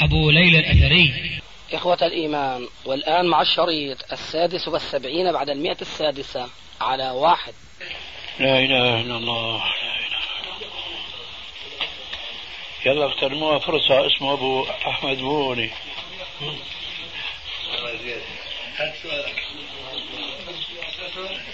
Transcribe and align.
أبو 0.00 0.30
ليلى 0.30 0.58
الأثري. 0.58 1.40
إخوة 1.72 1.98
الإيمان 2.02 2.68
والآن 2.84 3.26
مع 3.26 3.42
الشريط 3.42 4.12
السادس 4.12 4.68
والسبعين 4.68 5.32
بعد 5.32 5.50
المئة 5.50 5.80
السادسة 5.80 6.48
على 6.80 7.10
واحد. 7.10 7.54
لا 8.38 8.58
إله 8.58 9.00
إلا 9.00 9.16
الله. 9.16 9.56
لا 9.58 9.74
إله 9.76 10.06
إلا 10.06 10.16
الله 10.16 10.64
يلا 12.86 13.04
اغتنموها 13.04 13.58
فرصة 13.58 14.06
اسمه 14.06 14.32
أبو 14.32 14.64
أحمد 14.64 15.18
بوني. 15.18 15.70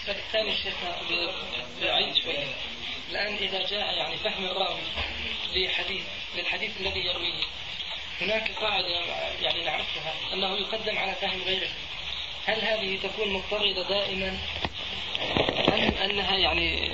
الثاني 0.09 0.57
شيخنا 0.57 0.97
بعيد 1.83 2.15
شوي 2.15 2.35
الآن 3.11 3.35
إذا 3.35 3.67
جاء 3.67 3.95
يعني 3.97 4.17
فهم 4.17 4.45
الراوي 4.45 4.81
لحديث 5.55 6.03
للحديث 6.37 6.71
الذي 6.81 7.01
يرويه. 7.01 7.45
هناك 8.21 8.51
قاعدة 8.61 8.89
يعني 9.43 9.65
نعرفها 9.65 10.15
أنه 10.33 10.57
يقدم 10.57 10.99
على 10.99 11.15
فهم 11.15 11.43
غيره. 11.47 11.69
هل 12.47 12.61
هذه 12.61 12.99
تكون 13.03 13.33
مضطردة 13.33 13.89
دائما؟ 13.89 14.39
أم 15.69 16.11
أنها 16.11 16.37
يعني 16.37 16.91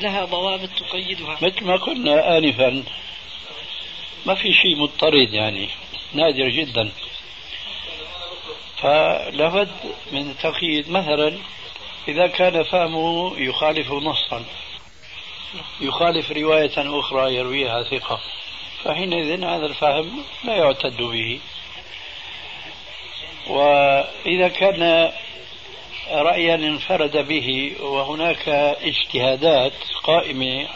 لها 0.00 0.24
ضوابط 0.24 0.68
تقيدها؟ 0.68 1.38
مثل 1.42 1.64
ما 1.64 1.76
قلنا 1.76 2.38
آنفا 2.38 2.84
ما 4.26 4.34
في 4.34 4.52
شيء 4.52 4.76
مضطرد 4.76 5.34
يعني 5.34 5.68
نادر 6.12 6.48
جدا. 6.48 6.90
فلابد 8.76 9.70
من 10.12 10.34
تقييد 10.42 10.90
مثلا 10.90 11.38
إذا 12.08 12.26
كان 12.26 12.62
فهمه 12.62 13.38
يخالف 13.38 13.92
نصا. 13.92 14.44
يخالف 15.80 16.30
رواية 16.32 16.98
أخرى 17.00 17.34
يرويها 17.34 17.82
ثقة. 17.82 18.20
فحينئذ 18.84 19.44
هذا 19.44 19.66
الفهم 19.66 20.24
لا 20.44 20.56
يعتد 20.56 20.96
به. 20.96 21.40
وإذا 23.46 24.48
كان 24.48 25.12
رأيا 26.10 26.54
انفرد 26.54 27.16
به 27.28 27.72
وهناك 27.80 28.48
اجتهادات 28.82 29.72
قائمة 30.02 30.68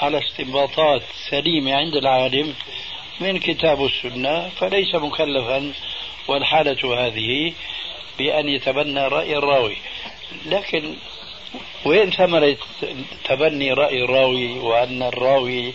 على 0.00 0.18
استنباطات 0.18 1.02
سليمة 1.30 1.74
عند 1.74 1.96
العالم 1.96 2.54
من 3.20 3.38
كتاب 3.38 3.80
والسنة 3.80 4.48
فليس 4.48 4.94
مكلفا 4.94 5.72
والحالة 6.28 7.06
هذه 7.06 7.52
بأن 8.18 8.48
يتبنى 8.48 9.08
رأي 9.08 9.36
الراوي. 9.36 9.76
لكن 10.46 10.96
وين 11.84 12.10
ثمرة 12.10 12.56
تبني 13.24 13.72
رأي 13.72 14.04
الراوي 14.04 14.58
وأن 14.58 15.02
الراوي 15.02 15.74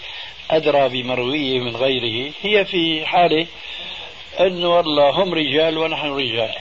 أدرى 0.52 0.90
بمرويه 0.90 1.60
من 1.60 1.76
غيره. 1.76 2.34
هي 2.42 2.66
في 2.66 3.06
حالة 3.06 3.48
أنه 4.40 4.76
والله 4.76 5.10
هم 5.10 5.34
رجال 5.34 5.78
ونحن 5.78 6.08
رجال. 6.08 6.56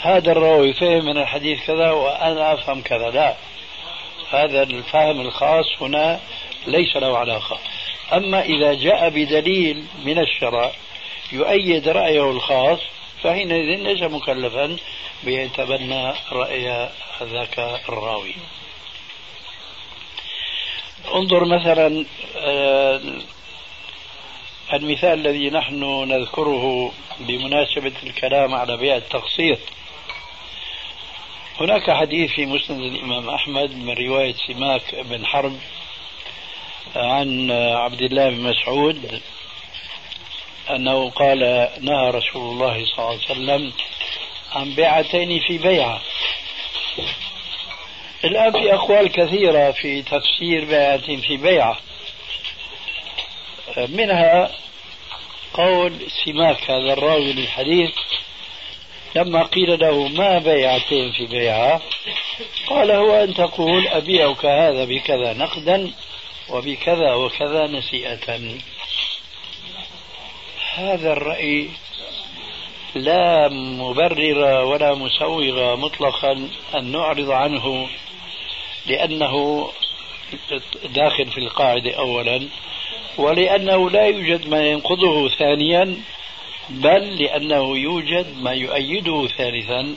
هذا 0.00 0.32
الراوي 0.32 0.72
فهم 0.72 1.04
من 1.04 1.18
الحديث 1.18 1.66
كذا 1.66 1.90
وأنا 1.90 2.52
أفهم 2.52 2.82
كذا. 2.82 3.10
لا. 3.10 3.36
هذا 4.30 4.62
الفهم 4.62 5.20
الخاص 5.20 5.66
هنا 5.80 6.20
ليس 6.66 6.96
له 6.96 7.18
علاقة. 7.18 7.58
أما 8.12 8.42
إذا 8.42 8.74
جاء 8.74 9.08
بدليل 9.08 9.84
من 10.04 10.18
الشرع 10.18 10.72
يؤيد 11.32 11.88
رأيه 11.88 12.30
الخاص 12.30 12.80
فحينئذ 13.22 13.82
ليس 13.82 14.02
مكلفا 14.02 14.76
بأن 15.22 15.44
يتبنى 15.44 16.12
رأي 16.32 16.88
ذاك 17.22 17.58
الراوي. 17.88 18.34
انظر 21.14 21.44
مثلا 21.44 22.04
آه، 22.36 23.00
المثال 24.72 25.26
الذي 25.26 25.50
نحن 25.50 26.04
نذكره 26.08 26.92
بمناسبة 27.20 27.92
الكلام 28.02 28.54
على 28.54 28.76
بيع 28.76 28.96
التقسيط. 28.96 29.58
هناك 31.60 31.90
حديث 31.90 32.30
في 32.30 32.46
مسند 32.46 32.80
الإمام 32.80 33.30
أحمد 33.30 33.74
من 33.74 33.94
رواية 33.94 34.34
سماك 34.46 34.94
بن 34.94 35.26
حرب 35.26 35.58
عن 36.96 37.50
عبد 37.50 38.02
الله 38.02 38.30
بن 38.30 38.40
مسعود 38.40 39.22
أنه 40.70 41.10
قال 41.10 41.68
نهى 41.80 42.10
رسول 42.10 42.52
الله 42.52 42.84
صلى 42.84 42.98
الله 42.98 43.08
عليه 43.08 43.18
وسلم 43.18 43.72
عن 44.52 44.74
بيعتين 44.74 45.40
في 45.40 45.58
بيعة. 45.58 46.00
الآن 48.24 48.52
في 48.52 48.74
أقوال 48.74 49.12
كثيرة 49.12 49.70
في 49.70 50.02
تفسير 50.02 50.64
بيعة 50.64 51.16
في 51.20 51.36
بيعة. 51.36 51.78
منها 53.76 54.50
قول 55.54 55.92
سماك 56.24 56.70
هذا 56.70 56.92
الراوي 56.92 57.32
للحديث 57.32 57.90
لما 59.14 59.42
قيل 59.42 59.78
له 59.78 60.08
ما 60.08 60.38
بيعتين 60.38 61.12
في 61.12 61.26
بيعة؟ 61.26 61.80
قال 62.66 62.90
هو 62.90 63.14
أن 63.14 63.34
تقول 63.34 63.88
أبيعك 63.88 64.44
هذا 64.44 64.84
بكذا 64.84 65.32
نقدا 65.32 65.90
وبكذا 66.48 67.14
وكذا 67.14 67.66
نسيئة. 67.66 68.40
هذا 70.74 71.12
الرأي 71.12 71.68
لا 72.94 73.48
مبرر 73.48 74.64
ولا 74.64 74.94
مسوغ 74.94 75.76
مطلقا 75.76 76.48
أن 76.74 76.92
نعرض 76.92 77.30
عنه 77.30 77.88
لأنه 78.86 79.68
داخل 80.84 81.26
في 81.26 81.38
القاعدة 81.38 81.98
أولا 81.98 82.48
ولأنه 83.18 83.90
لا 83.90 84.06
يوجد 84.06 84.48
ما 84.48 84.66
ينقضه 84.66 85.28
ثانيا 85.28 85.96
بل 86.68 87.22
لأنه 87.22 87.78
يوجد 87.78 88.36
ما 88.36 88.52
يؤيده 88.52 89.28
ثالثا. 89.28 89.96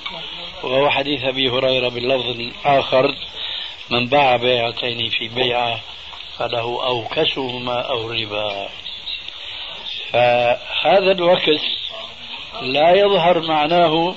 وهو 0.63 0.89
حديث 0.89 1.23
أبي 1.23 1.49
هريرة 1.49 1.89
باللفظ 1.89 2.29
الآخر 2.29 3.15
من 3.89 4.07
باع 4.07 4.35
بيعتين 4.35 5.09
في 5.09 5.27
بيعة 5.27 5.81
فله 6.37 6.85
أوكسهما 6.85 7.81
أو 7.81 8.07
ربا. 8.11 8.69
فهذا 10.11 11.11
الوكس 11.11 11.61
لا 12.61 12.91
يظهر 12.95 13.41
معناه 13.41 14.15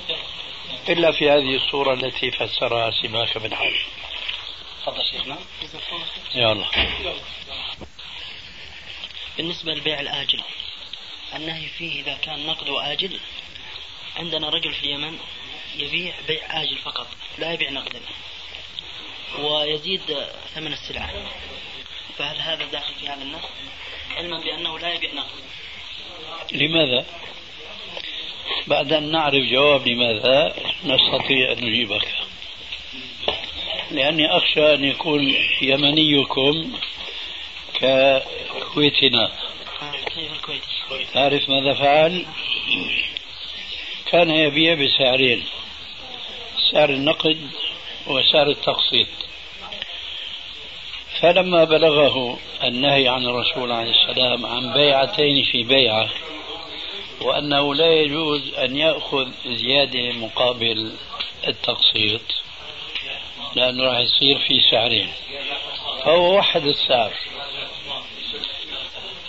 إلا 0.89 1.11
في 1.11 1.29
هذه 1.29 1.55
الصورة 1.55 1.93
التي 1.93 2.31
فسرها 2.31 2.91
سماك 2.91 3.37
بن 3.37 3.55
حرب. 3.55 3.98
تفضل 4.79 5.05
شيخنا. 5.05 5.37
يلا. 6.35 6.65
بالنسبة 9.37 9.73
للبيع 9.73 9.99
الآجل 9.99 10.43
النهي 11.35 11.67
فيه 11.67 12.01
إذا 12.01 12.13
كان 12.13 12.45
نقد 12.45 12.69
وآجل. 12.69 13.19
عندنا 14.17 14.49
رجل 14.49 14.73
في 14.73 14.83
اليمن 14.83 15.19
يبيع 15.75 16.13
بيع 16.27 16.61
آجل 16.61 16.77
فقط 16.77 17.07
لا 17.37 17.53
يبيع 17.53 17.69
نقدا 17.69 18.01
ويزيد 19.39 20.01
ثمن 20.55 20.73
السلعة. 20.73 21.13
فهل 22.17 22.41
هذا 22.41 22.65
داخل 22.65 22.93
في 22.93 23.07
هذا 23.07 23.21
النص؟ 23.21 23.45
علما 24.15 24.39
بأنه 24.39 24.79
لا 24.79 24.93
يبيع 24.93 25.13
نقدا. 25.13 25.43
لماذا؟ 26.51 27.05
بعد 28.67 28.93
أن 28.93 29.11
نعرف 29.11 29.43
جواب 29.51 29.87
لماذا 29.87 30.55
نستطيع 30.83 31.51
أن 31.51 31.57
نجيبك. 31.57 32.07
لأني 33.91 34.37
أخشى 34.37 34.73
أن 34.73 34.83
يكون 34.83 35.35
يمنيكم 35.61 36.71
ككويتنا 37.73 39.31
تعرف 41.13 41.49
ماذا 41.49 41.73
فعل؟ 41.73 42.25
كان 44.05 44.29
يبيع 44.29 44.73
بسعرين 44.73 45.43
سعر 46.71 46.89
النقد 46.89 47.49
وسعر 48.07 48.49
التقسيط 48.49 49.07
فلما 51.21 51.63
بلغه 51.63 52.39
النهي 52.63 53.07
عن 53.07 53.25
الرسول 53.25 53.71
عليه 53.71 53.91
السلام 53.91 54.45
عن 54.45 54.73
بيعتين 54.73 55.43
في 55.43 55.63
بيعة 55.63 56.09
وأنه 57.21 57.75
لا 57.75 57.93
يجوز 57.93 58.53
أن 58.53 58.77
يأخذ 58.77 59.31
زيادة 59.45 60.11
مقابل 60.11 60.91
التقسيط 61.47 62.21
لأنه 63.55 63.83
راح 63.83 63.97
يصير 63.99 64.39
في 64.39 64.61
سعرين 64.71 65.09
فهو 66.03 66.37
وحد 66.37 66.65
السعر. 66.65 67.13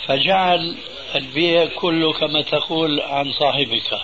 فجعل 0.07 0.77
البيع 1.15 1.67
كله 1.67 2.13
كما 2.13 2.43
تقول 2.43 3.01
عن 3.01 3.33
صاحبك. 3.33 4.01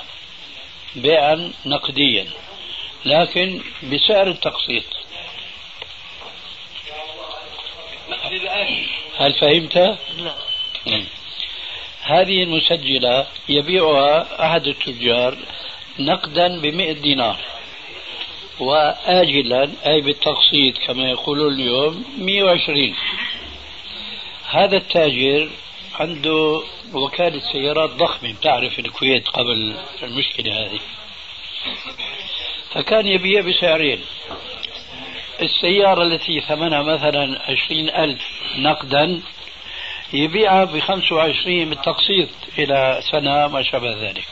بيعا 0.97 1.53
نقديا. 1.67 2.27
لكن 3.05 3.63
بسعر 3.83 4.27
التقسيط. 4.27 4.85
هل 9.17 9.33
فهمت؟ 9.33 9.77
لا 9.77 10.35
هذه 12.03 12.43
المسجلة 12.43 13.27
يبيعها 13.49 14.47
أحد 14.47 14.67
التجار 14.67 15.39
نقدا 15.99 16.61
بمئة 16.61 16.93
دينار. 16.93 17.56
وآجلا 18.61 19.71
أي 19.87 20.01
بالتقسيط 20.01 20.79
كما 20.79 21.11
يقولون 21.11 21.53
اليوم 21.53 22.05
120 22.19 22.95
هذا 24.51 24.77
التاجر 24.77 25.51
عنده 26.01 26.63
وكالة 26.95 27.41
سيارات 27.53 27.91
ضخمة 27.91 28.35
تعرف 28.43 28.79
الكويت 28.79 29.29
قبل 29.29 29.77
المشكلة 30.03 30.53
هذه. 30.53 30.81
فكان 32.73 33.07
يبيع 33.07 33.41
بسعرين. 33.41 34.01
السيارة 35.43 36.03
التي 36.03 36.41
ثمنها 36.41 36.83
مثلا 36.83 37.43
عشرين 37.51 37.89
ألف 37.89 38.23
نقدا 38.57 39.21
يبيعها 40.13 40.65
بخمسة 40.65 41.17
وعشرين 41.17 41.69
بالتقسيط 41.69 42.29
إلى 42.59 43.01
سنة 43.11 43.49
ما 43.49 43.63
شابه 43.63 44.09
ذلك. 44.09 44.25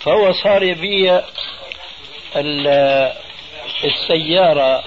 فهو 0.00 0.32
صار 0.32 0.62
يبيع 0.62 1.22
السيارة 3.84 4.84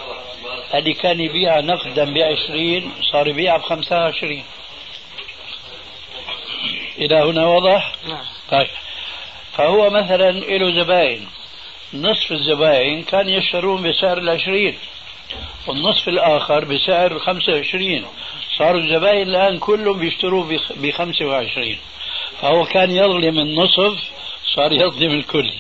اللي 0.73 0.93
كان 0.93 1.19
يبيعها 1.19 1.61
نقدا 1.61 2.13
بعشرين 2.13 2.91
صار 3.11 3.27
يبيعها 3.27 3.57
بخمسة 3.57 3.95
وعشرين. 3.95 4.43
إلى 6.97 7.15
هنا 7.15 7.45
واضح؟ 7.45 7.95
نعم. 8.07 8.25
طيب. 8.51 8.67
فهو 9.53 9.89
مثلا 9.89 10.31
له 10.31 10.83
زباين 10.83 11.27
نصف 11.93 12.31
الزباين 12.31 13.03
كان 13.03 13.29
يشترون 13.29 13.89
بسعر 13.89 14.17
العشرين 14.17 14.77
والنصف 15.67 16.07
الآخر 16.07 16.65
بسعر 16.65 17.19
خمسة 17.19 17.53
وعشرين. 17.53 18.05
صاروا 18.57 18.81
الزباين 18.81 19.27
الآن 19.27 19.59
كلهم 19.59 19.99
بيشتروا 19.99 20.57
بخمسة 20.75 21.25
وعشرين. 21.25 21.79
فهو 22.41 22.65
كان 22.65 22.91
يظلم 22.91 23.39
النصف 23.39 24.11
صار 24.55 24.71
يظلم 24.71 25.11
الكل. 25.11 25.51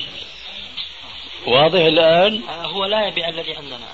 واضح 1.47 1.79
الآن؟ 1.79 2.41
آه، 2.49 2.65
هو 2.65 2.85
لا 2.85 3.07
يبيع 3.07 3.29
الذي 3.29 3.55
عندنا. 3.55 3.87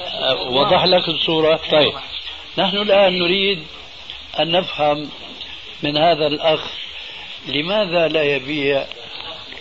آه، 0.00 0.42
وضح 0.42 0.84
لك 0.84 1.08
الصورة؟ 1.08 1.60
طيب. 1.70 1.92
نحن 2.58 2.76
الآن 2.76 3.18
نريد 3.18 3.62
أن 4.40 4.50
نفهم 4.50 5.10
من 5.82 5.96
هذا 5.96 6.26
الأخ 6.26 6.60
لماذا 7.46 8.08
لا 8.08 8.22
يبيع 8.22 8.86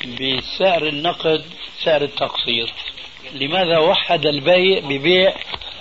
بسعر 0.06 0.88
النقد 0.88 1.46
سعر 1.84 2.02
التقسيط 2.02 2.70
لماذا 3.34 3.78
وحد 3.78 4.26
البيع 4.26 4.80
ببيع 4.80 5.34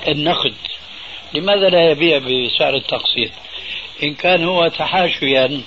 النقد؟ 0.08 0.54
لماذا 1.34 1.68
لا 1.68 1.90
يبيع 1.90 2.18
بسعر 2.18 2.74
التقسيط 2.74 3.30
إن 4.02 4.14
كان 4.14 4.44
هو 4.44 4.68
تحاشيا 4.68 5.62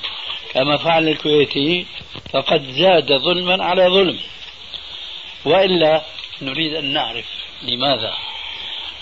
كما 0.54 0.78
فعل 0.78 1.08
الكويتي 1.08 1.86
فقد 2.34 2.64
زاد 2.64 3.14
ظلما 3.14 3.64
على 3.64 3.88
ظلم. 3.88 4.20
وإلا 5.46 6.02
نريد 6.42 6.74
أن 6.74 6.94
نعرف 6.94 7.26
لماذا. 7.62 8.14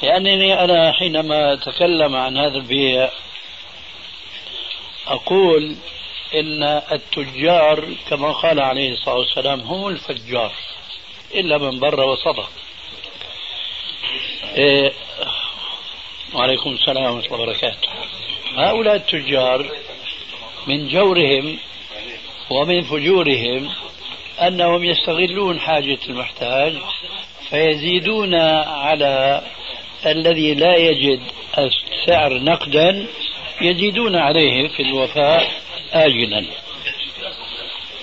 لأنني 0.04 0.64
أنا 0.64 0.92
حينما 0.92 1.54
أتكلم 1.54 2.16
عن 2.16 2.38
هذا 2.38 2.58
البيع 2.58 3.10
أقول 5.08 5.76
إن 6.34 6.64
التجار 6.92 7.94
كما 8.10 8.32
قال 8.32 8.60
عليه 8.60 8.94
الصلاة 8.94 9.16
والسلام 9.16 9.60
هم 9.60 9.88
الفجار 9.88 10.52
إلا 11.36 11.58
من 11.58 11.80
بر 11.80 12.00
وصدق 12.00 12.50
إيه 14.58 14.94
وعليكم 16.34 16.70
السلام 16.70 17.04
ورحمة 17.04 17.26
الله 17.26 17.40
وبركاته. 17.40 17.90
هؤلاء 18.56 18.96
التجار 18.96 19.72
من 20.68 20.88
جورهم 20.88 21.60
ومن 22.50 22.82
فجورهم 22.82 23.74
أنهم 24.40 24.84
يستغلون 24.84 25.60
حاجة 25.60 26.00
المحتاج 26.10 26.74
فيزيدون 27.50 28.36
على 28.36 29.42
الذي 30.06 30.54
لا 30.54 30.76
يجد 30.76 31.20
السعر 31.58 32.34
نقدا 32.34 33.08
يزيدون 33.62 34.16
عليه 34.16 34.68
في 34.68 34.82
الوفاء 34.82 35.52
آجلا. 35.94 36.46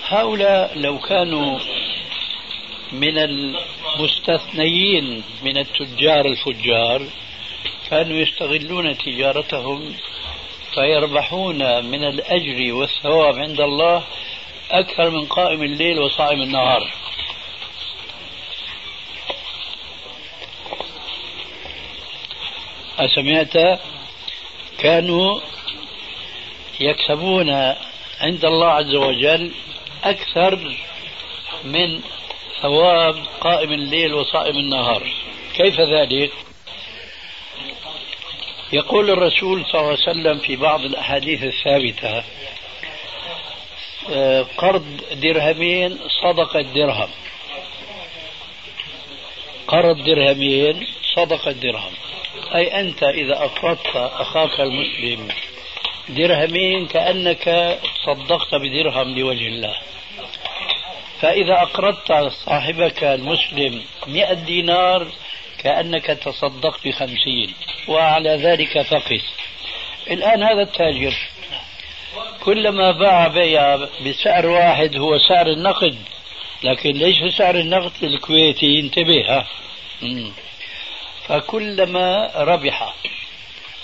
هؤلاء 0.07 0.71
لو 0.75 0.99
كانوا 0.99 1.59
من 2.91 3.17
المستثنيين 3.17 5.23
من 5.43 5.57
التجار 5.57 6.25
الفجار 6.25 7.07
كانوا 7.89 8.17
يستغلون 8.17 8.97
تجارتهم 8.97 9.93
فيربحون 10.73 11.85
من 11.85 12.03
الأجر 12.03 12.73
والثواب 12.73 13.39
عند 13.39 13.61
الله 13.61 14.03
أكثر 14.73 15.09
من 15.09 15.25
قائم 15.25 15.63
الليل 15.63 15.99
وصائم 15.99 16.41
النهار. 16.41 16.93
أسمعت؟ 22.99 23.79
كانوا 24.77 25.39
يكسبون 26.79 27.49
عند 28.21 28.45
الله 28.45 28.67
عز 28.67 28.95
وجل 28.95 29.51
أكثر 30.03 30.77
من 31.63 32.01
ثواب 32.61 33.15
قائم 33.41 33.71
الليل 33.71 34.13
وصائم 34.13 34.57
النهار. 34.57 35.13
كيف 35.55 35.79
ذلك؟ 35.79 36.31
يقول 38.73 39.09
الرسول 39.09 39.65
صلى 39.65 39.81
الله 39.81 39.91
عليه 39.91 40.11
وسلم 40.11 40.37
في 40.37 40.55
بعض 40.55 40.81
الأحاديث 40.81 41.43
الثابتة 41.43 42.23
قرض 44.57 44.85
درهمين 45.13 45.99
صدقة 46.23 46.61
درهم. 46.61 47.09
قرض 49.67 50.03
درهمين 50.03 50.87
صدقة 51.15 51.51
درهم. 51.51 51.91
أي 52.55 52.79
أنت 52.79 53.03
إذا 53.03 53.33
أقرضت 53.33 53.95
أخاك 53.95 54.59
المسلم 54.59 55.27
درهمين 56.09 56.87
كأنك 56.87 57.79
تصدقت 58.03 58.55
بدرهم 58.55 59.19
لوجه 59.19 59.47
الله. 59.47 59.75
فإذا 61.21 61.61
أقرضت 61.61 62.31
صاحبك 62.45 63.03
المسلم 63.03 63.81
مئة 64.07 64.33
دينار 64.33 65.07
كأنك 65.63 66.05
تصدقت 66.05 66.87
بخمسين 66.87 67.53
وعلى 67.87 68.29
ذلك 68.29 68.81
فقس. 68.81 69.25
الآن 70.11 70.43
هذا 70.43 70.61
التاجر 70.61 71.15
كلما 72.43 72.91
باع 72.91 73.27
بيع 73.27 73.75
بسعر 74.05 74.45
واحد 74.45 74.97
هو 74.97 75.17
سعر 75.17 75.47
النقد. 75.47 75.97
لكن 76.63 76.91
ليس 76.91 77.35
سعر 77.37 77.55
النقد 77.55 78.03
الكويتي 78.03 78.79
انتبه. 78.79 79.45
فكلما 81.27 82.31
ربح. 82.35 82.93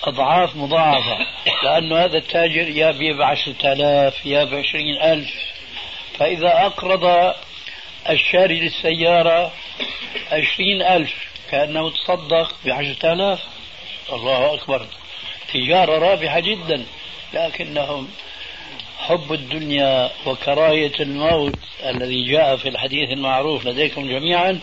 أضعاف 0.04 0.56
مضاعفة. 0.56 1.18
لأنه 1.64 2.06
هذا 2.06 2.18
التاجر 2.18 2.70
يا 2.70 2.92
بيع 2.92 3.18
بعشرة 3.18 3.74
آلاف 3.74 4.26
يا 4.26 4.44
بعشرين 4.44 5.02
ألف. 5.02 5.30
فإذا 6.18 6.66
أقرض 6.66 7.34
الشاري 8.10 8.60
للسيارة 8.60 9.52
عشرين 10.32 10.82
ألف 10.82 11.14
كأنه 11.52 11.90
تصدق 11.90 12.56
بعشرة 12.66 13.14
آلاف. 13.14 13.40
الله 14.14 14.54
أكبر. 14.54 14.86
تجارة 15.54 16.00
رابحة 16.00 16.40
جدا. 16.40 16.86
لكنهم 17.34 18.08
حب 19.00 19.34
الدنيا 19.34 20.12
وكراهية 20.26 20.92
الموت 21.00 21.56
الذي 21.86 22.32
جاء 22.32 22.56
في 22.58 22.70
الحديث 22.70 23.10
المعروف 23.10 23.66
لديكم 23.66 24.10
جميعا 24.10 24.60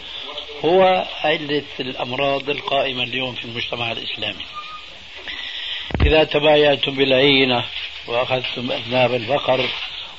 هو 0.64 1.06
علة 1.24 1.62
الأمراض 1.80 2.50
القائمة 2.50 3.02
اليوم 3.02 3.34
في 3.34 3.44
المجتمع 3.44 3.92
الإسلامي. 3.92 4.44
إذا 6.06 6.24
تبايعتم 6.24 6.94
بالعينة 6.94 7.64
وأخذتم 8.06 8.72
أذناب 8.72 9.14
البقر 9.14 9.68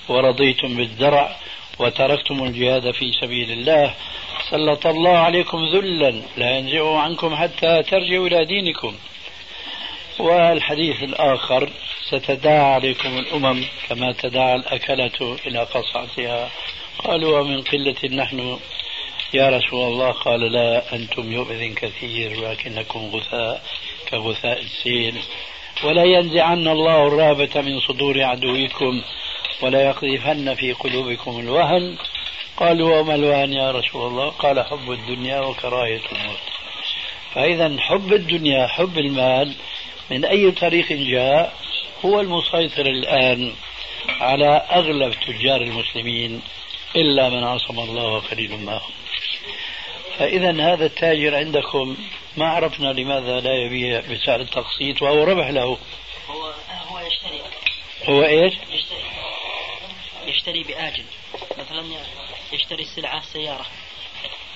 ورضيتم 0.10 0.78
بالزرع 0.78 1.36
وتركتم 1.80 2.44
الجهاد 2.44 2.92
في 2.92 3.12
سبيل 3.22 3.52
الله 3.52 3.94
سلط 4.50 4.88
الله 4.88 5.18
عليكم 5.18 5.66
ذلا 5.66 6.22
لا 6.38 6.58
ينزعه 6.58 7.00
عنكم 7.00 7.36
حتى 7.36 7.84
ترجعوا 7.84 8.28
إلى 8.28 8.46
دينكم. 8.46 8.96
والحديث 10.20 11.04
الآخر 11.04 11.70
ستداعى 12.10 12.74
عليكم 12.74 13.18
الأمم 13.18 13.66
كما 13.90 14.12
تداعى 14.12 14.56
الأكلة 14.56 15.38
إلى 15.48 15.60
قصعتها 15.60 16.50
قالوا 17.00 17.40
ومن 17.40 17.62
قلة 17.62 18.16
نحن؟ 18.16 18.60
يا 19.34 19.50
رسول 19.50 19.94
الله. 19.94 20.12
قال 20.12 20.40
لا 20.52 20.96
أنتم 20.96 21.32
يؤذن 21.32 21.74
كثير 21.74 22.40
ولكنكم 22.40 23.00
غثاء 23.00 23.64
كغثاء 24.10 24.60
السيل 24.62 25.16
ولا 25.84 26.04
ينزعن 26.04 26.68
الله 26.68 27.08
الرهبة 27.08 27.62
من 27.62 27.80
صدور 27.80 28.24
عدوكم 28.24 29.02
ولا 29.62 29.82
يقذفن 29.82 30.56
في 30.56 30.74
قلوبكم 30.74 31.40
الوهن. 31.40 31.98
قالوا 32.58 33.00
وما 33.00 33.16
الوهن 33.16 33.54
يا 33.54 33.72
رسول 33.72 34.08
الله؟ 34.08 34.30
قال 34.30 34.66
حب 34.66 34.92
الدنيا 34.92 35.40
وكراهية 35.40 36.02
الموت. 36.12 36.40
فإذا 37.34 37.76
حب 37.80 38.14
الدنيا 38.14 38.68
حب 38.68 38.98
المال 38.98 39.54
من 40.10 40.26
أي 40.26 40.52
طريق 40.52 40.92
جاء 40.92 41.58
هو 42.06 42.22
المسيطر 42.22 42.86
الآن 42.86 43.56
على 44.10 44.68
أغلب 44.72 45.14
تجار 45.28 45.62
المسلمين 45.62 46.42
إلا 46.96 47.30
من 47.30 47.44
عصم 47.44 47.80
الله 47.80 48.04
وقليل 48.04 48.60
ما 48.60 48.78
هم. 48.78 48.92
فإذا 50.18 50.74
هذا 50.74 50.86
التاجر 50.86 51.36
عندكم 51.36 51.98
ما 52.38 52.48
عرفنا 52.48 52.94
لماذا 52.94 53.40
لا 53.40 53.54
يبيع 53.54 54.00
بسعر 54.00 54.40
التقسيط 54.40 55.02
وهو 55.02 55.24
ربح 55.24 55.48
له. 55.48 55.78
هو 56.28 56.54
هو 56.88 57.00
يشتري. 57.00 57.42
هو 58.06 58.24
إيش؟ 58.24 58.54
يشتري. 58.54 59.04
يشتري 60.26 60.64
بآجل. 60.64 61.06
مثلا 61.58 61.86
يشتري 62.54 62.84
السلعة 62.84 63.22
سيارة. 63.22 63.66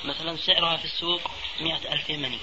مثلا 0.03 0.37
سعرها 0.37 0.77
في 0.77 0.85
السوق 0.85 1.21
مئة 1.61 1.93
ألف 1.93 2.09
يمني. 2.09 2.39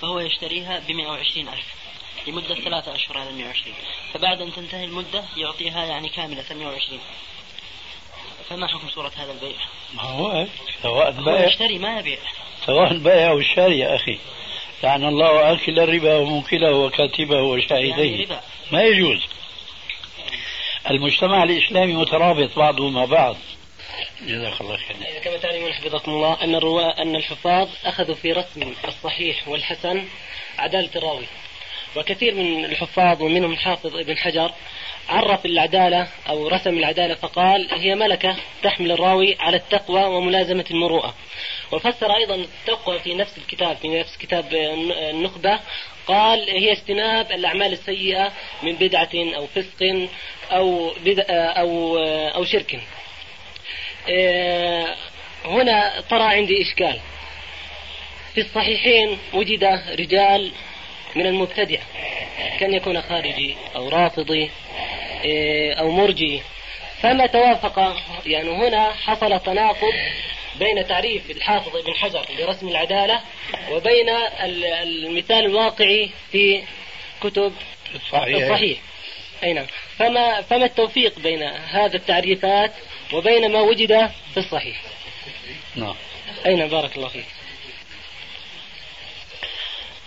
فهو 0.00 0.20
يشتريها 0.20 0.82
بمئة 0.88 1.06
وعشرين 1.06 1.48
ألف. 1.48 1.85
لمدة 2.26 2.54
ثلاثة 2.54 2.94
أشهر 2.94 3.18
على 3.18 3.30
المئة 3.30 3.46
وعشرين. 3.46 3.74
فبعد 4.14 4.40
أن 4.40 4.52
تنتهي 4.52 4.84
المدة 4.84 5.24
يعطيها 5.36 5.84
يعني 5.84 6.08
كاملة 6.08 6.44
120 6.50 7.00
فما 8.50 8.66
حكم 8.66 8.88
صورة 8.88 9.12
هذا 9.16 9.32
البيع؟ 9.32 9.56
ما 9.94 10.02
هو 10.02 10.46
سواء 10.82 11.12
هو 11.12 11.24
بائع 11.24 11.46
يشتري 11.46 11.78
ما 11.78 11.98
يبيع. 11.98 12.18
سواء 12.66 12.92
البائع 12.92 13.30
أو 13.30 13.38
الشاري 13.38 13.78
يا 13.78 13.96
أخي. 13.96 14.18
لعن 14.82 15.04
الله 15.04 15.52
آكل 15.52 15.78
الربا 15.78 16.16
وموكله 16.16 16.72
وكاتبه 16.72 17.34
يعني 17.34 17.46
وشاهديه 17.46 18.24
ربا. 18.24 18.40
ما 18.72 18.82
يجوز. 18.82 19.22
المجتمع 20.90 21.42
الإسلامي 21.42 21.92
مترابط 21.92 22.58
بعضه 22.58 22.90
مع 22.90 23.04
بعض. 23.04 23.36
جزاك 24.22 24.60
الله 24.60 24.76
خير. 24.76 24.96
كما 25.24 25.36
تعلمون 25.36 25.72
حفظكم 25.72 26.10
الله 26.10 26.44
أن 26.44 26.54
الرواة 26.54 27.02
أن 27.02 27.16
الحفاظ 27.16 27.68
أخذوا 27.84 28.14
في 28.14 28.32
رسم 28.32 28.74
الصحيح 28.88 29.48
والحسن 29.48 30.08
عدالة 30.58 30.90
الراوي. 30.96 31.26
وكثير 31.96 32.34
من 32.34 32.64
الحفاظ 32.64 33.22
ومنهم 33.22 33.52
الحافظ 33.52 33.96
ابن 33.96 34.16
حجر 34.16 34.52
عرف 35.08 35.46
العدالة 35.46 36.08
أو 36.28 36.48
رسم 36.48 36.78
العدالة 36.78 37.14
فقال 37.14 37.68
هي 37.72 37.94
ملكة 37.94 38.36
تحمل 38.62 38.90
الراوي 38.90 39.36
على 39.40 39.56
التقوى 39.56 40.04
وملازمة 40.04 40.64
المروءة 40.70 41.14
وفسر 41.72 42.16
أيضا 42.16 42.34
التقوى 42.34 42.98
في 42.98 43.14
نفس 43.14 43.38
الكتاب 43.38 43.76
في 43.76 43.88
نفس 43.88 44.16
كتاب 44.16 44.54
النخبة 44.54 45.60
قال 46.06 46.50
هي 46.50 46.72
اجتناب 46.72 47.32
الأعمال 47.32 47.72
السيئة 47.72 48.32
من 48.62 48.72
بدعة 48.72 49.10
أو 49.14 49.46
فسق 49.46 50.08
أو 50.50 50.92
بدع 51.04 51.24
أو 51.28 51.98
أو 52.34 52.44
شرك. 52.44 52.80
إيه، 54.08 54.96
هنا 55.44 56.02
طرأ 56.10 56.22
عندي 56.22 56.62
إشكال. 56.62 57.00
في 58.34 58.40
الصحيحين 58.40 59.18
وجد 59.32 59.64
رجال 59.98 60.52
من 61.16 61.26
المبتدع. 61.26 61.78
كان 62.60 62.74
يكون 62.74 63.02
خارجي 63.02 63.56
أو 63.76 63.88
رافضي 63.88 64.50
إيه، 65.24 65.74
أو 65.74 65.90
مرجي 65.90 66.42
فما 67.02 67.26
توافق 67.26 67.96
يعني 68.26 68.50
هنا 68.50 68.92
حصل 68.92 69.40
تناقض 69.40 69.92
بين 70.58 70.86
تعريف 70.86 71.30
الحافظ 71.30 71.76
ابن 71.76 71.94
حجر 71.94 72.26
لرسم 72.38 72.68
العدالة 72.68 73.20
وبين 73.70 74.08
المثال 74.82 75.44
الواقعي 75.44 76.10
في 76.32 76.62
كتب 77.22 77.52
صحيح 78.12 78.42
الصحيح. 78.42 78.78
أي 79.44 79.52
نعم. 79.52 79.66
فما, 79.98 80.42
فما 80.42 80.64
التوفيق 80.64 81.18
بين 81.18 81.42
هذا 81.42 81.96
التعريفات 81.96 82.72
وبين 83.12 83.52
ما 83.52 83.60
وجد 83.60 84.10
في 84.34 84.36
الصحيح؟ 84.36 84.82
نعم. 85.76 85.94
أي 86.46 86.54
نعم 86.54 86.68
بارك 86.68 86.96
الله 86.96 87.08
فيك. 87.08 87.26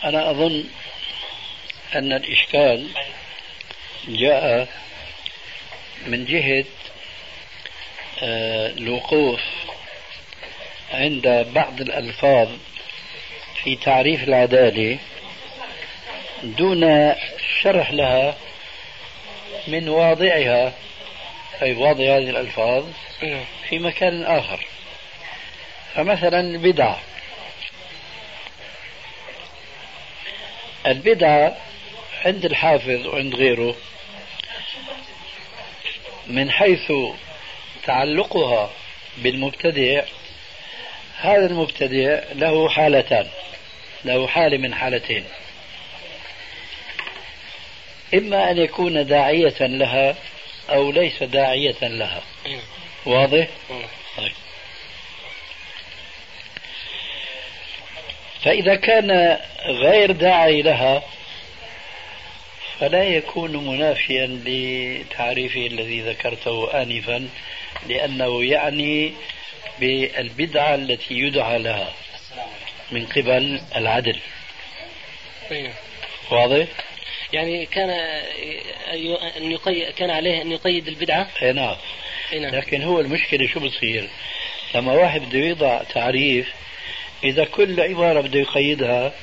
أنا 0.04 0.32
أظن 0.32 0.66
أن 1.96 2.14
الإشكال 2.14 2.88
جاء 4.08 4.68
من 6.06 6.26
جهة 6.26 6.66
آه، 8.22 8.68
الوقوف 8.68 9.42
عند 10.92 11.48
بعض 11.54 11.82
الألفاظ 11.82 12.50
في 13.64 13.76
تعريف 13.76 14.24
العدالة 14.24 14.98
دون 16.44 17.14
شرح 17.62 17.92
لها 17.92 18.38
من 19.68 19.90
واضعها. 19.90 20.74
أي 21.62 21.74
واضع 21.74 22.04
هذه 22.04 22.30
الألفاظ 22.30 22.86
نعم. 23.24 23.44
في 23.70 23.80
مكان 23.80 24.24
آخر. 24.24 24.66
فمثلا 25.96 26.40
البدعة 26.40 27.00
البدعة 30.86 31.58
عند 32.26 32.46
الحافظ 32.46 33.08
وعند 33.08 33.36
غيره 33.36 33.76
من 36.28 36.52
حيث 36.52 36.92
تعلقها 37.86 38.72
بالمبتدع 39.18 40.04
هذا 41.18 41.46
المبتدع 41.46 42.20
له 42.34 42.70
حالتان 42.70 43.28
له 44.06 44.28
حالة 44.28 44.58
من 44.58 44.76
حالتين 44.76 45.26
إما 48.14 48.52
أن 48.52 48.58
يكون 48.58 49.06
داعية 49.06 49.56
لها 49.60 50.16
أو 50.70 50.92
ليس 50.92 51.24
داعية 51.24 51.78
لها 51.82 52.22
واضح؟ 53.06 53.48
طيب. 54.18 54.32
فإذا 58.42 58.76
كان 58.76 59.40
غير 59.66 60.12
داعي 60.12 60.62
لها 60.62 61.04
فلا 62.80 63.04
يكون 63.04 63.68
منافيا 63.68 64.42
لتعريفه 64.46 65.68
الذي 65.68 66.02
ذكرته 66.02 66.82
آنفا 66.82 67.30
لأنه 67.88 68.46
يعني 68.46 69.14
بالبدعة 69.80 70.76
التي 70.76 71.14
يدعى 71.14 71.60
لها 71.60 71.94
من 72.92 73.06
قبل 73.06 73.62
العدل 73.76 74.20
واضح؟ 76.32 76.68
يعني 77.34 77.66
كان 77.66 77.90
أن 79.38 79.52
يقيد 79.52 79.90
كان 79.94 80.10
عليه 80.10 80.42
أن 80.42 80.52
يقيد 80.52 80.88
البدعة 80.88 81.28
إي 81.42 81.52
نعم 81.52 81.76
نعم. 82.34 82.56
لكن 82.56 82.82
هو 82.82 83.00
المشكلة 83.00 83.48
شو 83.48 83.60
بتصير؟ 83.60 84.10
لما 84.76 84.94
واحد 84.94 85.22
بده 85.22 85.40
يضع 85.40 85.84
تعريف 85.84 86.54
إذا 87.24 87.46
كل 87.46 87.82
عبارة 87.82 88.22
بده 88.22 88.40
يقيدها 88.40 89.14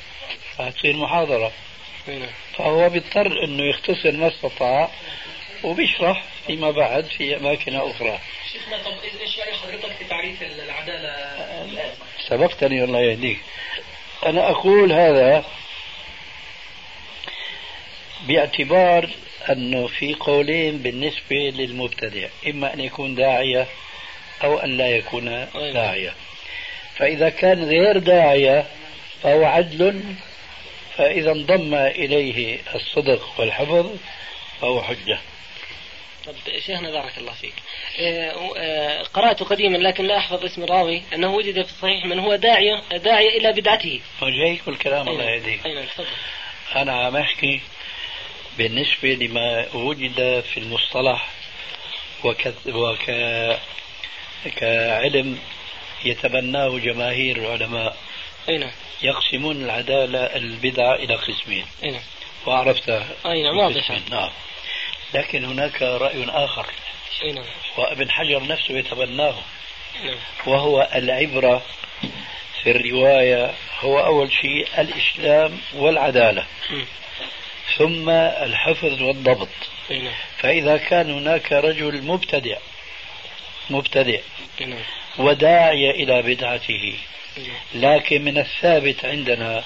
فتصير 0.57 0.95
محاضرة. 0.95 1.51
فهو 2.57 2.89
بيضطر 2.89 3.43
إنه 3.43 3.63
يختصر 3.69 4.11
ما 4.11 4.27
استطاع 4.27 4.89
وبيشرح 5.63 6.23
فيما 6.47 6.71
بعد 6.71 7.05
في 7.05 7.37
أماكن 7.37 7.75
أخرى. 7.75 8.19
شيخنا 8.51 8.77
طب 8.77 8.93
إيش 9.21 9.39
راي 9.39 9.53
حضرتك 9.53 9.91
في 9.99 10.05
تعريف 10.05 10.43
العدالة؟ 10.43 11.93
سبقتني 12.27 12.83
الله 12.83 12.99
يهديك. 12.99 13.39
أنا 14.25 14.49
أقول 14.49 14.91
هذا 14.91 15.45
باعتبار 18.27 19.09
أنه 19.49 19.87
في 19.87 20.13
قولين 20.13 20.77
بالنسبة 20.77 21.35
للمبتدع، 21.35 22.27
إما 22.47 22.73
أن 22.73 22.79
يكون 22.79 23.15
داعية 23.15 23.67
أو 24.43 24.57
أن 24.59 24.77
لا 24.77 24.87
يكون 24.87 25.47
داعية. 25.53 26.13
فإذا 26.95 27.29
كان 27.29 27.63
غير 27.63 27.97
داعية 27.97 28.65
فهو 29.23 29.45
عدل 29.45 30.03
فإذا 30.97 31.31
انضم 31.31 31.75
إليه 31.75 32.59
الصدق 32.75 33.39
والحفظ 33.39 33.95
فهو 34.61 34.81
حجة. 34.81 35.19
طب 36.25 36.33
شيخنا 36.65 36.91
بارك 36.91 37.17
الله 37.17 37.31
فيك. 37.33 37.53
آه، 37.99 38.51
آه، 38.57 39.03
قرأت 39.03 39.43
قديما 39.43 39.77
لكن 39.77 40.05
لا 40.05 40.17
أحفظ 40.17 40.45
اسم 40.45 40.63
الراوي 40.63 41.01
أنه 41.13 41.35
وجد 41.35 41.65
في 41.65 41.71
الصحيح 41.71 42.05
من 42.05 42.19
هو 42.19 42.35
داعية 42.35 42.81
داعية 42.91 43.37
إلى 43.37 43.51
بدعته. 43.51 43.99
وجايك 44.21 44.67
الكلام 44.67 45.09
الله 45.09 45.29
يهديك. 45.29 45.61
أنا 46.75 47.05
عم 47.05 47.15
أحكي 47.15 47.61
بالنسبة 48.57 49.09
لما 49.09 49.75
وجد 49.75 50.43
في 50.53 50.57
المصطلح 50.59 51.27
وك... 52.23 52.53
وك... 52.67 53.11
كعلم 54.55 55.39
يتبناه 56.05 56.77
جماهير 56.77 57.37
العلماء. 57.37 57.97
أي 58.49 58.57
نعم. 58.57 58.71
يقسمون 59.01 59.63
العدالة 59.63 60.19
البدعة 60.19 60.95
إلى 60.95 61.15
قسمين. 61.15 61.65
أي 61.83 61.91
نعم. 61.91 62.01
وعرفتها 62.45 63.07
أي 63.25 63.43
نعم 63.43 63.57
واضح. 63.57 63.91
نعم. 64.11 64.29
لكن 65.13 65.45
هناك 65.45 65.81
رأي 65.81 66.25
آخر. 66.29 66.65
أي 67.23 67.31
نعم. 67.31 67.45
وابن 67.77 68.11
حجر 68.11 68.43
نفسه 68.43 68.77
يتبناه. 68.77 69.35
نعم. 70.03 70.17
وهو 70.45 70.89
العبرة 70.95 71.61
في 72.63 72.71
الرواية 72.71 73.53
هو 73.79 73.99
أول 73.99 74.31
شيء 74.33 74.67
الإسلام 74.77 75.59
والعدالة. 75.73 76.45
م. 76.69 76.83
ثم 77.77 78.09
الحفظ 78.09 79.01
والضبط. 79.01 79.49
نعم. 79.89 80.13
فإذا 80.37 80.77
كان 80.77 81.11
هناك 81.11 81.51
رجل 81.51 82.03
مبتدع 82.03 82.57
مبتدع 83.69 84.19
نعم. 84.61 84.79
وداعي 85.17 85.91
إلى 85.91 86.21
بدعته. 86.21 86.95
لكن 87.73 88.21
من 88.21 88.37
الثابت 88.37 89.05
عندنا 89.05 89.63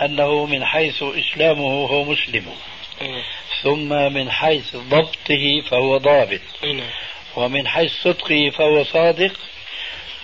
أنه 0.00 0.46
من 0.46 0.64
حيث 0.64 1.02
إسلامه 1.02 1.86
هو 1.86 2.04
مسلم. 2.04 2.54
نعم 3.00 3.22
ثم 3.62 3.88
من 3.88 4.30
حيث 4.30 4.76
ضبطه 4.76 5.60
فهو 5.70 5.96
ضابط. 5.96 6.40
نعم 6.62 6.90
ومن 7.36 7.68
حيث 7.68 7.92
صدقه 8.02 8.50
فهو 8.50 8.84
صادق 8.84 9.32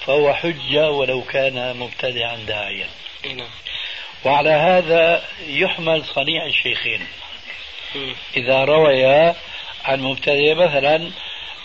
فهو 0.06 0.34
حجة 0.34 0.90
ولو 0.90 1.22
كان 1.22 1.76
مبتدعا 1.76 2.36
داعيا. 2.36 2.88
أي 3.24 3.32
نعم. 3.32 3.50
وعلى 4.24 4.50
هذا 4.50 5.24
يحمل 5.46 6.04
صنيع 6.04 6.46
الشيخين. 6.46 7.06
إذا 8.36 8.64
رويا 8.64 9.36
عن 9.84 10.00
مبتدئ 10.00 10.54
مثلا 10.54 11.10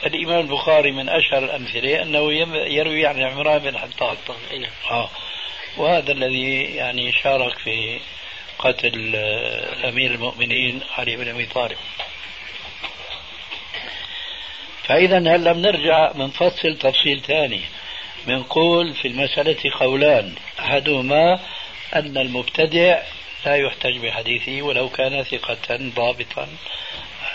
الإمام 0.06 0.40
البخاري 0.40 0.92
من 0.92 1.10
أشهر 1.10 1.44
الأمثلة 1.44 2.02
أنه 2.02 2.32
يروي 2.54 3.06
عن 3.06 3.22
عمران 3.22 3.60
بن 3.60 3.78
حطاب 3.78 4.18
نعم 4.52 4.72
آه. 4.92 5.10
وهذا 5.78 6.12
الذي 6.12 6.64
يعني 6.64 7.12
شارك 7.12 7.58
في 7.58 8.00
قتل 8.60 9.12
آه، 9.16 9.90
أمير 9.90 10.12
المؤمنين 10.12 10.82
علي 10.98 11.16
بن 11.16 11.28
أبي 11.28 11.46
طالب. 11.46 11.78
فإذا 14.84 15.18
هلا 15.18 15.52
بنرجع 15.52 16.12
بنفصل 16.12 16.78
تفصيل 16.78 17.22
ثاني 17.22 17.62
بنقول 18.28 18.94
في 18.94 19.08
المسألة 19.08 19.72
قولان 19.80 20.36
أحدهما 20.60 21.40
أن 21.96 22.18
المبتدع 22.18 23.02
لا 23.46 23.56
يحتج 23.56 23.98
بحديثه 23.98 24.62
ولو 24.62 24.90
كان 24.90 25.24
ثقة 25.24 25.78
ضابطا. 25.96 26.48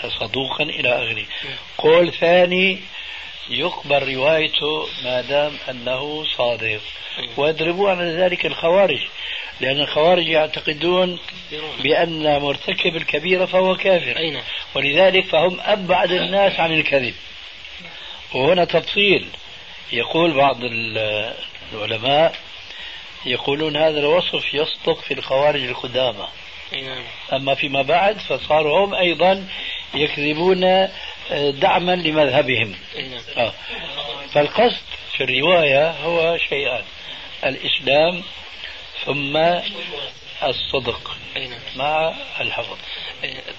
صدوقا 0.09 0.63
إلى 0.63 0.89
آخره. 0.89 1.25
قول 1.77 2.13
ثاني 2.13 2.79
يقبل 3.49 4.15
روايته 4.15 4.87
ما 5.03 5.21
دام 5.21 5.51
أنه 5.69 6.25
صادق. 6.37 6.79
ويضربوا 7.37 7.89
على 7.89 8.03
ذلك 8.03 8.45
الخوارج 8.45 8.99
لأن 9.61 9.79
الخوارج 9.79 10.27
يعتقدون 10.27 11.19
بأن 11.83 12.41
مرتكب 12.41 12.95
الكبيرة 12.95 13.45
فهو 13.45 13.75
كافر. 13.75 14.17
ولذلك 14.75 15.25
فهم 15.25 15.59
أبعد 15.61 16.11
الناس 16.11 16.59
عن 16.59 16.73
الكذب. 16.73 17.13
وهنا 18.33 18.65
تفصيل. 18.65 19.27
يقول 19.93 20.33
بعض 20.33 20.63
ال- 20.63 21.33
العلماء 21.73 22.35
يقولون 23.25 23.77
هذا 23.77 23.99
الوصف 23.99 24.53
يصدق 24.53 25.01
في 25.01 25.13
الخوارج 25.13 25.63
القدامى. 25.63 26.27
أما 27.33 27.55
فيما 27.55 27.81
بعد 27.81 28.17
فصاروا 28.17 28.85
هم 28.85 28.93
أيضا 28.95 29.47
يكذبون 29.93 30.63
آه، 30.63 31.51
دعما 31.51 31.91
لمذهبهم. 31.95 32.75
نعم. 32.95 33.21
آه. 33.37 33.53
فالقصد 34.33 34.81
في 35.17 35.23
الرواية 35.23 35.91
هو 35.91 36.37
شيئان 36.49 36.83
الإسلام 37.45 38.23
ثم 39.05 39.37
الصدق 40.43 41.17
نعم. 41.35 41.49
مع 41.75 42.13
الحفظ. 42.41 42.77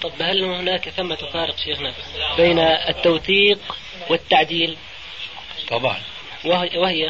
طب 0.01 0.11
هل 0.21 0.43
هناك 0.43 0.89
ثمة 0.89 1.15
فارق 1.15 1.57
شيخنا 1.57 1.93
بين 2.37 2.59
التوثيق 2.59 3.59
والتعديل؟ 4.09 4.77
طبعا. 5.67 5.97
وهي, 6.45 6.77
وهي؟ 6.77 7.07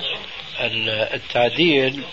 ال- 0.60 0.90
التعديل 0.90 2.04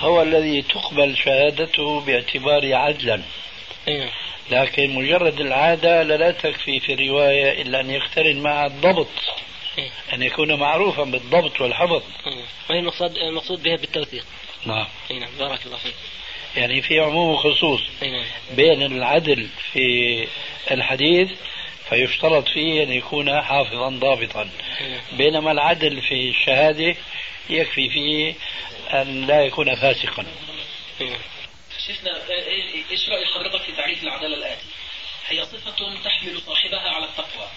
هو 0.00 0.22
الذي 0.22 0.62
تقبل 0.62 1.16
شهادته 1.16 2.00
باعتباره 2.00 2.76
عدلا. 2.76 3.22
نعم 3.88 4.08
لكن 4.50 4.90
مجرد 4.90 5.40
العادة 5.40 6.02
لا 6.02 6.30
تكفي 6.30 6.80
في 6.80 6.92
الرواية 6.92 7.62
إلا 7.62 7.80
أن 7.80 7.90
يقترن 7.90 8.40
مع 8.40 8.66
الضبط. 8.66 9.08
إيه. 9.78 9.90
أن 10.12 10.22
يكون 10.22 10.54
معروفا 10.54 11.04
بالضبط 11.04 11.60
والحفظ. 11.60 12.02
نعم. 12.26 12.42
وهي 12.70 12.78
المقصود 12.78 13.16
المقصود 13.16 13.62
بها 13.62 13.76
بالتوثيق. 13.76 14.24
نعم. 14.66 14.86
أي 15.10 15.18
نعم. 15.18 15.28
بارك 15.38 15.66
الله 15.66 15.76
فيك. 15.76 15.94
يعني 16.56 16.82
في 16.82 17.00
عموم 17.00 17.30
وخصوص 17.30 17.80
نعم. 18.02 18.24
بين 18.56 18.82
العدل 18.82 19.48
في 19.72 20.26
الحديث 20.70 21.30
فيشترط 21.90 22.48
فيه 22.48 22.82
أن 22.82 22.92
يكون 22.92 23.42
حافظا 23.42 23.88
ضابطا. 23.88 24.50
بينما 25.12 25.52
العدل 25.52 26.02
في 26.02 26.28
الشهادة 26.30 26.96
يكفي 27.50 27.88
فيه 27.88 28.34
أن 28.90 29.26
لا 29.26 29.40
يكون 29.44 29.74
فاسقا. 29.74 30.26
شيخنا 31.86 32.12
إيه- 32.12 32.90
إيش 32.90 33.08
رأي 33.08 33.26
حضرتك 33.26 33.62
في 33.62 33.72
تعريف 33.72 34.02
العدالة 34.02 34.36
الاتي؟ 34.36 34.64
هي 35.28 35.44
صفة 35.44 35.70
تحمل 36.04 36.40
صاحبها 36.46 36.90
على 36.90 37.04
التقوى 37.04 37.48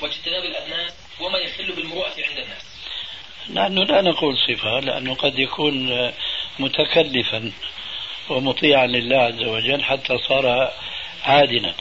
واجتناب 0.00 0.44
الأدناس 0.44 0.92
وما 1.20 1.38
يخل 1.38 1.72
بالمروءة 1.72 2.08
عند 2.28 2.38
الناس. 2.38 2.62
نحن 3.50 3.78
لا 3.78 4.02
نقول 4.02 4.36
صفة 4.38 4.80
لأنه 4.80 5.14
قد 5.14 5.38
يكون 5.38 6.10
متكلفا 6.58 7.52
ومطيعا 8.28 8.86
لله 8.86 9.16
عز 9.16 9.42
وجل 9.42 9.84
حتى 9.84 10.18
صار 10.18 10.72
عادلا 11.24 11.74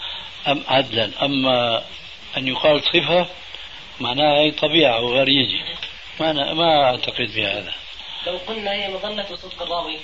أم 0.48 0.64
عدلا. 0.68 1.12
أما 1.26 1.86
أن 2.38 2.48
يقال 2.48 2.82
صفة 2.84 3.28
معناها 4.00 4.40
هي 4.40 4.52
طبيعة 4.52 5.02
وغريزة 5.02 5.64
ما 6.20 6.32
أنا 6.32 6.54
ما 6.54 6.84
أعتقد 6.84 7.32
بهذا. 7.36 7.74
لو 8.28 8.38
قلنا 8.48 8.72
هي 8.74 8.88
مظنة 8.94 9.36
صدق 9.36 9.62
الراوي 9.62 9.98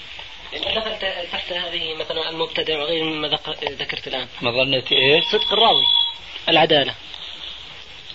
لأن 0.53 0.75
دخل 0.75 0.99
ت- 0.99 1.31
تحت 1.31 1.53
هذه 1.53 1.93
مثلا 1.93 2.29
المبتدع 2.29 2.77
وغير 2.79 3.03
مما 3.03 3.27
ذك- 3.27 3.63
ذكرت 3.63 4.07
الآن. 4.07 4.27
مظنة 4.41 4.83
إيه؟ 4.91 5.21
صدق 5.21 5.53
الراوي 5.53 5.83
العدالة. 6.49 6.93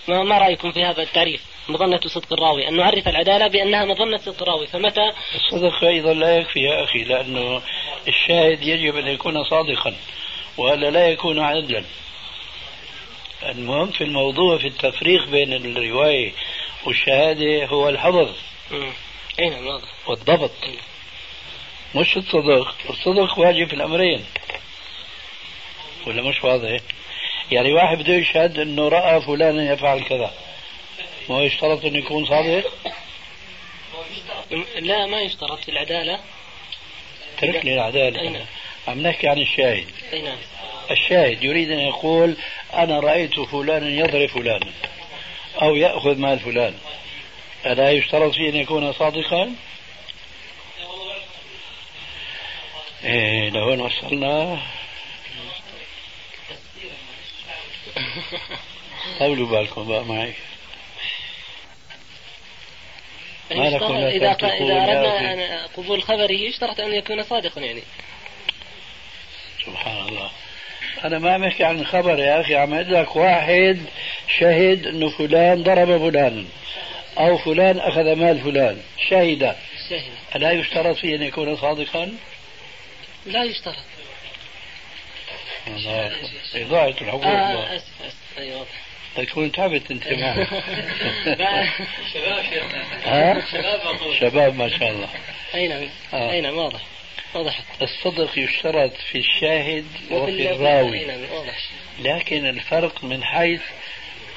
ما, 0.07 0.23
ما 0.23 0.37
رأيكم 0.37 0.71
في 0.71 0.83
هذا 0.83 1.01
التعريف؟ 1.03 1.41
مظنة 1.69 1.99
صدق 2.07 2.33
الراوي. 2.33 2.67
أن 2.67 2.77
نعرف 2.77 3.07
العدالة 3.07 3.47
بأنها 3.47 3.85
مظنة 3.85 4.17
صدق 4.17 4.41
الراوي. 4.41 4.67
فمتى؟ 4.67 5.11
الصدق 5.35 5.83
أيضا 5.83 6.13
لا 6.13 6.37
يكفي 6.37 6.59
يا 6.59 6.83
أخي 6.83 7.03
لأنه 7.03 7.61
الشاهد 8.07 8.63
يجب 8.63 8.97
أن 8.97 9.07
يكون 9.07 9.43
صادقا 9.43 9.95
وألا 10.57 10.89
لا 10.91 11.07
يكون 11.07 11.39
عدلا. 11.39 11.85
المهم 13.51 13.91
في 13.91 14.03
الموضوع 14.03 14.57
في 14.57 14.67
التفريق 14.67 15.27
بين 15.27 15.53
الرواية 15.53 16.31
والشهادة 16.85 17.65
هو 17.65 17.89
الحفظ. 17.89 18.29
أي 19.39 19.49
نعم 19.49 19.67
واضح. 19.67 19.87
والضبط. 20.07 20.51
مش 21.95 22.17
الصدق. 22.17 22.75
الصدق 22.89 23.39
واجب 23.39 23.67
في 23.67 23.73
الأمرين. 23.73 24.25
ولا 26.07 26.21
مش 26.21 26.43
واضح؟ 26.43 26.79
يعني 27.51 27.73
واحد 27.73 27.97
بده 27.97 28.13
يشهد 28.13 28.59
إنه 28.59 28.87
رأى 28.87 29.21
فلانا 29.21 29.73
يفعل 29.73 30.03
كذا. 30.03 30.33
ما 31.29 31.35
هو 31.35 31.41
يشترط 31.41 31.85
إنه 31.85 31.97
يكون 31.97 32.25
صادق؟ 32.25 32.73
لا 34.79 35.05
ما 35.05 35.21
يشترط. 35.21 35.69
العدالة. 35.69 36.19
ترك 37.41 37.65
لي 37.65 37.73
العدالة 37.73 38.29
نعم. 38.29 38.45
عم 38.87 38.99
نحكي 38.99 39.27
عن 39.27 39.41
الشاهد. 39.41 39.87
نعم. 40.23 40.37
الشاهد 40.91 41.43
يريد 41.43 41.71
أن 41.71 41.79
يقول 41.79 42.37
أنا 42.73 42.99
رأيت 42.99 43.39
فلانا 43.39 43.89
يضرب 43.89 44.29
فلانا 44.29 44.71
أو 45.61 45.75
يأخذ 45.75 46.17
مال 46.17 46.39
فلان. 46.39 46.73
ألا 47.65 47.91
يشترط 47.91 48.33
فيه 48.33 48.49
أن 48.49 48.55
يكون 48.55 48.93
صادقا؟ 48.93 49.55
إيه 53.03 53.49
لهون 53.49 53.81
وصلنا 53.81 54.59
طولوا 59.19 59.47
بالكم 59.47 59.87
بقى 59.87 60.05
معي. 60.05 60.33
ما 63.51 63.69
لكم 63.69 63.93
لا 63.93 64.09
إذا 64.09 64.31
أردنا 64.31 65.65
قبول 65.65 66.03
خبره 66.03 66.31
يشترط 66.31 66.79
أن 66.79 66.93
يكون 66.93 67.23
صادقا 67.23 67.61
يعني. 67.61 67.83
سبحان 69.65 70.07
الله 70.07 70.29
أنا 71.03 71.19
ما 71.19 71.33
عم 71.33 71.43
أحكي 71.43 71.63
عن 71.63 71.85
خبر 71.85 72.19
يا 72.19 72.41
أخي 72.41 72.55
عم 72.55 72.73
أقول 72.73 72.93
لك 72.93 73.15
واحد 73.15 73.81
شهد 74.39 74.87
أنه 74.87 75.09
فلان 75.09 75.63
ضرب 75.63 76.09
فلانا 76.09 76.45
أو 77.17 77.37
فلان 77.37 77.79
أخذ 77.79 78.15
مال 78.15 78.39
فلان 78.39 78.81
شهد 79.09 79.55
شاهد 79.89 80.13
ألا 80.35 80.51
يشترط 80.51 80.95
فيه 80.95 81.15
أن 81.15 81.23
يكون 81.23 81.57
صادقا؟ 81.57 82.17
لا 83.25 83.43
يشترط. 83.43 83.75
إضاعة 86.55 86.87
الحقوق 87.01 87.25
آه. 87.25 87.75
أسف 87.75 87.85
أسف 88.05 88.39
أي 88.39 88.51
واضح 88.53 88.69
تكون 89.15 89.51
تعبت 89.51 89.91
أنت 89.91 90.07
معه 90.21 90.47
شباب؟ 92.13 93.43
شباب 93.51 93.79
أقول 93.79 94.19
شباب 94.19 94.55
ما 94.55 94.69
شاء 94.69 94.91
الله 94.91 95.09
أي 95.55 95.67
نعم 95.67 95.89
آه. 96.13 96.31
أي 96.31 96.41
نعم 96.41 96.57
واضح 96.57 96.79
وضحت 97.35 97.63
الصدق 97.81 98.39
يشترط 98.39 98.91
في 99.11 99.17
الشاهد 99.17 99.85
وفي 100.11 100.51
الراوي. 100.51 101.05
نعم 101.05 101.19
واضح. 101.31 101.69
لكن 101.99 102.45
الفرق 102.45 103.03
من 103.03 103.23
حيث 103.23 103.61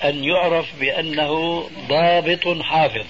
أن 0.04 0.24
يعرف 0.24 0.66
بأنه 0.80 1.62
ضابط 1.88 2.62
حافظ. 2.62 3.06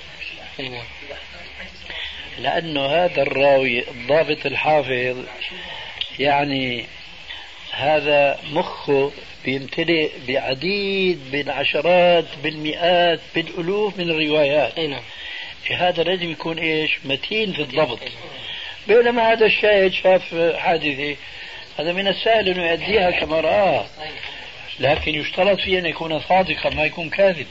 لأنه 2.38 2.86
هذا 2.86 3.22
الراوي 3.22 3.90
الضابط 3.90 4.46
الحافظ 4.46 5.24
يعني 6.18 6.86
هذا 7.72 8.40
مخه 8.52 9.12
بيمتلئ 9.44 10.10
بعديد 10.28 11.30
بالعشرات 11.30 12.24
بالمئات 12.42 13.20
بالالوف 13.34 13.98
من 13.98 14.10
الروايات. 14.10 14.78
أي 14.78 14.86
نعم. 14.86 15.02
هذا 15.70 16.02
لازم 16.02 16.30
يكون 16.30 16.58
إيش؟ 16.58 16.98
متين 17.04 17.52
في 17.52 17.62
الضبط. 17.62 17.98
بينما 18.88 19.32
هذا 19.32 19.46
الشاهد 19.46 19.92
شاف 19.92 20.34
حادثة. 20.56 21.16
هذا 21.78 21.92
من 21.92 22.08
السهل 22.08 22.48
إنه 22.48 22.70
يؤديها 22.70 23.10
كما 23.10 23.40
رآه 23.40 23.86
لكن 24.80 25.14
يشترط 25.14 25.60
فيه 25.60 25.78
أن 25.78 25.86
يكون 25.86 26.20
صادقا 26.20 26.70
ما 26.70 26.84
يكون 26.84 27.10
كاذب. 27.10 27.46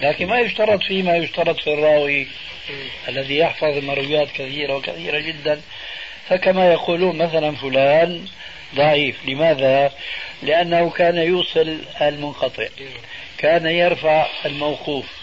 لكن 0.00 0.26
ما 0.26 0.40
يشترط 0.40 0.82
فيه 0.82 1.02
ما 1.02 1.16
يشترط 1.16 1.60
في 1.60 1.72
الراوي 1.72 2.26
الذي 3.08 3.36
يحفظ 3.36 3.84
مرويات 3.84 4.30
كثيرة 4.30 4.76
وكثيرة 4.76 5.18
جدا. 5.18 5.60
فكما 6.28 6.72
يقولون 6.72 7.18
مثلا 7.18 7.56
فلان 7.56 8.24
ضعيف. 8.74 9.16
لماذا؟ 9.28 9.92
لأنه 10.42 10.90
كان 10.90 11.16
يوصل 11.16 11.78
المنقطع. 12.00 12.66
كان 13.38 13.66
يرفع 13.66 14.26
الموقوف. 14.46 15.19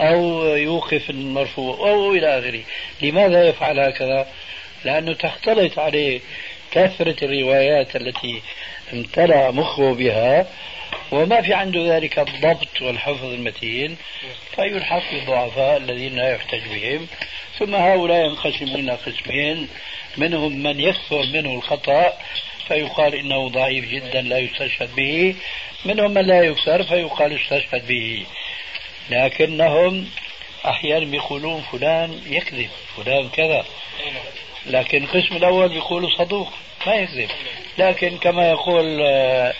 أو 0.00 0.46
يوقف 0.56 1.10
المرفوع 1.10 1.90
أو 1.90 2.12
إلى 2.12 2.38
آخره. 2.38 2.62
لماذا 3.02 3.48
يفعل 3.48 3.78
هكذا؟ 3.78 4.26
لأنه 4.84 5.12
تختلط 5.12 5.78
عليه 5.78 6.20
كثرة 6.70 7.24
الروايات 7.24 7.96
التي 7.96 8.42
امتلأ 8.92 9.50
مخه 9.50 9.94
بها 9.94 10.46
وما 11.12 11.42
في 11.42 11.54
عنده 11.54 11.96
ذلك 11.96 12.18
الضبط 12.18 12.82
والحفظ 12.82 13.24
المتين 13.24 13.96
فيلحق 14.56 15.12
بالضعفاء 15.12 15.76
الذين 15.76 16.16
لا 16.16 16.34
يحتج 16.34 16.60
بهم. 16.74 17.06
ثم 17.58 17.74
هؤلاء 17.74 18.26
ينقسمون 18.26 18.90
قسمين 18.90 19.68
منهم 20.16 20.62
من 20.62 20.80
يكثر 20.80 21.26
منه 21.26 21.54
الخطأ 21.54 22.12
فيقال 22.68 23.14
إنه 23.14 23.48
ضعيف 23.48 23.88
جدا 23.88 24.20
لا 24.20 24.38
يستشهد 24.38 24.94
به. 24.96 25.34
منهم 25.84 26.10
من 26.10 26.22
لا 26.22 26.42
يكثر 26.42 26.82
فيقال 26.82 27.40
استشهد 27.40 27.86
به. 27.86 28.26
لكنهم 29.10 30.06
أحيانا 30.66 31.16
يقولون 31.16 31.62
فلان 31.72 32.20
يكذب 32.26 32.70
فلان 32.96 33.28
كذا. 33.28 33.64
لكن 34.66 35.04
القسم 35.04 35.36
الأول 35.36 35.68
بيقولوا 35.68 36.10
صدوق 36.18 36.52
ما 36.86 36.94
يكذب. 36.94 37.30
لكن 37.78 38.18
كما 38.18 38.50
يقول 38.50 39.02
آه، 39.02 39.54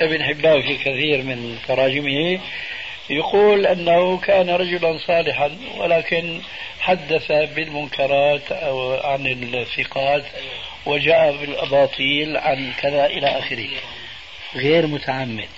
ابن 0.00 0.24
حبان 0.24 0.62
في 0.62 0.76
كثير 0.76 1.22
من 1.22 1.58
تراجمه 1.68 2.40
يقول 3.10 3.66
أنه 3.66 4.18
كان 4.18 4.50
رجلا 4.50 4.98
صالحا 4.98 5.58
ولكن 5.76 6.40
حدث 6.80 7.32
بالمنكرات 7.32 8.52
أو 8.52 8.94
عن 8.94 9.26
الثقات 9.26 10.24
وجاء 10.86 11.36
بالأباطيل 11.36 12.36
عن 12.36 12.72
كذا 12.82 13.06
إلى 13.06 13.26
آخره. 13.26 13.68
غير 14.54 14.86
متعمد. 14.86 15.48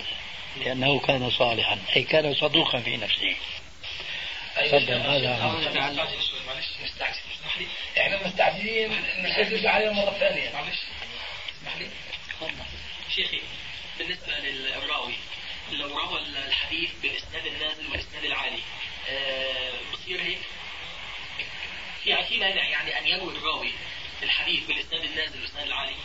لأنه 0.65 0.99
كان 0.99 1.31
صالحا 1.31 1.79
أي 1.95 2.03
كان 2.03 2.35
صدوقا 2.35 2.79
في 2.79 2.97
نفسه. 2.97 3.35
تفضل 4.55 4.93
هذا 4.93 5.37
معلش 6.47 6.67
مستعجل 6.83 7.19
اسمح 7.39 7.57
لي. 7.57 7.67
إحنا 7.97 8.27
مستعجلين 8.27 8.91
نحدث 9.23 9.65
عليهم 9.65 9.97
مرة 9.97 10.11
ثانية. 10.19 10.51
معلش 10.53 10.79
اسمح 11.61 11.77
لي. 11.77 11.87
شيخي 13.15 13.41
بالنسبة 13.99 14.39
للراوي 14.39 15.13
لو 15.71 15.87
روى 15.97 16.19
الحديث 16.47 16.89
بالاسناد 17.01 17.45
النازل 17.45 17.87
والإسناد 17.91 18.23
العالي 18.23 18.59
آه، 19.09 19.71
بصير 19.93 20.21
هيك؟ 20.21 20.39
يعني 22.05 22.25
في 22.25 22.37
مانع 22.37 22.69
يعني 22.69 22.99
أن 22.99 23.07
يروي 23.07 23.37
الراوي 23.37 23.71
الحديث 24.23 24.63
بالإسناد 24.67 25.03
النازل 25.03 25.39
والإسناد 25.39 25.67
العالي. 25.67 25.95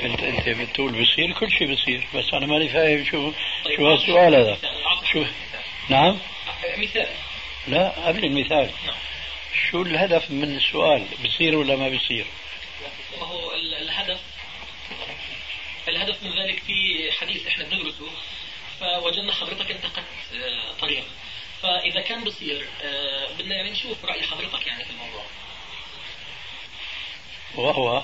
كنت 0.00 0.22
انت 0.22 0.48
بتقول 0.48 0.92
بصير 0.92 1.32
كل 1.32 1.50
شيء 1.50 1.74
بصير 1.74 2.08
بس 2.14 2.34
أنا 2.34 2.46
ماني 2.46 2.68
فاهم 2.68 3.04
شو 3.04 3.32
شو 3.76 3.88
هالسؤال 3.90 4.34
هذا. 4.34 4.58
شو 5.12 5.24
نعم؟ 5.88 6.18
مثال. 6.76 7.08
لا 7.68 7.88
قبل 8.06 8.24
المثال. 8.24 8.70
شو 9.70 9.82
الهدف 9.82 10.30
من 10.30 10.56
السؤال 10.56 11.06
بصير 11.24 11.56
ولا 11.56 11.76
ما 11.76 11.88
بصير؟ 11.88 12.26
ما 13.20 13.26
هو 13.26 13.52
الهدف. 13.54 14.20
الهدف 15.88 16.22
من 16.22 16.30
ذلك 16.30 16.62
في 16.62 17.08
حديث 17.20 17.46
إحنا 17.46 17.64
بندرسه 17.64 18.06
فوجدنا 18.80 19.32
حضرتك 19.32 19.70
انتقدت 19.70 20.04
آه، 20.34 20.72
طريق. 20.80 21.04
فإذا 21.62 22.00
كان 22.00 22.24
بصير 22.24 22.66
آه، 22.82 23.32
بدنا 23.38 23.54
يعني 23.54 23.70
نشوف 23.70 24.04
رأي 24.04 24.22
حضرتك 24.22 24.66
يعني 24.66 24.84
في 24.84 24.90
الموضوع. 24.90 25.24
وهو 27.54 28.02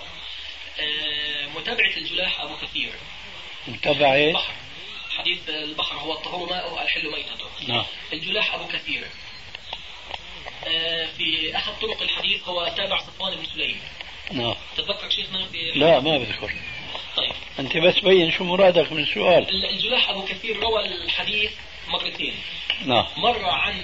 متابعة 1.56 1.96
الجلاح 1.96 2.40
أبو 2.40 2.56
كثير. 2.56 2.92
متابعة 3.68 4.16
البحر. 4.16 4.52
حديث 5.18 5.48
البحر 5.48 5.96
هو 5.96 6.12
الطهور 6.12 6.50
ماءه 6.50 6.82
الحل 6.82 7.10
ميتته 7.12 7.68
نعم. 7.68 7.84
الجلاح 8.12 8.54
أبو 8.54 8.66
كثير. 8.66 9.04
في 11.16 11.56
أحد 11.56 11.72
طرق 11.80 12.02
الحديث 12.02 12.48
هو 12.48 12.72
تابع 12.76 12.98
صفوان 12.98 13.36
بن 13.36 13.44
سليم. 13.44 13.80
نعم. 14.32 14.54
تتذكر 14.76 15.10
شيخنا 15.10 15.46
في 15.46 15.70
لا 15.74 16.00
ما 16.00 16.18
بذكر. 16.18 16.52
طيب. 17.16 17.32
أنت 17.58 17.76
بس 17.76 17.98
بين 17.98 18.32
شو 18.32 18.44
مرادك 18.44 18.92
من 18.92 19.02
السؤال 19.02 19.64
الجلاح 19.70 20.10
أبو 20.10 20.24
كثير 20.24 20.56
روى 20.56 20.86
الحديث 20.86 21.52
مرتين. 21.88 22.34
نعم. 22.84 23.06
مرة 23.16 23.52
عن 23.52 23.74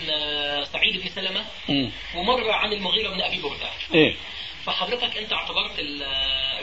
سعيد 0.73 1.03
بن 1.03 1.09
سلمة 1.09 1.45
مم. 1.69 1.91
ومرة 2.15 2.53
عن 2.53 2.73
المغيرة 2.73 3.09
بن 3.09 3.21
أبي 3.21 3.39
بردة. 3.39 3.71
إيه. 3.95 4.17
فحضرتك 4.67 5.17
أنت 5.19 5.33
اعتبرت 5.33 5.81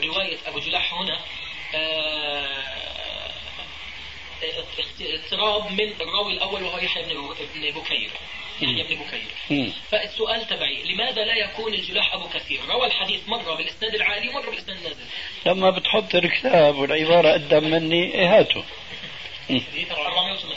رواية 0.04 0.38
أبو 0.46 0.58
جلاح 0.58 0.94
هنا 0.94 1.20
آه، 1.74 2.64
اضطراب 5.00 5.72
من 5.72 5.92
الراوي 6.00 6.32
الأول 6.32 6.62
وهو 6.62 6.78
يحيى 6.78 7.02
بن 7.02 7.70
بكير 7.80 8.10
يحيى 8.60 8.82
بن 8.82 9.02
بكير. 9.02 9.72
فالسؤال 9.90 10.46
تبعي 10.46 10.82
لماذا 10.82 11.24
لا 11.24 11.34
يكون 11.34 11.74
الجلاح 11.74 12.14
أبو 12.14 12.28
كثير؟ 12.28 12.60
روى 12.68 12.86
الحديث 12.86 13.28
مرة 13.28 13.54
بالإسناد 13.54 13.94
العالي 13.94 14.28
ومرة 14.28 14.50
بالإسناد 14.50 14.76
النازل. 14.76 15.04
لما 15.46 15.70
بتحط 15.70 16.14
الكتاب 16.14 16.76
والعبارة 16.76 17.32
قدام 17.32 17.70
مني 17.70 18.26
هاتوا 18.26 18.62
480 19.90 20.56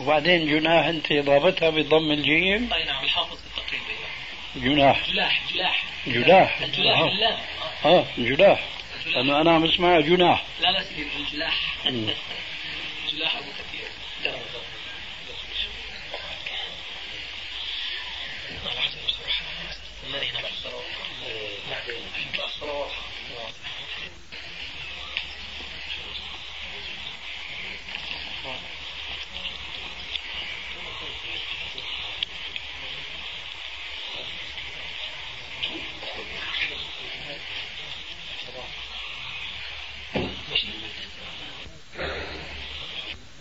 وبعدين 0.00 0.46
جناح 0.46 0.86
انت 0.86 1.12
ضابطها 1.12 1.70
بضم 1.70 2.10
الجيم. 2.10 2.72
أي 2.72 2.84
نعم 2.84 3.04
الحافظ 3.04 3.38
جناح. 4.56 5.08
جلاح 5.10 5.40
جلاح 5.54 5.84
جلاح 6.06 6.60
الجلاح 6.62 6.98
آه, 7.84 7.98
آه 7.98 8.04
جلاح 8.18 8.64
لأنه 9.06 9.40
أنا 9.40 9.54
عم 9.54 9.64
اسمعها 9.64 10.00
جناح. 10.00 10.44
لا 10.60 10.70
لا 10.72 10.82
سيدي 10.82 11.06
الجلاح 11.20 11.54
جلاح 13.12 13.36
أبو 13.36 13.46
كثير. 13.50 13.88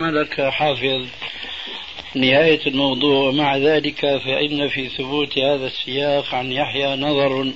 لك 0.01 0.41
حافظ 0.41 1.07
نهاية 2.15 2.67
الموضوع. 2.67 3.31
مع 3.31 3.57
ذلك 3.57 4.01
فإن 4.01 4.69
في 4.69 4.89
ثبوت 4.89 5.37
هذا 5.37 5.67
السياق 5.67 6.35
عن 6.35 6.51
يحيى 6.51 6.95
نظر 6.95 7.53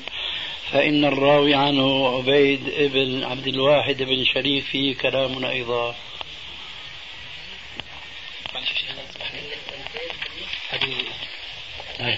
فإن 0.72 1.06
الراوي 1.06 1.56
عنه 1.56 2.18
عبيد 2.18 2.60
بن 2.94 3.24
عبد 3.24 3.48
الواحد 3.48 4.04
بن 4.04 4.26
شريف 4.26 4.66
فيه 4.70 4.96
كلام 4.96 5.46
أيضا. 5.46 5.96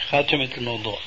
خاتمة 0.09 0.49
الموضوع. 0.57 0.99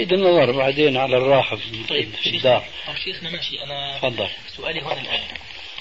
بعيد 0.00 0.12
النظر 0.12 0.52
بعدين 0.52 0.96
على 0.96 1.16
الراحة 1.16 1.56
في, 1.56 1.84
طيب 1.88 2.10
في 2.22 2.36
الدار. 2.36 2.64
أو 2.88 2.94
شيخنا 2.94 3.30
ماشي. 3.30 3.62
أنا 3.64 3.98
تفضل. 3.98 4.28
سؤالي 4.56 4.82
هون 4.82 4.92
الآن. 4.98 5.20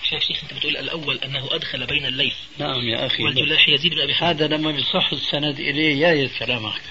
شيخ 0.10 0.24
شيخ 0.24 0.44
أنت 0.44 0.54
بتقول 0.54 0.78
الأول 0.78 1.20
أنه 1.26 1.56
أدخل 1.56 1.86
بين 1.86 2.06
الليث 2.06 2.34
نعم 2.58 2.88
يا 2.88 3.06
أخي. 3.06 3.24
والجلاح 3.24 3.70
يزيد 3.70 3.94
بن 3.94 4.02
أبي 4.02 4.14
هذا 4.14 4.48
لما 4.48 4.72
بيصح 4.72 5.12
السند 5.14 5.60
إليه 5.60 6.08
يرد 6.08 6.32
كلامك. 6.40 6.82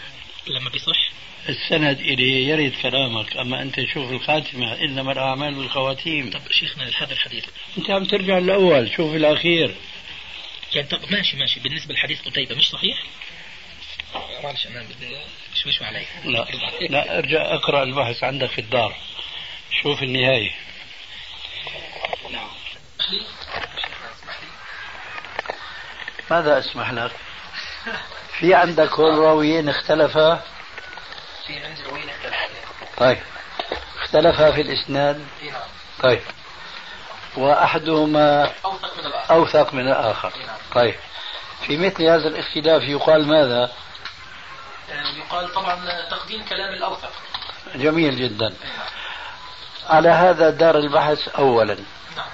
لما 0.47 0.71
بيصح؟ 0.71 1.11
السند 1.49 2.01
إليه 2.01 2.49
يرد 2.49 2.73
كلامك. 2.83 3.37
أما 3.37 3.63
أنت 3.63 3.81
شوف 3.95 4.13
الخاتمة 4.13 4.81
إنما 4.81 5.13
الأعمال 5.13 5.55
بالخواتيم 5.55 6.31
طب 6.31 6.41
شيخنا 6.51 6.91
هذا 6.99 7.13
الحديث. 7.13 7.45
أنت 7.79 7.91
عم 7.91 8.05
ترجع 8.05 8.39
الأول 8.39 8.91
شوف 8.97 9.15
الأخير. 9.15 9.75
يعني 10.75 10.89
طب 10.89 11.01
ماشي 11.11 11.37
ماشي. 11.37 11.61
بالنسبة 11.61 11.95
لحديث 11.95 12.21
قتيبة 12.23 12.55
مش 12.55 12.69
صحيح؟ 12.69 13.03
معلش 14.45 14.67
أنا 14.67 14.83
بدي 14.83 15.17
شوي 15.55 15.87
علي 15.87 16.07
لا 16.25 16.47
لا 16.91 17.19
ارجع 17.19 17.55
اقرأ 17.55 17.83
البحث 17.83 18.25
عندك 18.25 18.51
في 18.51 18.61
الدار. 18.61 18.97
شوف 19.83 20.03
النهاية. 20.03 20.51
نعم 22.31 22.49
ماذا 26.31 26.59
أسمح 26.59 26.91
لك؟ 26.91 27.11
في 28.39 28.55
عندك 28.55 28.93
هون 28.93 29.19
راويين 29.19 29.69
اختلفا؟ 29.69 30.43
في 31.47 31.65
عندي 31.65 31.83
روين 31.83 32.09
اختلف 32.09 32.37
طيب. 32.97 33.19
اختلفا 34.03 34.53
في 34.53 34.61
الإسناد؟ 34.61 35.27
إي 35.43 35.51
نعم 35.51 35.61
طيب. 36.03 36.21
وأحدهما 37.37 38.53
أوثق 39.31 39.75
من 39.75 39.89
الآخر. 39.89 40.33
طيب. 40.75 40.95
في 41.67 41.77
مثل 41.77 42.03
هذا 42.03 42.29
الاختلاف 42.29 42.83
يقال 42.83 43.27
ماذا؟ 43.27 43.73
يقال 44.91 45.53
طبعا 45.55 45.77
تقديم 46.11 46.45
كلام 46.45 46.75
الأوثق. 46.75 47.11
جميل 47.75 48.17
جدا. 48.17 48.55
على 49.89 50.09
هذا 50.09 50.51
دار 50.51 50.79
البحث 50.79 51.29
أولا. 51.29 51.75
نعم. 52.17 52.27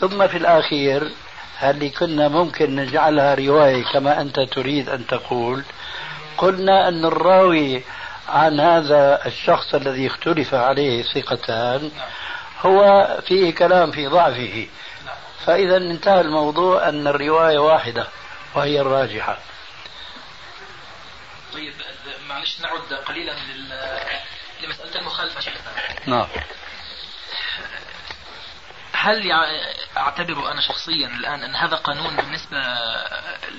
ثم 0.00 0.28
في 0.28 0.36
الأخير 0.36 1.10
هل 1.56 1.90
كنا 1.90 2.28
ممكن 2.28 2.76
نجعلها 2.76 3.34
رواية 3.34 3.84
كما 3.92 4.20
أنت 4.20 4.40
تريد 4.40 4.88
أن 4.88 5.06
تقول؟ 5.06 5.62
قلنا 6.38 6.88
أن 6.88 7.04
الراوي 7.04 7.82
عن 8.28 8.60
هذا 8.60 9.26
الشخص 9.26 9.74
الذي 9.74 10.06
اختلف 10.06 10.54
عليه 10.54 11.02
ثقتان 11.02 11.90
هو 12.62 13.08
فيه 13.26 13.54
كلام 13.54 13.90
في 13.90 14.06
ضعفه. 14.06 14.66
فإذا 15.46 15.76
انتهى 15.76 16.20
الموضوع 16.20 16.88
أن 16.88 17.06
الرواية 17.06 17.58
واحدة 17.58 18.06
وهي 18.54 18.80
الراجحة. 18.80 19.38
طيب 21.52 21.74
معلش 22.28 22.60
نعد 22.60 22.92
قليلا 22.94 23.32
لل- 23.32 24.20
لمسألة 24.62 25.00
المخالفة 25.00 25.40
شيخنا. 25.40 25.72
نعم. 26.06 26.28
هل 28.92 29.32
أعتبر 29.96 30.50
أنا 30.52 30.60
شخصيا 30.60 31.06
الآن 31.06 31.42
أن 31.42 31.56
هذا 31.56 31.76
قانون 31.76 32.16
بالنسبة 32.16 32.58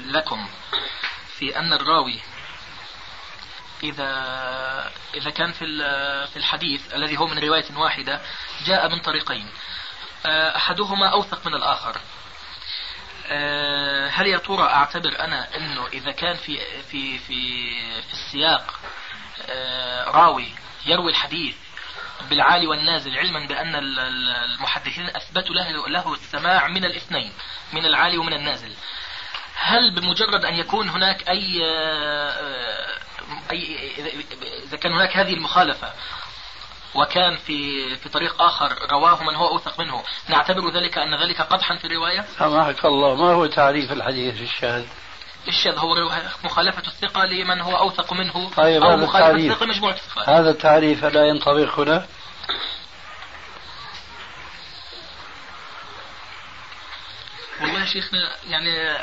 لكم 0.06 0.50
في 1.38 1.60
أن 1.60 1.74
الراوي 1.74 2.20
إذا 3.84 4.12
إذا 5.14 5.30
كان 5.30 5.52
في 5.52 5.66
في 6.28 6.38
الحديث 6.38 6.94
الذي 6.94 7.18
هو 7.18 7.28
من 7.28 7.40
رواية 7.40 7.66
واحدة 7.76 8.22
جاء 8.66 8.90
من 8.90 9.00
طريقين. 9.02 9.52
أحدهما 10.26 11.08
أوثق 11.14 11.48
من 11.48 11.54
الآخر. 11.54 11.96
آه، 11.96 12.02
هل 14.10 14.28
يا 14.28 14.38
ترى 14.38 14.64
أعتبر 14.64 15.20
أنا 15.20 15.58
أنه 15.58 15.88
إذا 15.88 16.12
كان 16.12 16.36
في 16.36 16.60
في 16.92 17.18
في 17.20 17.70
في 18.02 18.14
السياق 18.14 18.80
آه، 19.50 20.04
راوي 20.12 20.48
يروي 20.86 21.12
الحديث 21.12 21.56
بالعالي 22.30 22.68
والنازل 22.68 23.18
علما 23.18 23.48
ال- 24.00 24.30
المحدثين 24.54 25.06
أثبتوا 25.16 25.56
له 25.56 25.88
له 25.90 26.14
السماع 26.14 26.68
من 26.68 26.86
الاثنين 26.86 27.34
من 27.74 27.86
العالي 27.86 28.18
ومن 28.18 28.34
النازل. 28.34 28.74
هل 29.56 29.96
بمجرد 29.96 30.46
أن 30.46 30.54
يكون 30.54 30.90
هناك 30.90 31.30
أي 31.30 31.62
آه، 31.66 33.00
أي 33.52 33.92
إذا 34.68 34.78
كان 34.78 34.92
هناك 34.94 35.18
هذه 35.18 35.34
المخالفة 35.34 35.94
وكان 36.96 37.38
في 37.38 37.96
في 37.96 38.10
طريق 38.10 38.42
آخر 38.42 38.78
رواه 38.92 39.24
من 39.24 39.36
هو 39.36 39.48
أوثق 39.48 39.80
منه. 39.80 40.04
نعتبر 40.30 40.70
ذلك 40.70 40.98
أن 40.98 41.24
ذلك 41.24 41.42
قدحا 41.42 41.76
في 41.76 41.88
الرواية؟ 41.88 42.26
سامحك 42.40 42.86
الله. 42.86 43.16
ما 43.16 43.34
هو 43.34 43.46
تعريف 43.46 43.92
الحديث 43.92 44.42
الشاذ؟ 44.42 44.86
الشاذ 45.48 45.78
هو 45.78 45.96
مخالفة 46.44 46.88
الثقة 46.88 47.26
لمن 47.26 47.62
هو 47.62 47.78
أوثق 47.78 48.14
منه 48.14 48.50
طيب، 48.50 48.84
أو 48.84 48.90
هذا 48.90 49.04
مخالفة 49.04 49.28
التعريف. 49.28 49.52
الثقة. 49.52 49.66
مجموعة 49.66 49.94
الثقات 49.94 50.30
هذا 50.30 50.50
التعريف 50.50 51.06
لا 51.06 51.26
ينطبق 51.26 51.80
هنا. 51.80 52.08
والله 57.62 57.86
شيخنا 57.86 58.20
يعني 58.48 58.98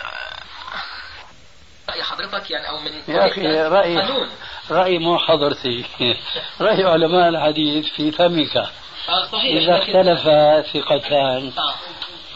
رأي 1.89 2.03
حضرتك 2.03 2.51
يعني 2.51 2.69
أو 2.69 2.79
من 2.79 2.93
يا 3.09 3.27
أخي 3.27 3.47
رأي 3.63 3.97
قانون. 3.97 4.29
رأي 4.71 4.99
مو 4.99 5.19
حضرتي. 5.19 5.85
رأي 6.61 6.85
علماء 6.85 7.29
الحديث 7.29 7.87
في 7.87 8.13
فمك. 8.13 8.57
آه 8.57 9.25
صحيح. 9.33 9.63
إذا 9.63 9.79
اختلف 9.79 10.23
ثقتان. 10.73 11.53
آه. 11.59 11.75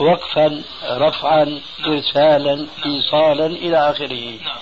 وقفا 0.02 0.62
رفعا 0.90 1.60
إرسالا 1.86 2.66
إيصالا 2.86 3.46
إلى 3.46 3.90
آخره. 3.90 4.38
نعم. 4.44 4.58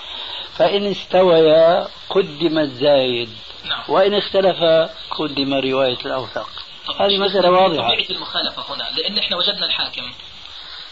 فإن 0.57 0.85
استويا 0.91 1.87
قدم 2.09 2.59
الزايد. 2.59 3.29
نعم. 3.65 3.83
وإن 3.87 4.13
اختلف 4.13 4.63
قدم 5.11 5.53
رواية 5.53 5.99
الأوثق. 6.05 6.49
هذه 6.99 7.17
مسألة 7.17 7.51
واضحة. 7.51 7.89
طبيعة 7.89 8.09
المخالفة 8.09 8.75
هنا 8.75 8.83
لأن 8.97 9.17
إحنا 9.17 9.37
وجدنا 9.37 9.65
الحاكم 9.65 10.11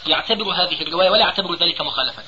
يعتبر 0.06 0.44
هذه 0.44 0.82
الرواية 0.82 1.10
ولا 1.10 1.20
يعتبر 1.20 1.54
ذلك 1.54 1.80
مخالفة. 1.80 2.22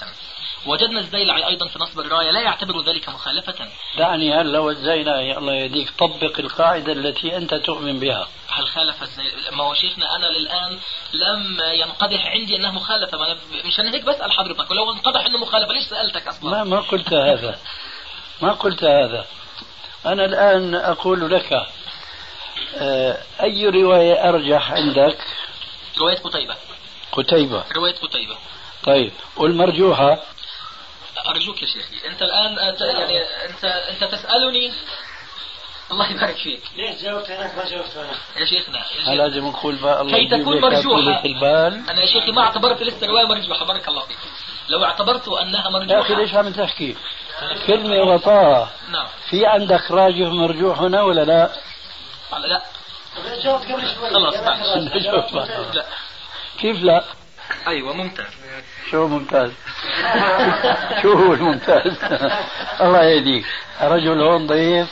وجدنا 0.66 1.00
الزيلعي 1.00 1.46
أيضا 1.46 1.68
في 1.68 1.78
نصب 1.78 2.00
الراية 2.00 2.30
لا 2.30 2.40
يعتبر 2.40 2.80
ذلك 2.84 3.08
مخالفة. 3.08 3.68
دعني 3.98 4.34
هلا 4.40 4.58
والزينا 4.58 5.20
يا 5.20 5.38
الله 5.38 5.54
يهديك 5.54 5.90
طبق 5.98 6.38
القاعدة 6.38 6.92
التي 6.92 7.36
أنت 7.36 7.54
تؤمن 7.54 8.00
بها. 8.00 8.28
هل 8.48 8.66
خالف 8.68 9.02
الزيلعي 9.02 9.56
ما 9.56 9.64
هو 9.64 9.74
شيخنا 9.74 10.16
أنا 10.16 10.26
للآن 10.26 10.78
لم 11.12 11.58
ينقدح 11.74 12.26
عندي 12.26 12.56
أنه 12.56 12.70
مخالفة. 12.72 13.18
ما 13.18 13.24
أنا- 13.34 13.66
مشان 13.66 13.88
هيك 13.88 14.04
بسأل 14.04 14.32
حضرتك 14.32 14.70
ولو 14.70 14.92
انقدح 14.92 15.26
أنه 15.26 15.38
مخالفة 15.38 15.72
ليش 15.72 15.84
سألتك 15.84 16.28
أصلا؟ 16.28 16.50
ما 16.50 16.64
ما 16.64 16.80
قلت 16.80 17.12
هذا. 17.12 17.58
ما 18.42 18.52
قلت 18.52 18.84
هذا. 18.84 19.26
أنا 20.06 20.24
الآن 20.24 20.74
أقول 20.74 21.30
لك 21.30 21.66
آه، 22.76 23.18
أي 23.42 23.66
رواية 23.68 24.28
أرجح 24.28 24.72
عندك؟ 24.72 25.18
رواية 25.98 26.16
قتيبة. 26.18 26.54
قتيبة. 27.12 27.64
رواية 27.76 27.94
قتيبة. 27.94 28.36
طيب 28.84 29.12
والمرجوحة؟ 29.36 30.18
أرجوك 31.18 31.62
يا 31.62 31.66
شيخي 31.66 32.08
أنت 32.08 32.22
الآن 32.22 32.58
أنت 32.58 32.80
يعني 32.80 33.20
أنت 33.20 33.64
أنت 33.64 34.04
تسألني. 34.04 34.72
الله 35.90 36.10
يبارك 36.10 36.36
فيك. 36.36 36.62
ليش 36.76 37.02
جاوبت 37.02 37.30
هناك؟ 37.30 37.54
ما 37.56 37.64
جاوبت 37.70 37.96
هنا؟ 37.96 38.12
يا 38.36 38.44
شيخنا. 38.44 38.84
لازم 39.06 39.46
نقول 39.46 39.76
بقى؟ 39.76 40.00
الله 40.00 40.18
كي 40.18 40.28
تكون 40.28 40.60
مرجوحة. 40.60 41.22
في 41.22 41.28
البال. 41.28 41.90
أنا 41.90 42.00
يا 42.00 42.06
شيخي 42.06 42.32
ما 42.32 42.42
اعتبرت 42.42 42.82
لسه 42.82 43.06
رواية 43.06 43.24
مرجوحة 43.24 43.64
بارك 43.64 43.88
الله 43.88 44.06
فيك. 44.06 44.18
لو 44.68 44.84
اعتبرت 44.84 45.28
أنها 45.28 45.60
يا 45.60 45.68
أخي 45.68 45.72
مرجوحة 45.72 46.14
ليش 46.14 46.34
عم 46.34 46.52
تحكي 46.52 46.96
كلمة 47.66 48.02
وطاء 48.02 48.68
نعم. 48.90 49.06
في 49.30 49.46
عندك 49.46 49.90
راجح 49.90 50.26
مرجوح 50.26 50.78
هنا 50.80 51.02
ولا 51.02 51.24
لا؟ 51.24 51.52
لا. 52.32 52.46
لا 52.46 52.62
جاوبت 53.42 53.64
قبل 53.64 53.94
شوي. 53.94 54.10
خلاص. 54.10 54.34
لا. 55.74 55.86
كيف 56.58 56.82
لا؟ 56.82 57.04
أيوة 57.66 57.92
ممتاز. 57.92 58.26
شو 58.90 59.06
ممتاز؟ 59.08 59.50
شو 61.02 61.12
هو 61.12 61.34
الممتاز؟ 61.34 61.92
الله 62.80 63.04
يهديك. 63.04 63.46
رجل 63.80 64.20
هون 64.20 64.46
ضيف 64.46 64.88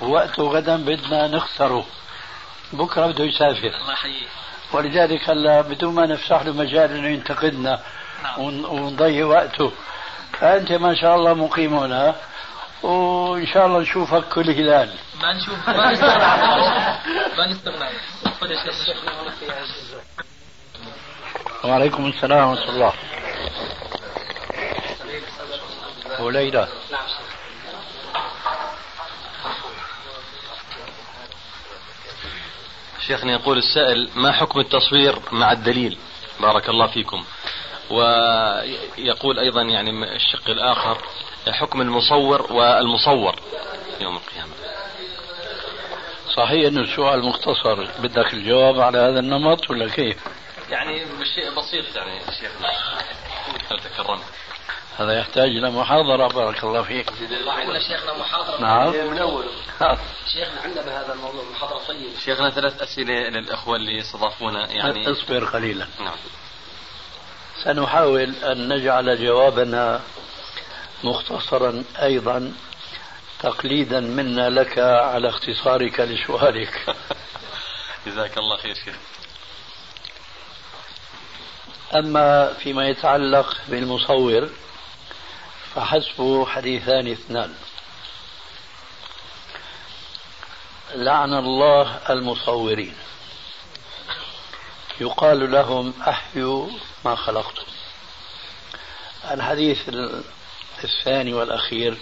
ووقته 0.00 0.42
غدا 0.42 0.76
بدنا 0.76 1.26
نخسره. 1.26 1.84
بكرة 2.72 3.06
بده 3.06 3.24
يسافر. 3.24 3.66
الله 3.80 3.92
يحييك. 3.92 4.28
ولذلك 4.72 5.30
هلا 5.30 5.60
بدون 5.60 5.94
ما 5.94 6.06
نفسح 6.06 6.42
له 6.42 6.52
مجال 6.52 6.90
إنه 6.96 7.08
ينتقدنا 7.08 7.80
نعم. 8.22 8.40
ون- 8.40 8.64
ونضيع 8.64 9.26
وقته. 9.26 9.72
فأنت 10.40 10.72
ما 10.72 10.94
شاء 10.94 11.16
الله 11.16 11.34
مقيم 11.34 11.74
هنا 11.74 12.14
وإن 12.82 13.46
شاء 13.46 13.66
الله 13.66 13.80
نشوفك 13.80 14.24
كل 14.28 14.50
هلال. 14.50 14.94
ما 15.22 15.32
نشوف 15.32 15.68
ما 15.68 15.92
نستغنى. 15.92 16.24
ما 17.38 17.46
نستغنى. 17.46 17.88
وعليكم 21.64 22.06
السلام 22.06 22.48
ورحمة 22.50 22.68
الله. 22.68 22.92
وليلى 26.20 26.68
شيخنا 33.06 33.32
يقول 33.32 33.58
السائل 33.58 34.10
ما 34.14 34.32
حكم 34.32 34.60
التصوير 34.60 35.18
مع 35.32 35.52
الدليل؟ 35.52 35.98
بارك 36.40 36.68
الله 36.68 36.86
فيكم. 36.86 37.24
ويقول 37.90 39.38
أيضا 39.38 39.62
يعني 39.62 40.16
الشق 40.16 40.50
الآخر 40.50 40.98
حكم 41.48 41.80
المصور 41.80 42.52
والمصور 42.52 43.36
يوم 44.00 44.16
القيامة. 44.16 44.52
صحيح 46.36 46.66
أنه 46.66 46.80
السؤال 46.80 47.24
مختصر 47.24 47.88
بدك 47.98 48.34
الجواب 48.34 48.80
على 48.80 48.98
هذا 48.98 49.20
النمط 49.20 49.70
ولا 49.70 49.88
كيف؟ 49.88 50.16
يعني 50.70 51.04
بشيء 51.04 51.50
بسيط 51.50 51.96
يعني 51.96 52.20
شيخنا. 52.20 52.68
تكرمت؟ 53.84 54.24
هذا 55.00 55.12
يحتاج 55.12 55.48
إلى 55.48 55.70
محاضرة 55.70 56.28
بارك 56.28 56.64
الله 56.64 56.82
فيك. 56.82 57.10
عندنا 57.46 57.80
شيخنا 57.88 58.18
محاضرة. 58.18 58.60
نعم. 58.60 59.10
من 59.10 59.18
أول. 59.18 59.44
شيخنا 60.32 60.60
عندنا 60.64 60.82
بهذا 60.82 61.12
الموضوع 61.12 61.44
محاضرة 61.52 61.78
طيبة. 61.88 62.18
شيخنا 62.24 62.50
ثلاث 62.50 62.82
أسئلة 62.82 63.14
للأخوة 63.14 63.76
اللي 63.76 64.00
استضافونا 64.00 64.72
يعني 64.72 65.10
اصبر 65.10 65.44
قليلا. 65.44 65.86
نعم. 66.00 66.16
سنحاول 67.64 68.34
أن 68.34 68.68
نجعل 68.68 69.24
جوابنا 69.24 70.00
مختصرا 71.04 71.84
أيضا 72.02 72.52
تقليدا 73.40 74.00
منا 74.00 74.50
لك 74.50 74.78
على 74.78 75.28
اختصارك 75.28 76.00
لسؤالك. 76.00 76.96
جزاك 78.06 78.38
الله 78.38 78.56
خير 78.56 78.74
شيخ. 78.74 78.96
أما 81.94 82.52
فيما 82.52 82.88
يتعلق 82.88 83.56
بالمصور 83.68 84.48
فحسبه 85.74 86.46
حديثان 86.46 87.12
اثنان. 87.12 87.54
لعن 90.94 91.34
الله 91.34 92.00
المصورين. 92.10 92.94
يقال 95.00 95.52
لهم 95.52 95.94
أحيوا 96.08 96.68
ما 97.04 97.16
خلقتم. 97.16 97.62
الحديث 99.30 99.88
الثاني 100.84 101.34
والأخير. 101.34 101.98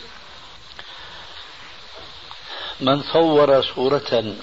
من 2.80 3.02
صور 3.02 3.62
صورة 3.62 4.34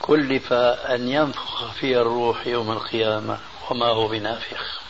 كلف 0.00 0.52
أن 0.52 1.08
ينفخ 1.08 1.72
فيها 1.72 2.00
الروح 2.00 2.46
يوم 2.46 2.72
القيامة 2.72 3.40
وما 3.70 3.86
هو 3.86 4.08
بنافخ. 4.08 4.80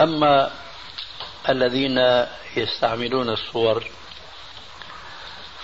أما 0.00 0.50
الذين 1.48 2.26
يستعملون 2.56 3.30
الصور 3.30 3.84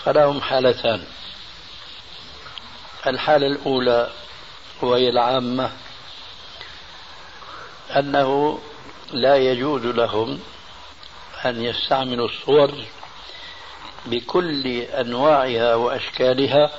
فلهم 0.04 0.40
حالتان. 0.40 1.04
الحالة 3.06 3.46
الأولى 3.46 4.10
وهي 4.82 5.08
العامة 5.08 5.70
أنه 7.96 8.58
لا 9.12 9.36
يجوز 9.36 9.86
لهم 9.86 10.40
أن 11.44 11.62
يستعملوا 11.62 12.28
الصور 12.28 12.74
بكل 14.06 14.66
أنواعها 14.80 15.74
وأشكالها 15.74 16.70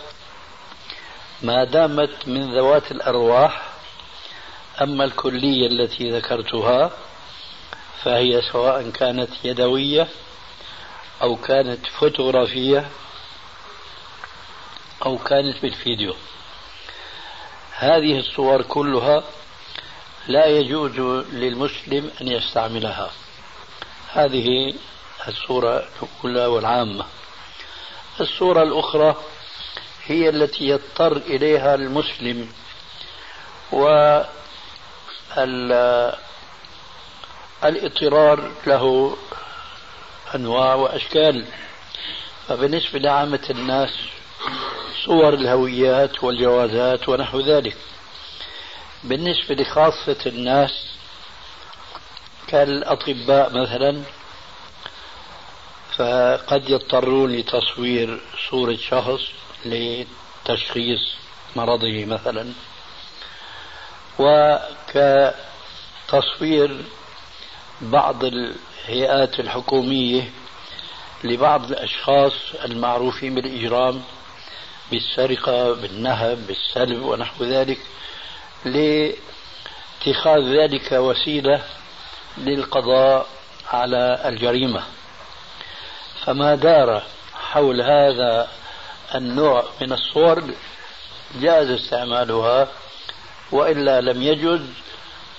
ما 1.41 1.63
دامت 1.63 2.27
من 2.27 2.55
ذوات 2.55 2.91
الأرواح 2.91 3.69
أما 4.81 5.03
الكلية 5.03 5.67
التي 5.67 6.11
ذكرتها 6.11 6.91
فهي 8.03 8.41
سواء 8.41 8.89
كانت 8.89 9.29
يدوية 9.43 10.07
أو 11.21 11.35
كانت 11.35 11.87
فوتوغرافية 11.87 12.89
أو 15.05 15.17
كانت 15.17 15.61
بالفيديو. 15.61 16.15
هذه 17.71 18.19
الصور 18.19 18.61
كلها 18.61 19.23
لا 20.27 20.45
يجوز 20.45 20.99
للمسلم 21.33 22.11
أن 22.21 22.27
يستعملها. 22.27 23.11
هذه 24.13 24.73
الصورة 25.27 25.87
الأولى 26.23 26.45
والعامة. 26.45 27.05
الصورة 28.19 28.63
الأخرى 28.63 29.15
هي 30.05 30.29
التي 30.29 30.63
يضطر 30.67 31.17
إليها 31.17 31.75
المسلم 31.75 32.51
و 33.71 33.85
الاضطرار 37.63 38.51
له 38.67 39.17
أنواع 40.35 40.75
وأشكال. 40.75 41.45
فبالنسبة 42.47 42.99
لعامة 42.99 43.47
الناس 43.49 43.93
صور 45.05 45.33
الهويات 45.33 46.23
والجوازات 46.23 47.09
ونحو 47.09 47.39
ذلك. 47.39 47.77
بالنسبة 49.03 49.55
لخاصة 49.55 50.17
الناس 50.25 50.85
كالأطباء 52.47 53.49
مثلا 53.49 54.01
فقد 55.97 56.69
يضطرون 56.69 57.31
لتصوير 57.31 58.21
صورة 58.49 58.75
شخص 58.75 59.21
لتشخيص 59.65 61.15
مرضه 61.55 62.05
مثلا. 62.05 62.53
وكتصوير 66.09 66.83
بعض 67.81 68.23
الهيئات 68.23 69.39
الحكومية 69.39 70.29
لبعض 71.23 71.71
الأشخاص 71.71 72.33
المعروفين 72.65 73.35
بالإجرام 73.35 74.01
بالسرقة 74.91 75.73
بالنهب 75.73 76.47
بالسلب 76.47 77.01
ونحو 77.01 77.43
ذلك 77.43 77.77
لاتخاذ 78.65 80.41
ذلك 80.41 80.91
وسيلة 80.91 81.61
للقضاء 82.37 83.27
على 83.71 84.21
الجريمة. 84.25 84.83
فما 86.25 86.55
دار 86.55 87.03
حول 87.33 87.81
هذا 87.81 88.47
النوع 89.15 89.65
من 89.81 89.93
الصور 89.93 90.43
جاز 91.41 91.69
استعمالها 91.69 92.67
وإلا 93.51 94.01
لم 94.01 94.21
يجز 94.21 94.61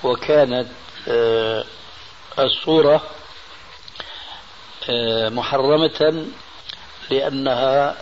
وكانت 0.04 0.68
آه، 1.08 1.64
الصورة 2.38 3.02
آه، 4.90 5.28
محرمة 5.28 6.26
لأنها 7.10 7.96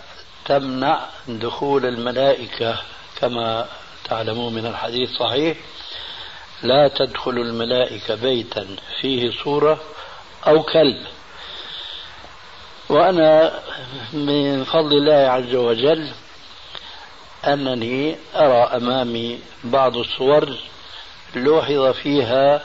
تمنع 0.45 1.05
دخول 1.27 1.85
الملائكة. 1.85 2.77
كما 3.19 3.67
تعلمون 4.03 4.53
من 4.53 4.65
الحديث 4.65 5.09
صحيح 5.09 5.57
لا 6.63 6.87
تدخل 6.87 7.31
الملائكة 7.31 8.15
بيتا 8.15 8.75
فيه 9.01 9.31
صورة 9.43 9.81
أو 10.47 10.63
كلب. 10.63 11.05
وأنا 12.89 13.59
من 14.13 14.63
فضل 14.63 14.97
الله 14.97 15.31
عز 15.31 15.55
وجل 15.55 16.11
أنني 17.47 18.17
أرى 18.35 18.63
أمامي 18.77 19.39
بعض 19.63 19.97
الصور 19.97 20.57
لوحظ 21.35 21.85
فيها 21.85 22.61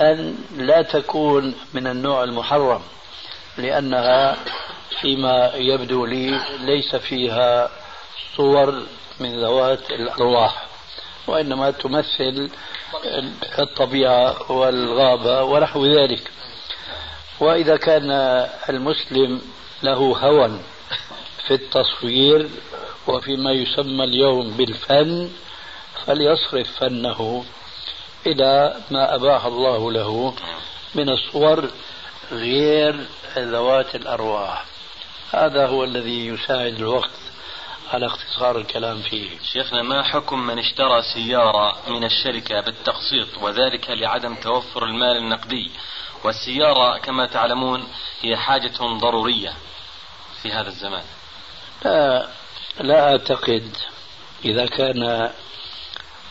أن 0.00 0.38
لا 0.56 0.82
تكون 0.82 1.54
من 1.74 1.86
النوع 1.86 2.24
المحرم 2.24 2.82
لأنها 3.58 4.36
فيما 5.00 5.52
يبدو 5.54 6.06
لي 6.06 6.40
ليس 6.60 6.96
فيها 6.96 7.70
صور 8.36 8.82
من 9.20 9.40
ذوات 9.40 9.90
الأرواح 9.90 10.66
وإنما 11.26 11.70
تمثل 11.70 12.50
الطبيعة 13.58 14.52
والغابة 14.52 15.42
ونحو 15.42 15.86
ذلك. 15.86 16.30
وإذا 17.40 17.76
كان 17.76 18.10
المسلم 18.68 19.40
له 19.82 19.96
هوى 19.96 20.60
في 21.46 21.54
التصوير 21.54 22.48
وفيما 23.06 23.52
يسمى 23.52 24.04
اليوم 24.04 24.50
بالفن 24.50 25.30
فليصرف 26.06 26.70
فنه. 26.80 27.44
إلى 28.26 28.76
ما 28.90 29.14
أباح 29.14 29.44
الله 29.44 29.92
له 29.92 30.34
من 30.94 31.08
الصور 31.08 31.70
غير 32.32 33.06
ذوات 33.38 33.94
الأرواح. 33.94 34.64
هذا 35.32 35.66
هو 35.66 35.84
الذي 35.84 36.26
يساعد 36.26 36.74
الوقت 36.74 37.10
على 37.92 38.06
اختصار 38.06 38.58
الكلام 38.58 39.02
فيه. 39.02 39.30
شيخنا 39.52 39.82
ما 39.82 40.02
حكم 40.02 40.46
من 40.46 40.58
اشترى 40.58 41.02
سيارة 41.02 41.76
من 41.88 42.04
الشركة 42.04 42.60
بالتقسيط 42.60 43.28
وذلك 43.42 43.90
لعدم 43.90 44.34
توفر 44.34 44.84
المال 44.84 45.16
النقدي؟ 45.16 45.70
والسيارة 46.24 46.98
كما 46.98 47.26
تعلمون 47.26 47.88
هي 48.22 48.36
حاجة 48.36 48.72
ضرورية 48.80 49.52
في 50.42 50.52
هذا 50.52 50.68
الزمان. 50.68 51.04
لا 51.84 52.28
لا 52.80 53.10
أعتقد 53.10 53.76
إذا 54.44 54.66
كان 54.66 55.30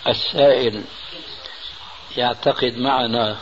السائل 0.07 0.83
يعتقد 2.17 2.77
معنا 2.77 3.37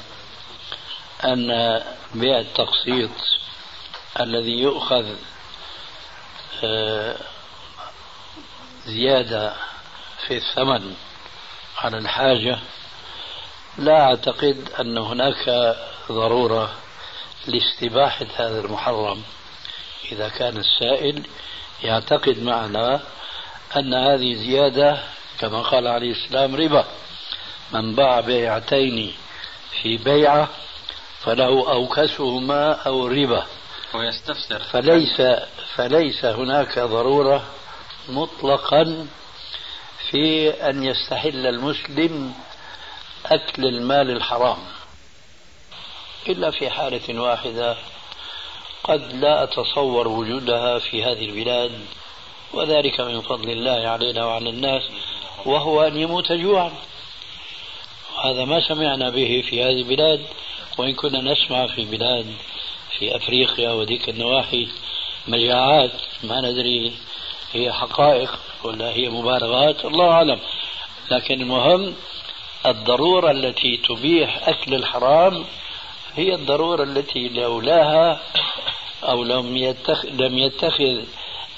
أن 1.24 1.82
بيع 2.13 2.39
التقسيط 2.39 3.09
الذي 4.19 4.59
يؤخذ 4.59 5.05
آه، 6.63 7.15
زيادة 8.86 9.53
في 10.28 10.38
الثمن 10.38 10.95
على 11.78 11.97
الحاجة 11.97 12.59
لا 13.78 14.01
أعتقد 14.01 14.69
أن 14.80 14.97
هناك 14.97 15.76
ضرورة 16.11 16.76
لاستباحة 17.47 18.26
هذا 18.36 18.59
المحرم. 18.59 19.24
إذا 20.11 20.30
كان 20.30 20.57
السائل 20.57 21.24
يعتقد 21.84 22.39
معنا 22.39 23.01
أن 23.78 23.93
هذه 23.93 24.34
زيادة 24.34 25.03
كما 25.39 25.61
قال 25.61 25.88
عليه 25.88 26.11
السلام 26.11 26.55
ربا. 26.55 26.86
من 27.74 27.95
باع 27.95 28.19
بيعتين 28.19 29.13
في 29.82 29.97
بيعة 29.97 30.49
فله 31.19 31.72
أوكسهما 31.72 32.72
أو 32.72 33.07
الربا 33.07 33.45
ويستفسر. 33.93 34.59
فليس 34.59 35.22
فليس 35.76 36.26
هناك 36.26 36.80
ضرورة 36.80 37.43
مطلقا 38.09 39.07
في 40.09 40.49
أن 40.49 40.84
يستحل 40.84 41.47
المسلم 41.47 42.34
أكل 43.26 43.65
المال 43.65 44.09
الحرام. 44.11 44.57
إلا 46.30 46.51
في 46.51 46.69
حالة 46.69 47.22
واحدة 47.22 47.78
قد 48.84 49.13
لا 49.13 49.43
أتصور 49.43 50.07
وجودها 50.07 50.80
في 50.80 51.03
هذه 51.03 51.26
البلاد 51.26 51.72
وذلك 52.53 53.01
من 53.01 53.22
فضل 53.22 53.49
الله 53.49 53.89
علينا 53.89 54.26
وعلى 54.26 54.49
الناس 54.49 54.84
وهو 55.45 55.82
أن 55.82 55.97
يموت 55.97 56.32
جوعا. 56.32 56.72
هذا 58.24 58.45
ما 58.45 58.68
سمعنا 58.68 59.09
به 59.09 59.43
في 59.49 59.64
هذه 59.64 59.82
البلاد 59.82 60.22
وإن 60.78 60.93
كنا 60.93 61.22
نسمع 61.32 61.68
في 61.68 61.86
بلاد 61.86 62.26
في 62.99 63.16
أفريقيا 63.16 63.72
وذيك 63.72 64.09
النواحي 64.09 64.68
مجاعات 65.28 65.91
ما 66.24 66.41
ندري 66.41 66.93
هي 67.53 67.74
حقائق 67.74 68.39
ولا 68.64 68.89
هي 68.89 69.09
مبالغات 69.09 69.86
الله 69.86 70.12
أعلم. 70.12 70.39
لكن 71.12 71.41
المهم 71.41 71.95
الضرورة 72.66 73.32
التي 73.32 73.78
تبيح 73.78 74.49
أكل 74.49 74.74
الحرام 74.74 75.45
هي 76.16 76.34
الضرورة 76.36 76.84
التي 76.84 77.30
لولاها 77.30 78.20
أو 79.03 79.24
لم 79.24 79.57
يتخذ, 79.57 80.07
لم 80.09 80.38
يتخذ 80.38 81.01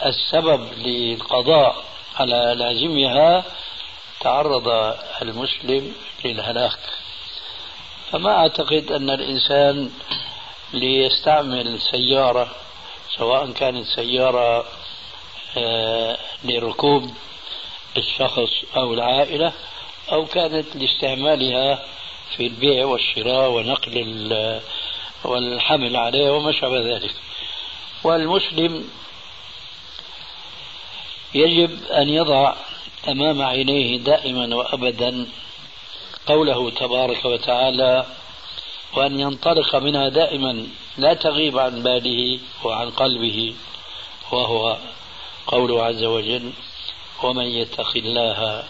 السبب 0.05 0.67
للقضاء 0.77 1.83
على 2.19 2.55
لازمها 2.57 3.43
تعرض 4.19 4.95
المسلم 5.21 5.93
للهلاك 6.25 6.79
فما 8.11 8.31
أعتقد 8.31 8.91
أن 8.91 9.09
الإنسان 9.09 9.91
ليستعمل 10.73 11.81
سيارة 11.81 12.51
سواء 13.17 13.51
كانت 13.51 13.85
سيارة 13.85 14.65
آه، 15.57 16.17
لركوب 16.43 17.11
الشخص 17.97 18.51
أو 18.75 18.93
العائلة 18.93 19.53
أو 20.11 20.25
كانت 20.25 20.75
لاستعمالها 20.75 21.85
في 22.37 22.47
البيع 22.47 22.85
والشراء 22.85 23.49
ونقل 23.49 24.61
والحمل 25.23 25.95
عليه 25.95 26.31
وما 26.31 26.51
شابه 26.51 26.95
ذلك. 26.95 27.15
والمسلم 28.03 28.89
يجب 31.33 31.83
أن 31.85 32.09
يضع 32.09 32.53
أمام 33.07 33.41
عينيه 33.41 33.97
دائما 33.97 34.55
وأبدا 34.55 35.27
قوله 36.25 36.69
تبارك 36.69 37.25
وتعالى 37.25 38.05
وأن 38.93 39.19
ينطلق 39.19 39.75
منها 39.75 40.09
دائما 40.09 40.67
لا 40.97 41.13
تغيب 41.13 41.59
عن 41.59 41.83
باله 41.83 42.39
وعن 42.63 42.89
قلبه 42.89 43.55
وهو 44.31 44.77
قوله 45.47 45.83
عز 45.83 46.03
وجل 46.03 46.53
ومن 47.23 47.45
يتق 47.45 47.91
الله 47.95 48.63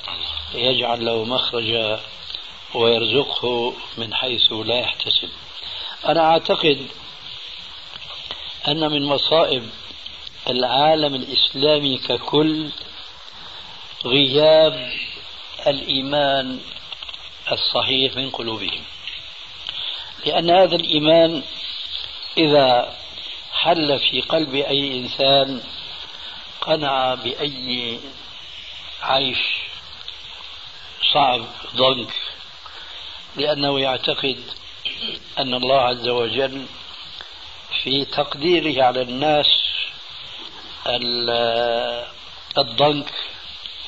يجعل 0.53 1.05
له 1.05 1.23
مخرجا 1.23 1.99
ويرزقه 2.73 3.73
من 3.97 4.13
حيث 4.13 4.53
لا 4.53 4.79
يحتسب. 4.79 5.29
أنا 6.05 6.21
أعتقد 6.21 6.87
أن 8.67 8.91
من 8.91 9.03
مصائب 9.03 9.69
العالم 10.49 11.15
الإسلامي 11.15 11.97
ككل 11.97 12.69
غياب 14.05 14.91
الإيمان 15.67 16.59
الصحيح 17.51 18.15
من 18.15 18.29
قلوبهم. 18.29 18.83
لأن 20.25 20.49
هذا 20.49 20.75
الإيمان 20.75 21.43
إذا 22.37 22.97
حل 23.53 23.99
في 23.99 24.21
قلب 24.21 24.55
أي 24.55 24.97
إنسان 24.99 25.63
قنع 26.61 27.13
بأي 27.15 27.99
عيش 29.01 29.37
صعب 31.13 31.45
ضنك 31.75 32.13
لأنه 33.35 33.79
يعتقد 33.79 34.43
أن 35.37 35.53
الله 35.53 35.81
عز 35.81 36.07
وجل 36.07 36.65
في 37.83 38.05
تقديره 38.05 38.83
على 38.83 39.01
الناس 39.01 39.47
الضنك 42.57 43.13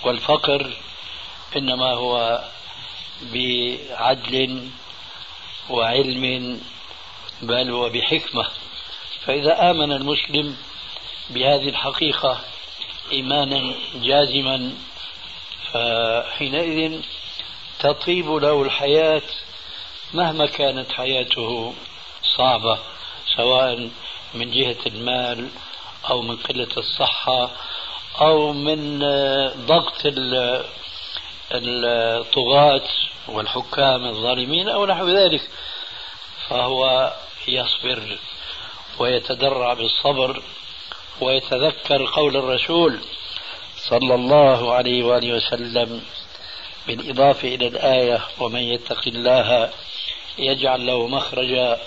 والفقر 0.03 0.74
إنما 1.56 1.91
هو 1.91 2.43
بعدل 3.22 4.70
وعلم 5.70 6.61
بل 7.41 7.72
وبحكمة 7.72 8.45
فإذا 9.26 9.72
آمن 9.72 9.91
المسلم 9.91 10.57
بهذه 11.30 11.70
الحقيقة 11.70 12.39
إيمانا 13.11 13.76
جازما 13.95 14.74
فحينئذ 15.72 17.01
تطيب 17.80 18.30
له 18.32 18.61
الحياة 18.61 19.22
مهما 20.13 20.45
كانت 20.45 20.91
حياته 20.91 21.74
صعبة 22.38 22.80
سواء 23.36 23.89
من 24.34 24.51
جهة 24.51 24.78
المال 24.88 25.49
أو 26.09 26.22
من 26.22 26.36
قلة 26.38 26.68
الصحة 26.78 27.51
أو 28.22 28.53
من 28.53 28.99
ضغط 29.66 30.01
الطغاة 31.52 32.88
والحكام 33.28 34.06
الظالمين 34.06 34.70
أو 34.70 34.86
نحو 34.86 35.10
ذلك 35.10 35.41
فهو 36.50 37.14
يصبر 37.48 38.18
ويتدرع 39.00 39.74
بالصبر 39.74 40.41
ويتذكر 41.22 42.06
قول 42.06 42.38
الرسول 42.38 43.00
صلى 43.78 44.16
الله 44.16 44.74
عليه 44.74 45.04
وآله 45.04 45.34
وسلم 45.34 46.02
بالإضافة 46.88 47.48
إلى 47.48 47.68
الآية 47.68 48.22
ومن 48.39 48.60
يتق 48.60 49.02
الله 49.08 49.70
يجعل 50.38 50.86
له 50.86 51.08
مخرجا 51.08 51.80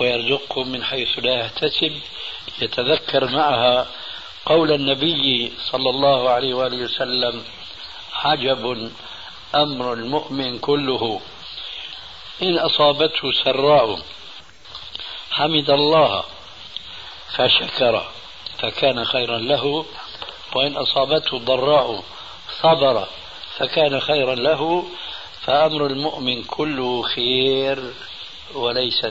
ويرزقه 0.00 0.64
من 0.64 0.84
حيث 0.84 1.18
لا 1.18 1.40
يحتسب. 1.40 2.00
يتذكر 2.62 3.28
معها 3.28 3.86
قول 4.46 4.72
النبي 4.72 5.52
صلى 5.70 5.90
الله 5.90 6.30
عليه 6.30 6.54
وآله 6.54 6.84
وسلم 6.84 7.44
عجب 8.24 8.90
أمر 9.54 9.92
المؤمن 9.92 10.58
كله. 10.58 11.20
إن 12.42 12.58
أصابته 12.58 13.32
سراء 13.44 13.98
حمد 15.30 15.70
الله 15.70 16.24
فشكر 17.36 18.08
فكان 18.58 19.04
خيرا 19.04 19.38
له. 19.38 19.84
وإن 20.54 20.76
أصابته 20.76 21.38
ضراء 21.38 22.02
صبر 22.62 23.08
فكان 23.56 24.00
خيرا 24.00 24.34
له. 24.34 24.84
فأمر 25.40 25.86
المؤمن 25.86 26.44
كله 26.44 27.02
خير 27.02 27.92
وليس 28.54 29.04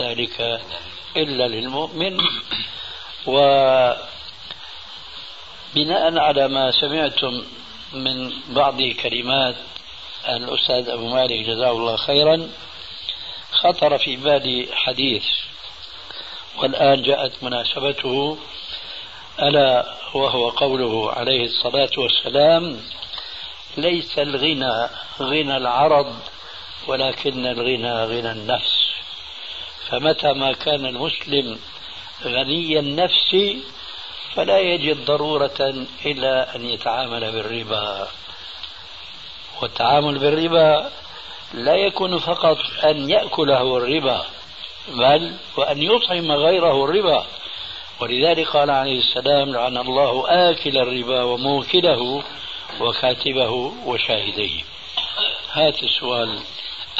ذلك 0.00 0.60
إلا 1.16 1.48
للمؤمن. 1.48 2.20
وبناء 3.26 3.98
على 6.18 6.48
ما 6.48 6.70
سمعتم 6.70 7.44
من 7.92 8.32
بعض 8.48 8.82
كلمات 8.82 9.56
الأستاذ 10.28 10.88
أبو 10.88 11.08
مالك 11.08 11.46
جزاه 11.46 11.70
الله 11.70 11.96
خيرا 11.96 12.50
خطر 13.50 13.98
في 13.98 14.16
بالي 14.16 14.68
حديث 14.72 15.24
والآن 16.58 17.02
جاءت 17.02 17.32
مناسبته 17.42 18.38
ألا 19.42 19.94
وهو 20.14 20.48
قوله 20.48 21.12
عليه 21.12 21.44
الصلاة 21.44 21.90
والسلام 21.96 22.80
ليس 23.76 24.18
الغنى 24.18 24.88
غنى 25.20 25.56
العرض 25.56 26.18
ولكن 26.86 27.46
الغنى 27.46 28.04
غنى 28.04 28.32
النفس. 28.32 28.88
فمتى 29.88 30.32
ما 30.32 30.52
كان 30.52 30.86
المسلم 30.86 31.58
غني 32.24 32.78
النفس 32.78 33.36
فلا 34.38 34.58
يجد 34.58 35.04
ضرورة 35.04 35.86
إلى 36.06 36.46
أن 36.54 36.64
يتعامل 36.64 37.32
بالربا. 37.32 38.08
والتعامل 39.62 40.18
بالربا 40.18 40.90
لا 41.54 41.76
يكون 41.76 42.18
فقط 42.18 42.58
أن 42.84 43.10
يأكله 43.10 43.76
الربا 43.76 44.26
بل 44.88 45.36
وأن 45.56 45.82
يطعم 45.82 46.32
غيره 46.32 46.84
الربا. 46.84 47.26
ولذلك 48.00 48.48
قال 48.48 48.70
عليه 48.70 48.98
السلام 48.98 49.52
لعن 49.52 49.76
الله 49.76 50.24
آكل 50.28 50.78
الربا 50.78 51.22
وموكله 51.22 52.22
وكاتبه 52.80 53.50
وشاهديه. 53.84 54.64
هات 55.52 55.82
السؤال. 55.82 56.38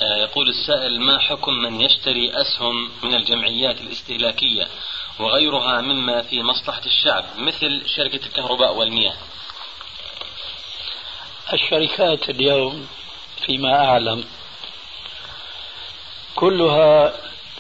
آه، 0.03 0.17
يقول 0.17 0.49
السائل 0.49 1.01
ما 1.01 1.19
حكم 1.19 1.53
من 1.53 1.81
يشتري 1.81 2.33
أسهم 2.41 2.91
من 3.03 3.15
الجمعيات 3.15 3.81
الاستهلاكية 3.81 4.69
وغيرها 5.19 5.81
مما 5.81 6.23
في 6.23 6.43
مصلحة 6.43 6.83
الشعب 6.87 7.25
مثل 7.37 7.89
شركة 7.89 8.27
الكهرباء 8.27 8.75
والمياه. 8.75 9.17
الشركات 11.53 12.31
اليوم 12.31 12.89
فيما 13.47 13.85
أعلم 13.85 14.25
كلها 16.35 17.13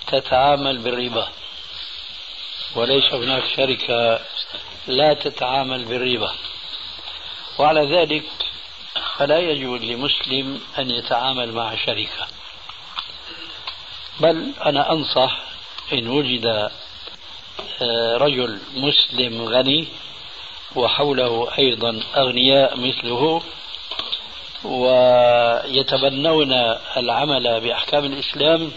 تتعامل 0.06 0.78
بالربا. 0.78 1.28
وليس 2.74 3.14
هناك 3.14 3.44
شركة 3.56 4.20
لا 4.86 5.14
تتعامل 5.14 5.84
بالربا. 5.84 6.34
وعلى 7.58 7.96
ذلك 7.96 8.24
فلا 9.16 9.38
يجوز 9.38 9.80
لمسلم 9.80 10.60
أن 10.78 10.90
يتعامل 10.90 11.52
مع 11.52 11.76
شركة. 11.76 12.26
بل 14.20 14.52
أنا 14.66 14.92
أنصح 14.92 15.38
إن 15.92 16.08
وجد 16.08 16.70
رجل 18.16 18.60
مسلم 18.74 19.42
غني 19.42 19.88
وحوله 20.76 21.48
أيضا 21.58 22.02
أغنياء 22.16 22.76
مثله 22.76 23.42
ويتبنون 24.64 26.52
العمل 26.96 27.60
بأحكام 27.60 28.04
الإسلام. 28.04 28.72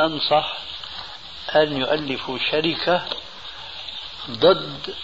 أنصح 0.00 0.56
أن 1.56 1.76
يؤلفوا 1.80 2.38
شركة 2.50 3.02
ضد 4.30 4.94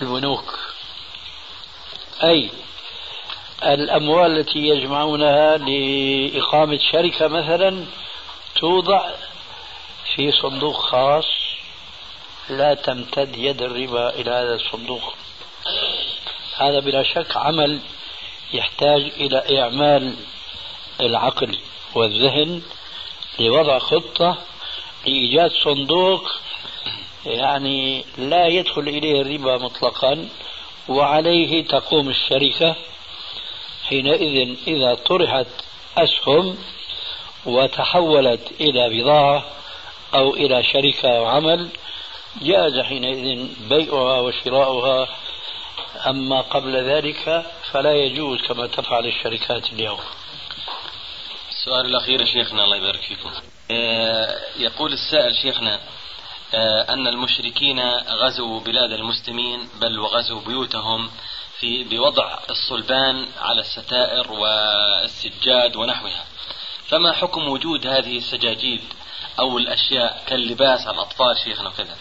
البنوك 0.00 0.58
أي 2.24 2.50
الأموال 3.62 4.38
التي 4.38 4.58
يجمعونها 4.58 5.56
لإقامة 5.56 6.78
شركة 6.92 7.28
مثلا 7.28 7.84
توضع 8.56 9.10
في 10.14 10.32
صندوق 10.32 10.76
خاص 10.76 11.24
لا 12.48 12.74
تمتد 12.74 13.36
يد 13.36 13.62
الربا 13.62 14.08
إلى 14.08 14.30
هذا 14.30 14.54
الصندوق. 14.54 15.14
هذا 16.56 16.80
بلا 16.80 17.02
شك 17.02 17.36
عمل 17.36 17.80
يحتاج 18.52 19.00
إلى 19.00 19.60
إعمال 19.60 20.16
العقل 21.00 21.58
والذهن 21.94 22.62
لوضع 23.38 23.78
خطة 23.78 24.38
لإيجاد 25.06 25.50
صندوق 25.50 26.30
يعني 27.26 28.04
لا 28.18 28.46
يدخل 28.46 28.80
إليه 28.80 29.20
الربا 29.22 29.56
مطلقا 29.56 30.28
وعليه 30.88 31.64
تقوم 31.64 32.08
الشركة 32.08 32.76
حينئذ 33.88 34.56
إذا 34.66 34.94
طرحت 34.94 35.46
أسهم 35.98 36.58
وتحولت 37.46 38.52
إلى 38.60 38.88
بضاعة 38.88 39.44
أو 40.14 40.34
إلى 40.34 40.62
شركة 40.62 41.16
أو 41.16 41.26
عمل 41.26 41.68
جاز 42.42 42.78
حينئذ 42.78 43.48
بيعها 43.68 44.20
وشراؤها 44.20 45.08
أما 46.06 46.40
قبل 46.40 46.76
ذلك 46.76 47.46
فلا 47.72 47.92
يجوز 47.92 48.42
كما 48.42 48.66
تفعل 48.66 49.06
الشركات 49.06 49.72
اليوم. 49.72 49.98
السؤال 51.50 51.86
الأخير 51.86 52.24
شيخنا 52.24 52.64
الله 52.64 52.76
يبارك 52.76 53.00
فيكم. 53.00 53.30
آه، 53.70 54.38
يقول 54.56 54.92
السائل 54.92 55.36
شيخنا 55.42 55.80
آه، 56.54 56.92
أن 56.92 57.06
المشركين 57.06 57.80
غزوا 58.08 58.60
بلاد 58.60 58.92
المسلمين 58.92 59.68
بل 59.80 59.98
وغزوا 59.98 60.40
بيوتهم 60.40 61.10
في 61.58 61.84
بوضع 61.84 62.38
الصلبان 62.50 63.26
على 63.38 63.60
الستائر 63.60 64.32
والسجاد 64.32 65.76
ونحوها. 65.76 66.24
فما 66.88 67.12
حكم 67.12 67.48
وجود 67.48 67.86
هذه 67.86 68.18
السجاجيد 68.18 68.80
أو 69.38 69.58
الأشياء 69.58 70.22
كاللباس 70.26 70.86
على 70.86 70.94
الأطفال 70.94 71.38
شيخنا 71.44 71.68
وكذا؟ 71.68 71.96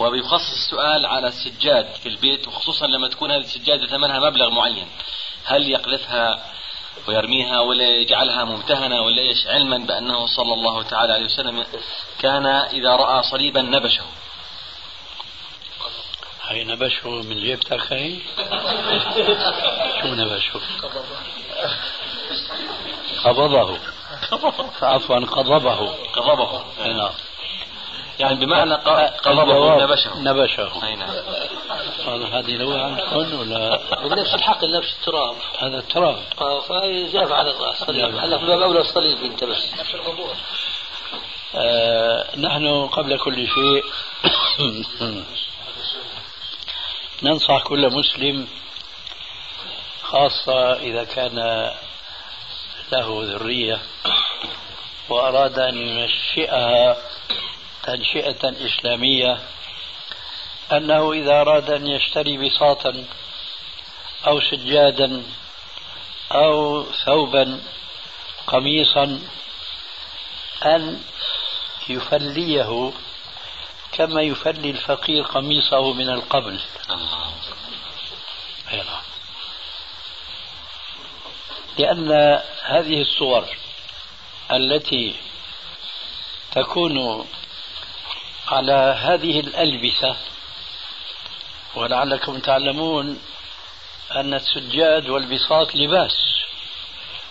وبيخصص 0.00 0.52
السؤال 0.52 1.06
على 1.06 1.26
السجاد 1.26 1.94
في 1.94 2.08
البيت 2.08 2.48
وخصوصا 2.48 2.86
لما 2.86 3.08
تكون 3.08 3.30
هذه 3.30 3.40
السجادة 3.40 3.86
ثمنها 3.86 4.30
مبلغ 4.30 4.50
معين. 4.50 4.88
هل 5.44 5.68
يقذفها 5.70 6.44
ويرميها 7.08 7.60
ولا 7.60 7.88
يجعلها 7.88 8.44
ممتهنة 8.44 9.02
ولا 9.02 9.22
إيش؟ 9.22 9.46
علما 9.46 9.78
بأنه 9.78 10.26
صلى 10.26 10.54
الله 10.54 10.82
تعالى 10.82 11.12
عليه 11.12 11.24
وسلم 11.24 11.66
كان 12.18 12.46
إذا 12.46 12.96
رأى 12.96 13.22
صليبا 13.22 13.62
نبشه. 13.62 14.04
هاي 16.42 16.64
نبشه 16.64 17.08
من 17.08 17.40
جيبتك 17.40 17.92
هاي 17.92 18.18
شو 20.02 20.14
نبشه؟ 20.14 20.60
قبضه. 23.24 23.78
عفوا 24.82 25.16
قضبه. 25.16 25.94
قضبه. 26.12 26.64
نعم. 26.86 27.12
يعني 28.20 28.46
بمعنى 28.46 28.74
قضبه 28.74 29.84
نبشه. 29.84 30.18
نبشه. 30.18 30.86
أي 30.86 30.96
نعم. 30.96 31.10
هذه 32.22 32.56
لو 32.56 32.72
عندكم 32.72 33.38
ولا؟ 33.40 33.80
بنفس 34.04 34.34
الحق 34.34 34.64
نفس 34.64 34.96
التراب. 34.98 35.36
هذا 35.58 35.78
التراب. 35.78 36.18
آه 36.40 36.60
فجاف 36.60 37.32
على 37.32 37.50
الصليب 37.50 38.16
هلا 38.16 38.38
في 38.38 38.46
باب 38.46 38.62
أولى 38.62 38.80
الصليب 38.80 39.24
انت 39.24 39.44
بس. 39.44 39.74
نفس 39.80 39.94
القبور. 39.94 40.34
آه 41.54 42.36
نحن 42.36 42.86
قبل 42.86 43.18
كل 43.18 43.46
شيء 43.46 43.84
ننصح 47.22 47.62
كل 47.62 47.90
مسلم 47.90 48.48
خاصة 50.02 50.72
إذا 50.72 51.04
كان 51.04 51.70
له 52.92 53.22
ذرية 53.24 53.80
وأراد 55.08 55.58
أن 55.58 55.76
ينشئها 55.76 56.96
تنشئة 57.90 58.66
إسلامية 58.66 59.40
أنه 60.72 61.12
إذا 61.12 61.40
أراد 61.40 61.70
أن 61.70 61.86
يشتري 61.86 62.36
بساطا 62.36 63.04
أو 64.26 64.40
سجادا 64.40 65.22
أو 66.32 66.84
ثوبا 66.92 67.60
قميصا 68.46 69.20
أن 70.64 71.02
يفليه 71.88 72.92
كما 73.92 74.22
يفلي 74.22 74.70
الفقير 74.70 75.22
قميصه 75.22 75.92
من 75.92 76.10
القبل. 76.10 76.60
نعم 76.88 77.00
لأن 81.78 82.12
هذه 82.62 83.00
الصور 83.00 83.46
التي 84.52 85.14
تكون 86.52 87.26
على 88.50 88.98
هذه 89.00 89.40
الألبسة. 89.40 90.16
ولعلكم 91.74 92.38
تعلمون 92.38 93.22
أن 94.16 94.34
السجاد 94.34 95.08
والبساط 95.08 95.74
لباس. 95.74 96.12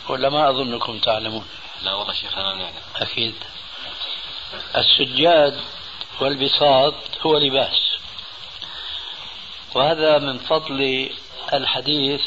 ولا 0.09 0.30
ما 0.30 0.49
أظنكم 0.49 0.99
تعلمون. 0.99 1.47
لا 1.82 1.93
والله 1.93 2.13
شيخ 2.13 2.38
أنا 2.38 2.53
نعلم 2.53 2.74
أكيد. 2.95 3.36
السجاد 4.78 5.61
والبساط 6.22 6.93
هو 7.22 7.38
لباس. 7.38 7.97
وهذا 9.76 10.17
من 10.17 10.38
فضل 10.38 11.09
الحديث 11.53 12.22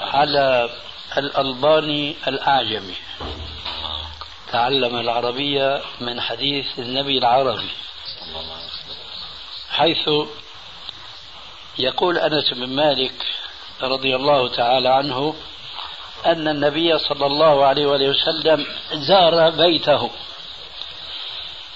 على 0.00 0.70
الألباني 1.18 2.16
الأعجمي. 2.28 2.94
تعلم 4.52 4.96
العربية 4.96 5.82
من 6.00 6.20
حديث 6.20 6.78
النبي 6.78 7.18
العربي. 7.18 7.70
حيث 9.70 10.10
يقول 11.78 12.18
أنس 12.18 12.52
بن 12.52 12.66
مالك 12.76 13.14
رضي 13.82 14.16
الله 14.16 14.48
تعالى 14.48 14.88
عنه 14.88 15.34
أن 16.26 16.48
النبي 16.48 16.98
صلى 16.98 17.26
الله 17.26 17.64
عليه 17.64 17.86
وسلم 17.86 18.66
زار 18.92 19.50
بيته 19.50 20.10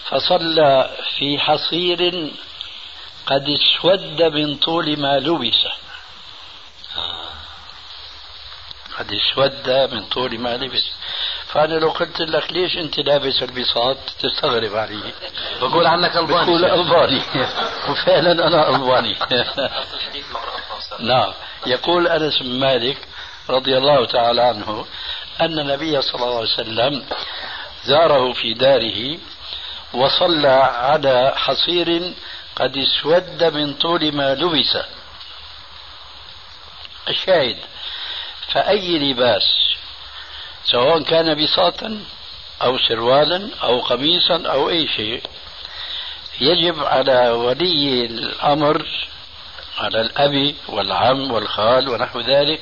فصلى 0.04 0.96
في 1.18 1.38
حصير 1.38 2.30
قد 3.26 3.48
اسود 3.48 4.22
من 4.22 4.56
طول 4.56 5.00
ما 5.00 5.18
لبس. 5.18 5.66
قد 8.98 9.12
اسود 9.12 9.70
من 9.94 10.06
طول 10.06 10.38
ما 10.38 10.56
لبس. 10.56 10.90
فأنا 11.56 11.74
لو 11.74 11.88
قلت 11.88 12.20
لك 12.20 12.52
ليش 12.52 12.76
أنت 12.76 12.98
لابس 13.00 13.42
البساط 13.42 13.96
تستغرب 14.20 14.76
علي. 14.76 15.12
بقول 15.60 15.86
عنك 15.86 16.16
ألباني. 16.16 16.44
بقول 16.44 16.64
ألباني. 16.64 17.22
وفعلا 17.88 18.32
أنا 18.32 18.68
ألباني. 18.68 19.16
نعم. 20.98 21.32
يقول 21.66 22.08
أنس 22.08 22.42
بن 22.42 22.60
مالك 22.60 22.98
رضي 23.50 23.78
الله 23.78 24.06
تعالى 24.06 24.42
عنه 24.42 24.86
أن 25.40 25.58
النبي 25.58 26.02
صلى 26.02 26.14
الله 26.14 26.36
عليه 26.36 26.48
وسلم 26.54 27.04
زاره 27.84 28.32
في 28.32 28.54
داره 28.54 29.18
وصلى 29.94 30.48
على 30.48 31.32
حصير 31.36 32.12
قد 32.56 32.76
اسود 32.76 33.44
من 33.44 33.74
طول 33.74 34.14
ما 34.14 34.34
لبس. 34.34 34.78
الشاهد 37.08 37.56
فأي 38.52 38.98
لباس 38.98 39.42
سواء 40.72 41.02
كان 41.02 41.44
بساطا 41.44 42.00
أو 42.62 42.78
سروالا 42.78 43.48
أو 43.62 43.80
قميصا 43.80 44.42
أو 44.46 44.70
أي 44.70 44.88
شيء. 44.88 45.22
يجب 46.40 46.84
على 46.84 47.30
ولي 47.30 48.06
الأمر 48.06 48.86
على 49.78 50.00
الأب 50.00 50.54
والعم 50.68 51.30
والخال 51.30 51.88
ونحو 51.88 52.20
ذلك 52.20 52.60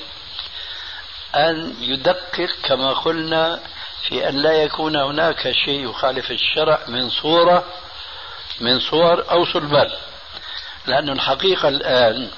أن 1.34 1.74
يدقق 1.80 2.50
كما 2.62 2.92
قلنا 2.92 3.60
في 4.08 4.28
أن 4.28 4.36
لا 4.36 4.52
يكون 4.52 4.96
هناك 4.96 5.52
شيء 5.64 5.90
يخالف 5.90 6.30
الشرع 6.30 6.78
من 6.88 7.10
صورة 7.10 7.64
من 8.60 8.80
صور 8.80 9.30
أو 9.30 9.44
صلبان 9.44 9.90
لأن 10.86 11.10
الحقيقة 11.10 11.68
الآن 11.68 12.30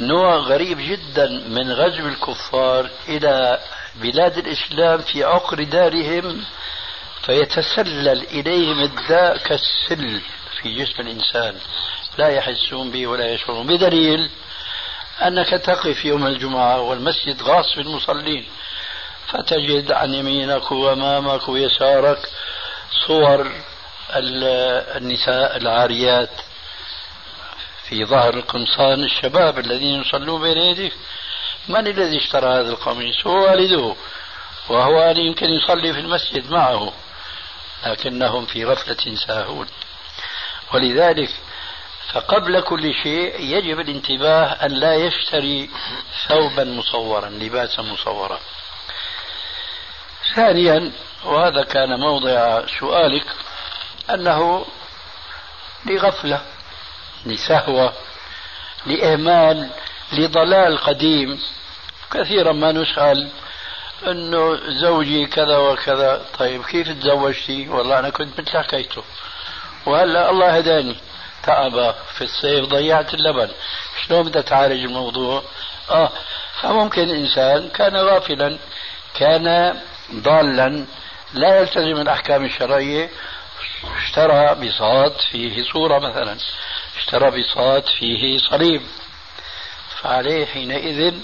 نوع 0.00 0.36
غريب 0.36 0.78
جدا 0.78 1.26
من 1.28 1.72
غزو 1.72 2.08
الكفار 2.08 2.90
إلى 3.08 3.60
بلاد 4.00 4.38
الإسلام 4.38 4.98
في 4.98 5.24
عقر 5.24 5.62
دارهم 5.62 6.44
فيتسلل 7.22 8.26
إليهم 8.26 8.82
الداء 8.82 9.36
كالسل 9.36 10.20
في 10.60 10.74
جسم 10.84 11.02
الإنسان. 11.02 11.56
لا 12.18 12.28
يحسون 12.28 12.90
به 12.90 13.06
ولا 13.06 13.32
يشعرون 13.32 13.66
بدليل 13.66 14.30
أنك 15.22 15.48
تقف 15.48 16.04
يوم 16.04 16.26
الجمعة 16.26 16.80
والمسجد 16.80 17.42
غاص 17.42 17.76
بالمصلين 17.76 18.46
فتجد 19.28 19.92
عن 19.92 20.14
يمينك 20.14 20.72
وأمامك 20.72 21.48
ويسارك 21.48 22.18
صور 23.06 23.52
النساء 24.96 25.56
العاريات 25.56 26.30
في 27.88 28.04
ظهر 28.04 28.34
القمصان 28.34 29.04
الشباب 29.04 29.58
الذين 29.58 30.00
يصلون 30.00 30.42
بين 30.42 30.58
يديك. 30.58 30.92
من 31.68 31.86
الذي 31.86 32.16
اشترى 32.16 32.46
هذا 32.46 32.70
القميص؟ 32.70 33.26
هو 33.26 33.44
والده. 33.44 33.94
وهو 34.68 35.14
يمكن 35.16 35.46
يصلي 35.46 35.92
في 35.92 36.00
المسجد 36.00 36.50
معه. 36.50 36.92
لكنهم 37.86 38.46
في 38.46 38.64
غفلة 38.64 39.14
ساهون. 39.26 39.66
ولذلك 40.74 41.30
فقبل 42.12 42.60
كل 42.60 42.94
شيء 42.94 43.40
يجب 43.40 43.80
الانتباه 43.80 44.44
أن 44.44 44.70
لا 44.70 44.94
يشتري 44.94 45.70
ثوبا 46.28 46.64
مصورا 46.64 47.28
لباسا 47.28 47.82
مصورا. 47.82 48.40
ثانيا 50.34 50.92
وهذا 51.24 51.62
كان 51.62 52.00
موضع 52.00 52.66
سؤالك 52.80 53.26
أنه 54.10 54.66
لغفلة 55.86 56.40
لسهوة 57.26 57.92
لإهمال 58.86 59.70
لضلال 60.12 60.78
قديم. 60.78 61.42
كثيرا 62.12 62.52
ما 62.52 62.72
نسأل 62.72 63.30
إنه 64.06 64.58
زوجي 64.80 65.26
كذا 65.26 65.56
وكذا. 65.56 66.24
طيب 66.38 66.64
كيف 66.64 66.88
تزوجتي؟ 66.88 67.68
والله 67.68 67.98
أنا 67.98 68.10
كنت 68.10 68.40
مثل 68.40 68.58
حكيته. 68.58 69.04
وهلأ 69.86 70.30
الله 70.30 70.56
هداني. 70.56 70.96
تعب 71.42 71.94
في 72.14 72.24
الصيف 72.24 72.64
ضيعت 72.64 73.14
اللبن. 73.14 73.50
شلون 74.06 74.22
بدها 74.22 74.42
تعالج 74.42 74.84
الموضوع؟ 74.84 75.42
آه 75.90 76.10
فممكن 76.60 77.10
إنسان 77.10 77.68
كان 77.68 77.96
غافلا 77.96 78.58
كان 79.14 79.76
ضالا 80.14 80.86
لا 81.34 81.60
يلتزم 81.60 82.00
الأحكام 82.00 82.44
الشرعية. 82.44 83.10
اشترى 83.96 84.54
بساط 84.54 85.20
فيه 85.20 85.62
صورة 85.62 85.98
مثلا. 85.98 86.36
اشترى 86.98 87.30
بساط 87.30 87.88
فيه 87.88 88.38
صليب. 88.38 88.82
فعليه 90.02 90.46
حينئذ 90.46 91.14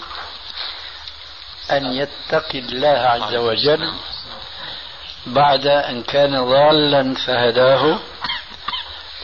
أن 1.71 1.93
يتقي 1.93 2.59
الله 2.59 2.89
عز 2.89 3.35
وجل 3.35 3.93
بعد 5.27 5.67
أن 5.67 6.03
كان 6.03 6.45
ضالا 6.45 7.15
فهداه. 7.15 7.99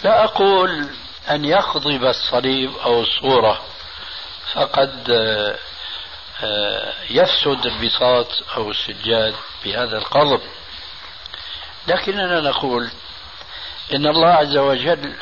لا 0.04 0.24
أقول 0.24 0.88
أن 1.30 1.44
يخضب 1.44 2.04
الصليب 2.04 2.76
أو 2.76 3.00
الصورة 3.00 3.60
فقد 4.52 5.10
آه، 6.42 6.92
يفسد 7.10 7.66
البساط 7.66 8.28
أو 8.56 8.70
السجاد 8.70 9.34
بهذا 9.64 9.98
القضب. 9.98 10.40
لكننا 11.88 12.40
نقول 12.40 12.90
إن 13.94 14.06
الله 14.06 14.28
عز 14.28 14.56
وجل 14.56 15.14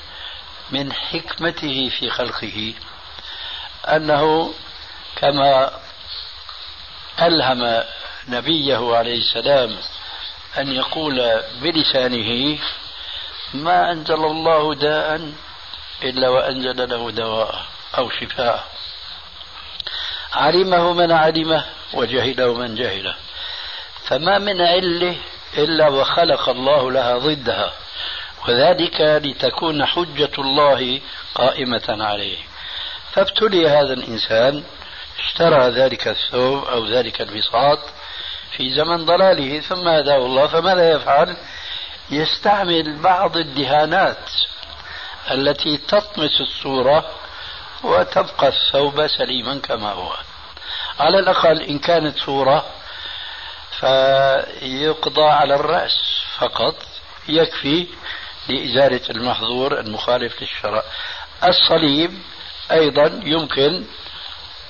من 0.70 0.92
حكمته 0.92 1.88
في 1.88 2.10
خلقه 2.10 2.74
أنه 3.84 4.54
كما 5.16 5.70
ألهم 7.22 7.84
نبيه 8.28 8.96
عليه 8.96 9.18
السلام 9.18 9.76
أن 10.58 10.72
يقول 10.72 11.42
بلسانه 11.62 12.58
ما 13.54 13.92
أنزل 13.92 14.24
الله 14.24 14.74
داء 14.74 15.32
إلا 16.02 16.28
وأنزل 16.28 16.88
له 16.90 17.10
دواء 17.10 17.64
أو 17.98 18.10
شفاء. 18.10 18.64
علمه 20.32 20.92
من 20.92 21.12
علمه 21.12 21.64
وجهله 21.92 22.54
من 22.54 22.74
جهله. 22.74 23.14
فما 24.04 24.38
من 24.38 24.60
علة 24.60 25.16
إلا 25.58 25.88
وخلق 25.88 26.48
الله 26.48 26.92
لها 26.92 27.18
ضدها 27.18 27.72
وذلك 28.48 29.00
لتكون 29.00 29.86
حجة 29.86 30.32
الله 30.38 31.00
قائمة 31.34 31.84
عليه. 31.88 32.38
فابتلي 33.12 33.68
هذا 33.68 33.92
الإنسان 33.92 34.64
اشترى 35.18 35.68
ذلك 35.70 36.08
الثوب 36.08 36.64
أو 36.64 36.86
ذلك 36.86 37.20
البساط 37.20 37.78
في 38.56 38.74
زمن 38.74 39.04
ضلاله 39.04 39.60
ثم 39.60 39.88
هداه 39.88 40.16
الله 40.16 40.46
فماذا 40.46 40.90
يفعل؟ 40.90 41.36
يستعمل 42.10 42.96
بعض 42.96 43.36
الدهانات 43.36 44.30
التي 45.30 45.76
تطمس 45.76 46.40
الصورة 46.40 47.10
وتبقى 47.82 48.48
الثوب 48.48 49.06
سليما 49.06 49.58
كما 49.58 49.92
هو. 49.92 50.12
على 51.00 51.18
الأقل 51.18 51.62
إن 51.62 51.78
كانت 51.78 52.18
صورة 52.18 52.64
فيقضى 53.80 55.24
على 55.24 55.54
الرأس 55.54 55.98
فقط 56.38 56.74
يكفي 57.28 57.86
لإزالة 58.48 59.00
المحظور 59.10 59.80
المخالف 59.80 60.42
للشرع. 60.42 60.82
الصليب 61.44 62.18
أيضا 62.72 63.20
يمكن 63.24 63.84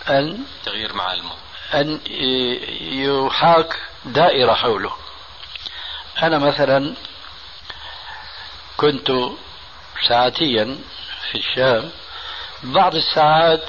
أن 0.09 0.39
تغيير 0.65 0.93
معالمه. 0.93 1.33
أن 1.75 2.01
يحاك 2.91 3.77
دائرة 4.05 4.55
حوله. 4.55 4.93
أنا 6.23 6.39
مثلا 6.39 6.95
كنت 8.77 9.13
ساعتيا 10.09 10.79
في 11.31 11.39
الشام 11.39 11.91
بعض 12.63 12.95
الساعات 12.95 13.63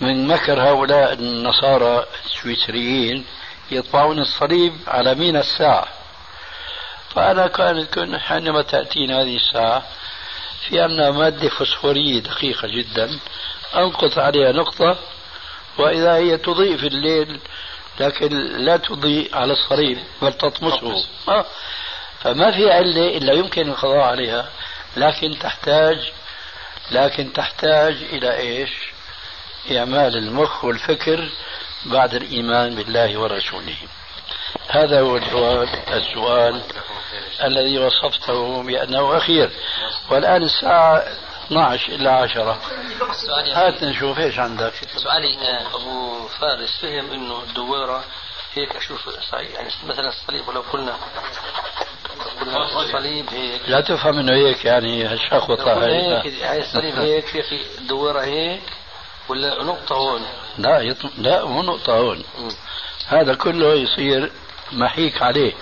من 0.00 0.26
مكر 0.26 0.62
هؤلاء 0.62 1.12
النصارى 1.12 2.06
السويسريين 2.24 3.24
يطبعون 3.70 4.18
الصليب 4.18 4.72
على 4.86 5.14
مين 5.14 5.36
الساعة. 5.36 5.88
فأنا 7.14 7.46
كانت 7.46 8.16
حينما 8.16 8.62
تأتينا 8.62 9.22
هذه 9.22 9.36
الساعة 9.36 9.82
في 10.68 10.84
أنها 10.84 11.10
مادة 11.10 11.48
فسفورية 11.48 12.20
دقيقة 12.20 12.68
جدا 12.68 13.18
أنقط 13.74 14.18
عليها 14.18 14.52
نقطة 14.52 14.98
وإذا 15.78 16.14
هي 16.14 16.36
تضيء 16.36 16.76
في 16.76 16.86
الليل 16.86 17.40
لكن 18.00 18.28
لا 18.56 18.76
تضيء 18.76 19.36
على 19.36 19.52
الصليب 19.52 19.98
بل 20.22 20.32
تطمسه. 20.32 21.04
آه. 21.28 21.44
فما 22.20 22.50
في 22.50 22.72
علة 22.72 23.16
إلا 23.16 23.32
يمكن 23.32 23.68
القضاء 23.68 24.00
عليها 24.00 24.48
لكن 24.96 25.38
تحتاج 25.38 26.12
لكن 26.90 27.32
تحتاج 27.32 27.94
إلى 28.12 28.36
إيش؟ 28.36 28.70
إعمال 29.70 30.16
المخ 30.16 30.64
والفكر 30.64 31.28
بعد 31.86 32.14
الإيمان 32.14 32.74
بالله 32.74 33.18
ورسوله. 33.18 33.76
هذا 34.68 35.00
هو 35.00 35.16
الجواب 35.16 35.68
السؤال 35.88 36.62
الذي 37.44 37.78
وصفته 37.78 38.62
بأنه 38.62 39.16
أخير. 39.16 39.50
والآن 40.10 40.42
الساعة 40.42 41.04
12 41.46 41.92
إلى 41.92 42.08
10 42.08 42.58
هات 43.54 43.84
نشوف 43.84 44.18
إيش 44.18 44.38
عندك. 44.38 44.72
سؤالي 44.96 45.38
آه، 45.48 45.76
أبو 45.76 46.28
فارس 46.28 46.78
فهم 46.82 47.12
إنه 47.12 47.42
الدويره 47.42 48.04
هيك 48.54 48.76
أشوف 48.76 49.08
يعني 49.32 49.68
مثلا 49.86 50.08
الصليب 50.08 50.48
ولو 50.48 50.60
قلنا 50.60 50.96
قلنا 52.40 52.80
الصليب 52.80 53.30
هيك. 53.30 53.60
لا 53.68 53.80
تفهم 53.80 54.18
إنه 54.18 54.32
هيك 54.32 54.64
يعني 54.64 55.04
هالشخوطه 55.04 55.86
هيك 55.86 56.24
يعني 56.24 56.60
الصليب 56.60 56.94
هيك 57.08 57.26
في 57.26 57.42
في 57.42 57.78
الدويره 57.78 58.20
هيك 58.20 58.62
ولا 59.28 59.62
نقطة 59.62 59.94
هون؟ 59.94 60.22
لا 60.58 60.80
يطم... 60.80 61.10
لا 61.18 61.44
مو 61.44 61.62
نقطة 61.62 61.92
هون. 61.92 62.24
هذا 63.06 63.34
كله 63.34 63.74
يصير 63.74 64.32
محيك 64.72 65.22
عليه. 65.22 65.52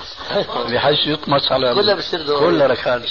بحيث 0.69 0.99
يطمس 1.07 1.53
على 1.53 1.75
كلها 1.75 1.95
بتصير 1.95 2.23
دوره. 2.23 2.41
كلها 2.41 2.67
ركان. 2.67 3.05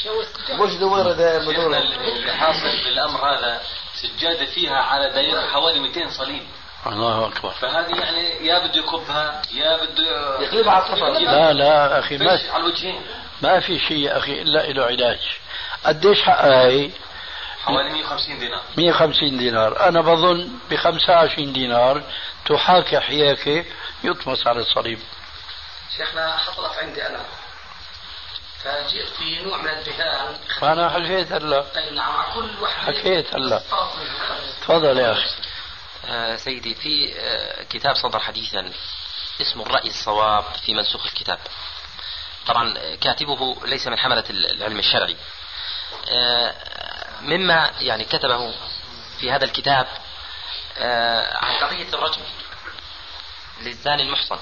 مش 0.60 0.74
ده 0.78 1.40
بدوره. 1.40 1.78
الحاصل 2.26 2.84
بالأمر 2.86 3.20
هذا 3.20 3.62
سجاده 3.96 4.46
فيها 4.46 4.76
على 4.76 5.10
دائرة 5.10 5.42
حوالي 5.42 5.80
200 5.80 6.10
صليب. 6.10 6.44
الله 6.88 7.28
أكبر. 7.28 7.50
فهذه 7.50 7.96
يعني 7.96 8.48
يا 8.48 8.68
بده 8.68 8.80
يكبها 8.80 9.42
يا 9.54 9.78
بده 9.78 10.40
يقلبها 10.42 10.72
على 10.72 10.84
الصفا 10.84 11.06
لا 11.20 11.54
لا 11.54 12.00
أخي 12.00 12.18
ما 12.18 12.32
على 12.32 12.64
الوجهين. 12.64 13.02
ما 13.42 13.60
في 13.60 13.80
شيء 13.80 13.98
يا 13.98 14.18
أخي 14.18 14.42
إلا 14.42 14.72
له 14.72 14.84
علاج. 14.84 15.20
قديش 15.86 16.22
حقها 16.22 16.68
هي؟ 16.68 16.90
حوالي 17.64 17.90
150 17.90 18.40
دينار. 18.40 18.62
150 18.78 19.38
دينار. 19.38 19.88
أنا 19.88 20.02
بظن 20.02 20.50
ب 20.70 20.76
25 20.76 21.54
دينار 21.54 22.04
تحاكي 22.46 23.00
حياكي 23.00 23.66
يطمس 24.04 24.48
على 24.48 24.60
الصليب. 24.60 25.00
شيخنا 25.98 26.38
حصلت 26.38 26.78
عندي 26.78 27.08
أنا. 27.08 27.26
فجئت 28.64 29.08
في 29.08 29.42
نوع 29.44 29.58
من 29.58 29.70
الذهان 29.70 30.38
فأنا 30.60 30.90
حكيت 30.90 31.32
هلا 31.32 31.78
اي 31.78 31.90
نعم 31.90 32.16
على 32.16 32.34
كل 32.34 32.62
واحد 32.62 32.96
حكيت 32.96 33.36
هلا 33.36 33.60
تفضل. 34.62 34.98
يا 34.98 35.12
أخي. 35.12 35.30
آه، 36.06 36.36
سيدي 36.36 36.76
في 36.76 37.14
آه، 37.18 37.64
كتاب 37.64 37.96
صدر 37.96 38.20
حديثا 38.20 38.72
اسمه 39.42 39.66
الرأي 39.66 39.88
الصواب 39.88 40.44
في 40.66 40.74
منسوخ 40.74 41.06
الكتاب. 41.06 41.40
طبعا 42.48 42.78
آه، 42.78 42.96
كاتبه 42.96 43.58
ليس 43.66 43.88
من 43.88 43.98
حملة 44.00 44.24
العلم 44.30 44.80
الشرعي. 44.80 45.18
آه، 46.10 46.56
مما 47.22 47.72
يعني 47.80 48.06
كتبه 48.06 48.54
في 49.20 49.32
هذا 49.32 49.46
الكتاب 49.46 49.88
آه، 50.78 51.38
عن 51.38 51.56
قضية 51.56 51.90
الرجم 51.94 52.22
للزاني 53.62 54.04
المحصن. 54.04 54.40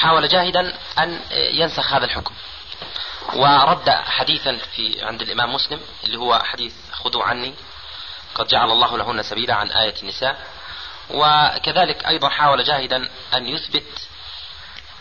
حاول 0.00 0.28
جاهدا 0.28 0.74
أن 0.98 1.20
ينسخ 1.30 1.92
هذا 1.92 2.04
الحكم. 2.04 2.34
ورد 3.34 3.90
حديثا 3.90 4.56
في 4.56 5.02
عند 5.02 5.22
الإمام 5.22 5.54
مسلم 5.54 5.80
اللي 6.04 6.18
هو 6.18 6.38
حديث 6.38 6.74
خذوا 6.92 7.24
عني 7.24 7.54
قد 8.34 8.46
جعل 8.46 8.70
الله 8.70 8.96
لهن 8.98 9.22
سبيلا 9.22 9.54
عن 9.54 9.70
آية 9.70 9.94
النساء. 10.02 10.46
وكذلك 11.10 12.06
أيضا 12.06 12.28
حاول 12.28 12.64
جاهدا 12.64 13.08
أن 13.34 13.48
يثبت 13.48 14.08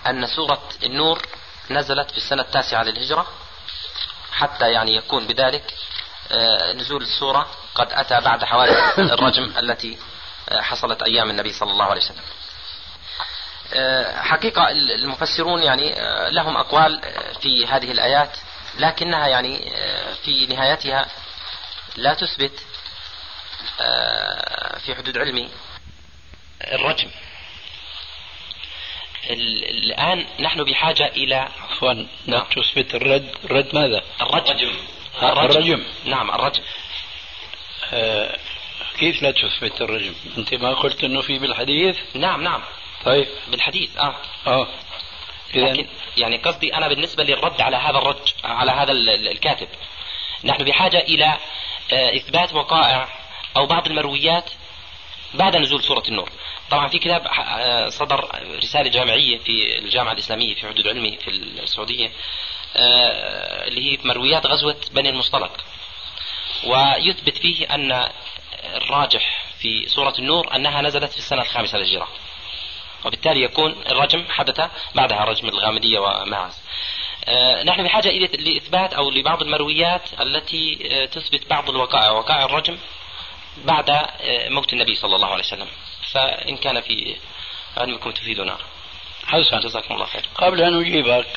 أن 0.08 0.28
سورة 0.28 0.62
النور 0.84 1.22
نزلت 1.72 2.12
في 2.12 2.18
السنة 2.18 2.42
التاسعة 2.42 2.84
للهجرة 2.84 3.28
حتى 4.32 4.72
يعني 4.72 4.96
يكون 4.96 5.28
بذلك 5.28 5.74
آه، 6.32 6.74
نزول 6.74 7.02
السورة 7.02 7.50
قد 7.76 7.88
أتى 7.92 8.20
بعد 8.22 8.44
حوادث 8.44 9.00
الرجم 9.16 9.54
التي 9.58 9.98
آه، 10.50 10.62
حصلت 10.62 11.02
أيام 11.02 11.30
النبي 11.30 11.54
صلى 11.54 11.72
الله 11.72 11.86
عليه 11.86 12.02
وسلم. 12.02 12.24
حقيقة 14.24 14.72
المفسرون 14.72 15.64
يعني 15.64 15.94
آه، 16.02 16.30
لهم 16.30 16.58
أقوال 16.58 17.02
آه، 17.06 17.34
في 17.34 17.66
هذه 17.68 17.92
الآيات 17.92 18.38
لكنها 18.80 19.28
يعني 19.28 19.72
آه، 19.76 20.14
في 20.14 20.46
نهايتها 20.46 21.08
لا 21.96 22.14
تثبت 22.14 22.52
آه، 23.82 24.78
في 24.78 24.96
حدود 24.96 25.18
علمي 25.18 25.50
الرجم. 26.74 27.08
ال- 29.30 29.70
الآن 29.70 30.26
نحن 30.40 30.64
بحاجة 30.64 31.06
إلى 31.08 31.36
عفوا 31.36 31.94
لا 32.28 32.46
تثبت 32.56 32.96
الرد 32.96 33.30
رد 33.50 33.76
ماذا؟ 33.76 34.02
الرجم. 34.22 34.72
ها، 35.20 35.32
الرجم. 35.46 35.84
نعم 36.06 36.32
الرجم. 36.32 36.62
آه 37.94 38.38
كيف 39.00 39.22
لا 39.22 39.32
تثبت 39.32 39.82
الرجم؟ 39.82 40.14
أنت 40.38 40.54
ما 40.54 40.74
قلت 40.74 41.04
أنه 41.04 41.22
في 41.22 41.40
بالحديث؟ 41.40 41.98
نعم 42.14 42.44
نعم. 42.44 42.62
طيب. 43.06 43.28
بالحديث 43.48 43.98
آه. 43.98 44.16
آه. 44.48 44.68
لكن 45.56 45.88
يعني 46.18 46.38
قصدي 46.38 46.76
أنا 46.76 46.88
بالنسبة 46.88 47.24
للرد 47.24 47.62
على 47.62 47.78
هذا 47.78 47.98
الرج 47.98 48.34
على 48.44 48.72
هذا 48.72 48.92
ال- 48.92 49.10
ال- 49.10 49.28
الكاتب. 49.28 49.68
نحن 50.44 50.64
بحاجة 50.64 50.98
إلى 51.00 51.38
آه، 51.94 52.16
إثبات 52.16 52.54
وقائع 52.54 53.10
أو 53.58 53.66
بعض 53.66 53.88
المرويات 53.88 54.52
بعد 55.34 55.56
نزول 55.56 55.84
سورة 55.84 56.04
النور. 56.08 56.30
طبعا 56.72 56.88
في 56.88 57.00
كتاب 57.00 57.28
آه، 57.28 57.90
صدر 57.90 58.30
رسالة 58.58 58.90
جامعية 58.90 59.38
في 59.38 59.78
الجامعة 59.78 60.12
الإسلامية 60.14 60.56
في 60.56 60.68
حدود 60.68 60.88
علمي 60.88 61.18
في 61.18 61.28
السعودية 61.30 62.12
آه، 62.76 63.68
اللي 63.68 63.92
هي 63.94 63.98
مرويات 64.04 64.46
غزوة 64.46 64.76
بني 64.92 65.10
المصطلق. 65.10 65.52
ويثبت 66.68 67.38
فيه 67.38 67.76
أن 67.76 68.10
الراجح 68.64 69.46
في 69.60 69.86
سورة 69.90 70.14
النور 70.20 70.56
أنها 70.56 70.82
نزلت 70.82 71.12
في 71.12 71.18
السنة 71.18 71.42
الخامسة 71.42 71.78
للهجرة. 71.78 72.08
وبالتالي 73.06 73.44
يكون 73.44 73.76
الرجم 73.92 74.26
حدث 74.30 74.62
بعدها 74.96 75.26
رجم 75.26 75.48
الغامدية 75.48 76.00
وماعز 76.00 76.62
آه، 77.26 77.64
نحن 77.64 77.84
بحاجة 77.84 78.10
إلى 78.10 78.28
لإثبات 78.28 78.94
أو 78.94 79.10
لبعض 79.10 79.42
المرويات 79.42 80.22
التي 80.22 80.90
آه، 80.92 81.06
تثبت 81.06 81.50
بعض 81.50 81.70
الوقائع 81.70 82.12
وقائع 82.12 82.46
الرجم 82.46 82.78
بعد 83.66 83.90
آه، 83.90 84.50
موت 84.50 84.74
النبي 84.74 84.96
صلى 84.96 85.16
الله 85.16 85.28
عليه 85.28 85.44
وسلم. 85.44 85.68
فإن 86.12 86.58
كان 86.58 86.82
في 86.82 87.16
علمكم 87.78 88.12
تفيدنا. 88.12 88.58
حسن. 89.26 89.60
جزاكم 89.60 89.94
الله 89.94 90.06
خير. 90.06 90.26
قبل 90.36 90.62
أن 90.62 90.82
أجيبك 90.82 91.28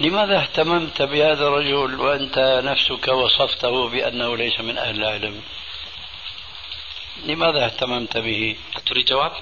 لماذا 0.00 0.38
اهتممت 0.38 1.02
بهذا 1.02 1.46
الرجل 1.48 2.00
وأنت 2.00 2.62
نفسك 2.64 3.08
وصفته 3.08 3.88
بأنه 3.88 4.36
ليس 4.36 4.60
من 4.60 4.78
أهل 4.78 4.96
العلم؟ 4.96 5.42
لماذا 7.24 7.64
اهتممت 7.64 8.16
به؟ 8.16 8.56
تريد 8.86 9.04
جواب؟ 9.04 9.32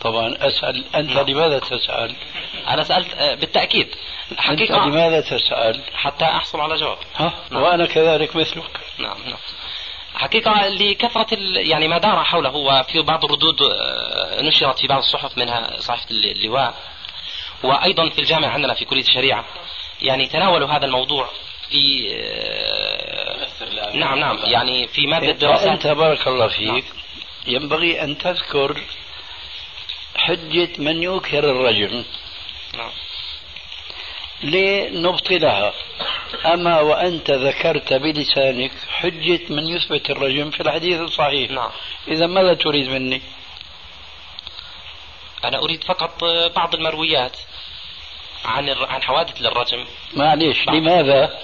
طبعا. 0.00 0.34
أسأل 0.40 0.84
أنت 0.94 1.10
نعم. 1.10 1.26
لماذا 1.26 1.58
تسأل؟ 1.58 2.14
أنا 2.68 2.84
سألت 2.84 3.14
آه، 3.14 3.34
بالتأكيد. 3.34 3.88
أنت 4.30 4.40
حقيقة. 4.40 4.86
لماذا 4.86 5.20
تسأل؟ 5.20 5.80
حتى 5.94 6.24
أحصل 6.24 6.60
على 6.60 6.76
جواب. 6.76 6.98
ها؟ 7.16 7.32
نعم. 7.50 7.62
وأنا 7.62 7.86
كذلك 7.86 8.36
مثلك. 8.36 8.80
نعم 8.98 9.16
نعم. 9.26 9.38
حقيقة 10.14 10.68
لكثرة. 10.68 11.26
يعني 11.56 11.88
ما 11.88 11.98
دار 11.98 12.24
حوله 12.24 12.56
وفي 12.56 13.02
بعض 13.02 13.24
الردود 13.24 13.62
آه، 13.62 14.42
نشرت 14.42 14.78
في 14.78 14.86
بعض 14.86 14.98
الصحف 14.98 15.38
منها 15.38 15.80
صحيفة 15.80 16.10
اللواء. 16.10 16.74
وأيضا 17.62 18.08
في 18.08 18.18
الجامعة 18.18 18.50
عندنا 18.50 18.74
في 18.74 18.84
كلية 18.84 19.02
الشريعة. 19.02 19.44
يعني 20.02 20.26
تناولوا 20.26 20.68
هذا 20.68 20.86
الموضوع 20.86 21.28
في 21.70 22.12
آه، 22.16 23.96
نعم 23.96 24.18
نعم. 24.18 24.38
يعني 24.44 24.88
في 24.88 25.06
مادة 25.06 25.32
دراسات. 25.32 25.68
أنت 25.68 25.86
بارك 25.86 26.28
الله 26.28 26.48
فيك 26.48 26.84
ينبغي 27.46 28.02
أن 28.02 28.18
تذكر 28.18 28.80
حجة 30.18 30.68
من 30.78 31.02
ينكر 31.02 31.50
الرجم 31.50 32.04
نعم. 32.74 32.90
لنبطلها. 34.42 35.72
أما 36.46 36.80
وأنت 36.80 37.30
ذكرت 37.30 37.92
بلسانك 37.92 38.72
حجة 38.88 39.40
من 39.50 39.68
يثبت 39.68 40.10
الرجم 40.10 40.50
في 40.50 40.60
الحديث 40.60 41.00
الصحيح. 41.00 41.50
نعم. 41.50 41.70
إذا 42.08 42.26
ماذا 42.26 42.54
تريد 42.54 42.88
مني؟ 42.88 43.22
أنا 45.44 45.58
أريد 45.58 45.84
فقط 45.84 46.24
بعض 46.56 46.74
المرويات 46.74 47.38
عن. 48.44 48.68
عن 48.70 49.02
حوادث 49.02 49.40
للرجم. 49.40 49.86
معليش. 50.14 50.68
لماذا؟ 50.68 51.38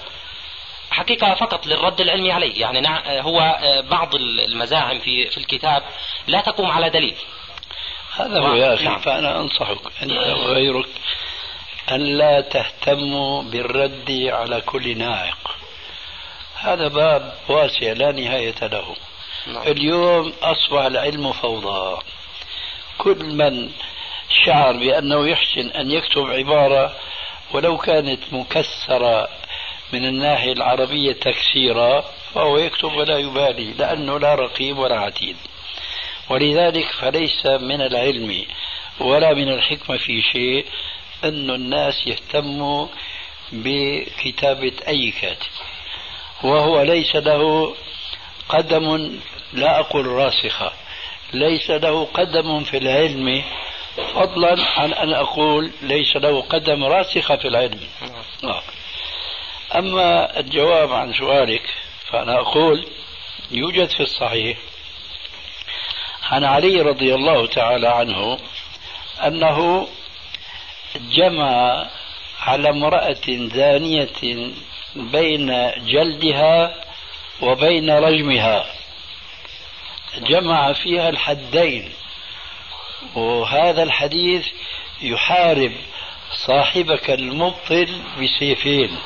حقيقة 0.91 1.33
فقط 1.33 1.67
للرد 1.67 2.01
العلمي 2.01 2.31
عليه 2.31 2.61
يعني 2.61 2.87
هو 3.21 3.39
آه، 3.39 3.81
بعض 3.81 4.15
المزاعم 4.15 4.99
في 4.99 5.29
في 5.29 5.37
الكتاب 5.37 5.83
لا 6.27 6.41
تقوم 6.41 6.71
على 6.71 6.89
دليل. 6.89 7.15
هذا 8.15 8.39
هو 8.39 8.53
يا 8.53 8.73
أخي 8.73 8.85
نعم. 8.85 8.99
فأنا 8.99 9.39
أنصحك 9.39 9.77
أنت 10.03 10.11
وغيرك 10.11 10.87
أن 11.91 12.01
لا 12.01 12.41
تهتموا 12.41 13.43
بالرد 13.43 14.11
على 14.31 14.61
كل 14.61 14.97
ناعق 14.97 15.55
هذا 16.55 16.87
باب 16.87 17.33
واسع 17.49 17.91
لا 17.91 18.11
نهاية 18.11 18.55
له. 18.61 18.95
نعم. 19.47 19.67
اليوم 19.67 20.33
أصبح 20.41 20.85
العلم 20.85 21.31
فوضى. 21.31 22.01
كل 22.97 23.25
من 23.25 23.71
شعر 24.45 24.73
بأنه 24.73 25.27
يحسن 25.27 25.69
أن 25.69 25.91
يكتب 25.91 26.25
عبارة 26.25 26.95
ولو 27.53 27.77
كانت 27.77 28.19
مكسرة 28.31 29.29
من 29.93 30.05
الناحية 30.05 30.51
العربية 30.53 31.13
تكسيرا 31.13 32.05
فهو 32.33 32.57
يكتب 32.57 32.93
ولا 32.93 33.17
يبالي 33.17 33.73
لأنه 33.73 34.19
لا 34.19 34.35
رقيب 34.35 34.77
ولا 34.77 34.99
عتيد. 34.99 35.37
ولذلك 36.29 36.91
فليس 36.91 37.45
من 37.45 37.81
العلم 37.81 38.45
ولا 38.99 39.33
من 39.33 39.49
الحكمة 39.49 39.97
في 39.97 40.21
شيء 40.21 40.65
أن 41.23 41.49
الناس 41.49 42.07
يهتموا 42.07 42.87
بكتابة 43.51 44.73
أي 44.87 45.11
كاتب. 45.21 45.51
وهو 46.43 46.81
ليس 46.81 47.15
له 47.15 47.75
قدم 48.49 49.19
لا 49.53 49.79
أقول 49.79 50.05
راسخة 50.05 50.71
ليس 51.33 51.69
له 51.69 52.05
قدم 52.05 52.63
في 52.63 52.77
العلم 52.77 53.43
فضلا 54.13 54.55
عن 54.77 54.93
أن 54.93 55.13
أقول 55.13 55.71
ليس 55.81 56.15
له 56.15 56.41
قدم 56.41 56.83
راسخة 56.83 57.35
في 57.35 57.47
العلم. 57.47 57.79
آه. 58.43 58.63
أما 59.75 60.39
الجواب 60.39 60.93
عن 60.93 61.13
سؤالك 61.13 61.73
فأنا 62.11 62.39
أقول 62.39 62.87
يوجد 63.51 63.89
في 63.89 63.99
الصحيح 63.99 64.57
عن 66.31 66.43
علي 66.43 66.81
رضي 66.81 67.15
الله 67.15 67.47
تعالى 67.47 67.87
عنه 67.87 68.39
أنه 69.25 69.87
جمع 70.95 71.85
على 72.41 72.69
امرأة 72.69 73.27
زانية 73.27 74.51
بين 74.95 75.71
جلدها 75.85 76.75
وبين 77.41 77.89
رجمها 77.89 78.65
جمع 80.17 80.73
فيها 80.73 81.09
الحدين 81.09 81.91
وهذا 83.15 83.83
الحديث 83.83 84.45
يحارب 85.01 85.71
صاحبك 86.47 87.09
المبطل 87.09 88.01
بسيفين 88.21 88.97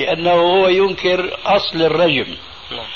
لأنه 0.00 0.32
هو 0.32 0.68
ينكر 0.68 1.38
أصل 1.44 1.82
الرجم 1.82 2.36
نعم. 2.70 2.86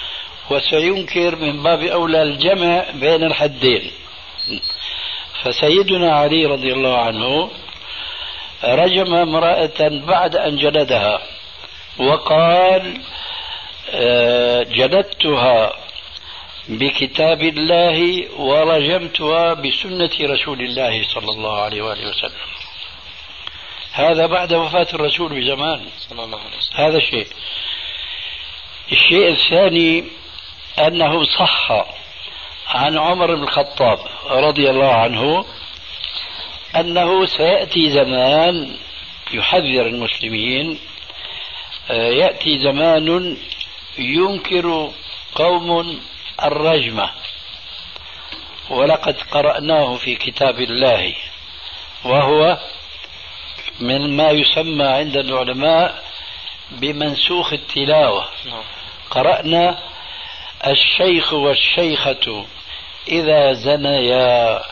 وسينكر 0.50 1.36
من 1.36 1.62
باب 1.62 1.82
أولى 1.82 2.22
الجمع 2.22 2.84
بين 2.94 3.24
الحدين. 3.24 3.90
فسيدنا 5.42 6.12
علي 6.16 6.46
رضي 6.46 6.72
الله 6.72 6.98
عنه 6.98 7.50
رجم 8.64 9.14
امرأة 9.14 9.88
بعد 9.88 10.36
أن 10.36 10.56
جلدها 10.56 11.22
وقال 11.98 13.00
آه، 13.90 14.62
جلدتها 14.62 15.72
بكتاب 16.68 17.42
الله 17.42 18.28
ورجمتها 18.40 19.54
بسنة 19.54 20.10
رسول 20.20 20.60
الله 20.60 21.02
صلى 21.02 21.28
الله 21.28 21.62
عليه 21.62 21.82
وآله 21.82 22.08
وسلم. 22.08 22.50
هذا 23.92 24.26
بعد 24.26 24.52
وفاة 24.52 24.86
الرسول 24.94 25.40
بزمان. 25.40 25.80
صلى 25.98 26.24
الله 26.24 26.38
عليه 26.38 26.56
وسلم. 26.58 26.76
هذا 26.76 26.98
شيء. 26.98 27.26
الشيء 28.92 29.28
الثاني 29.28 30.04
أنه 30.86 31.24
صح 31.24 31.86
عن 32.68 32.98
عمر 32.98 33.34
بن 33.34 33.42
الخطاب 33.42 33.98
رضي 34.26 34.70
الله 34.70 34.94
عنه 34.94 35.44
أنه 36.76 37.26
سيأتي 37.26 37.90
زمان 37.90 38.76
يحذر 39.32 39.86
المسلمين 39.86 40.78
آه، 41.90 42.10
يأتي 42.10 42.58
زمان 42.58 43.36
ينكر 43.98 44.90
قوم 45.34 46.00
الرجمة 46.42 47.10
ولقد 48.70 49.16
قرأناه 49.30 49.96
في 49.96 50.16
كتاب 50.16 50.60
الله 50.60 51.14
وهو 52.04 52.58
من 53.80 54.16
ما 54.16 54.30
يسمى 54.30 54.84
عند 54.84 55.16
العلماء 55.16 56.04
بمنسوخ 56.70 57.52
التلاوة 57.52 58.28
نعم. 58.46 58.62
قرأنا 59.10 59.89
الشيخ 60.66 61.32
والشيخة 61.32 62.46
إذا 63.08 63.52
زنيا 63.52 64.62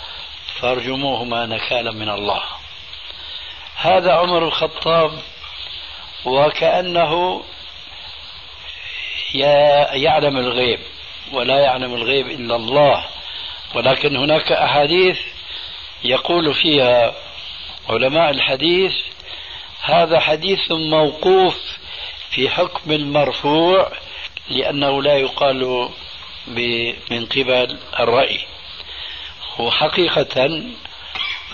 فارجموهما 0.61 1.47
نكالا 1.47 1.91
من 1.91 2.09
الله. 2.09 2.43
هذا 3.76 4.12
عمر 4.12 4.45
الخطاب 4.45 5.12
وكأنه 6.24 7.43
يعلم 9.93 10.36
الغيب 10.36 10.80
ولا 11.32 11.61
يعلم 11.61 11.95
الغيب 11.95 12.26
إلا 12.26 12.57
الله. 12.57 13.05
ولكن 13.74 14.16
هناك 14.16 14.53
أحاديث 14.53 15.18
يقول 16.05 16.55
فيها 16.55 17.14
علماء 17.89 18.30
الحديث 18.30 18.93
هذا 19.82 20.20
حديث 20.20 20.70
موقوف 20.70 21.78
في 22.30 22.51
حكم 22.51 22.93
المرفوع 22.93 23.93
لأنه 24.51 25.03
لا 25.03 25.16
يقال 25.16 25.88
من 27.11 27.26
قبل 27.26 27.78
الرأي. 28.01 28.40
وحقيقة 29.59 30.62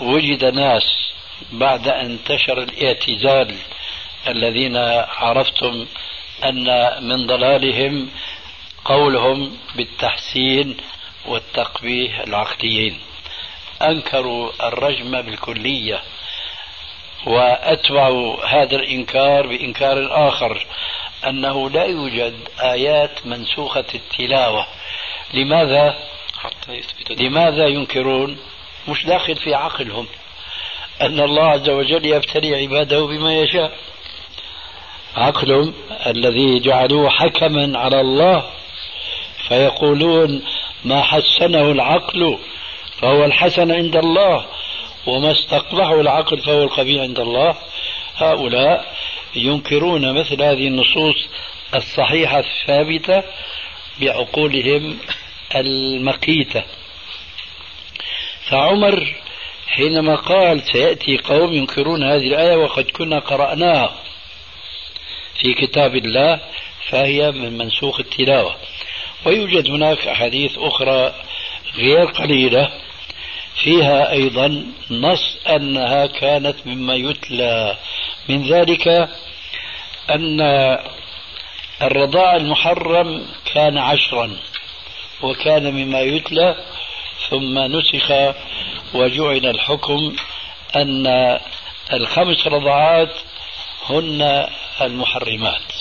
وجد 0.01 0.45
ناس 0.45 1.11
بعد 1.51 1.87
أن 1.87 2.05
انتشر 2.05 2.57
الاعتزال 2.57 3.55
الذين 4.27 4.77
عرفتم 5.07 5.85
أن 6.43 6.67
من 7.03 7.25
ضلالهم 7.27 8.09
قولهم 8.85 9.57
بالتحسين 9.75 10.77
والتقبيه 11.25 12.23
العقليين. 12.23 12.99
أنكروا 13.81 14.67
الرجم 14.67 15.21
بالكلية 15.21 16.03
وأتبعوا 17.25 18.45
هذا 18.45 18.75
الإنكار 18.75 19.47
بإنكار 19.47 20.27
آخر. 20.29 20.65
أنه 21.27 21.69
لا 21.69 21.83
يوجد 21.83 22.33
آيات 22.59 23.25
منسوخة 23.25 23.85
التلاوة. 23.95 24.67
لماذا؟ 25.33 25.97
حتى 26.37 26.81
لماذا 27.09 27.67
ينكرون؟ 27.67 28.37
مش 28.87 29.05
داخل 29.05 29.35
في 29.35 29.53
عقلهم. 29.53 30.07
أن 31.01 31.19
الله 31.19 31.43
عز 31.43 31.69
وجل 31.69 32.05
يبتلي 32.05 32.55
عباده 32.55 33.05
بما 33.05 33.37
يشاء. 33.37 33.71
عقلهم 35.17 35.73
الذي 36.07 36.59
جعلوه 36.59 37.09
حكما 37.09 37.79
على 37.79 38.01
الله 38.01 38.49
فيقولون 39.47 40.43
ما 40.83 41.01
حسنه 41.01 41.71
العقل 41.71 42.39
فهو 42.97 43.25
الحسن 43.25 43.71
عند 43.71 43.95
الله 43.95 44.45
وما 45.07 45.31
استقبحه 45.31 46.01
العقل 46.01 46.37
فهو 46.37 46.63
القبيح 46.63 47.01
عند 47.01 47.19
الله. 47.19 47.55
هؤلاء 48.15 48.95
ينكرون 49.35 50.19
مثل 50.19 50.41
هذه 50.41 50.67
النصوص 50.67 51.27
الصحيحة 51.75 52.39
الثابتة 52.39 53.23
بعقولهم 54.01 54.97
المقيتة. 55.55 56.63
فعمر 58.49 59.15
حينما 59.67 60.15
قال 60.15 60.61
سيأتي 60.71 61.17
قوم 61.17 61.53
ينكرون 61.53 62.03
هذه 62.03 62.27
الآية 62.27 62.55
وقد 62.55 62.83
كنا 62.83 63.19
قرأناها 63.19 63.95
في 65.39 65.53
كتاب 65.53 65.95
الله 65.95 66.39
فهي 66.89 67.31
من 67.31 67.57
منسوخ 67.57 67.99
التلاوة. 67.99 68.55
ويوجد 69.25 69.69
هناك 69.69 70.07
أحاديث 70.07 70.57
أخرى 70.57 71.15
غير 71.75 72.05
قليلة 72.05 72.69
فيها 73.63 74.11
أيضا 74.11 74.65
نص 74.91 75.37
أنها 75.47 76.05
كانت 76.05 76.55
مما 76.65 76.95
يتلى. 76.95 77.77
من 78.29 78.47
ذلك 78.47 79.09
أن 80.09 80.41
الرضاع 81.81 82.35
المحرم 82.35 83.25
كان 83.53 83.77
عشرا 83.77 84.37
وكان 85.21 85.73
مما 85.73 86.01
يتلى 86.01 86.55
ثم 87.29 87.59
نسخ 87.59 88.11
وجعل 88.93 89.45
الحكم 89.45 90.15
أن 90.75 91.39
الخمس 91.93 92.47
رضعات 92.47 93.13
هن 93.89 94.47
المحرمات. 94.81 95.73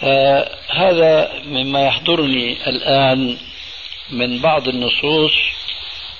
فهذا 0.00 1.32
مما 1.44 1.86
يحضرني 1.86 2.68
الآن 2.68 3.38
من 4.10 4.38
بعض 4.40 4.68
النصوص 4.68 5.32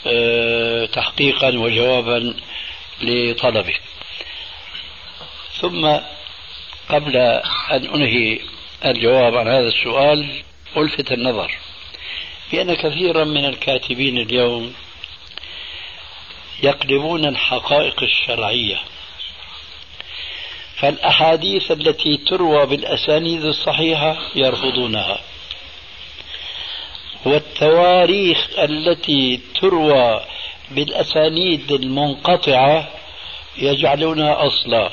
آه، 0.06 0.86
تحقيقا 0.86 1.48
وجوابا 1.48 2.34
لطلبك. 3.00 3.80
ثم 5.60 5.96
قبل 6.88 7.16
أن 7.70 7.84
أنهي 7.94 8.38
الجواب 8.84 9.36
عن 9.36 9.48
هذا 9.48 9.68
السؤال 9.68 10.42
ألفت 10.76 11.12
النظر 11.12 11.54
بأن 12.52 12.74
كثيرا 12.74 13.24
من 13.24 13.44
الكاتبين 13.44 14.18
اليوم 14.18 14.74
يقلبون 16.62 17.24
الحقائق 17.24 18.02
الشرعية. 18.02 18.78
فالأحاديث 20.76 21.70
التي 21.70 22.16
تروى 22.16 22.66
بالأسانيد 22.66 23.44
الصحيحة 23.44 24.16
يرفضونها. 24.34 25.20
والتواريخ 27.24 28.48
التي 28.58 29.40
تروى 29.60 30.24
بالأسانيد 30.70 31.72
المنقطعة 31.72 32.88
يجعلونها 33.56 34.46
أصلا. 34.46 34.90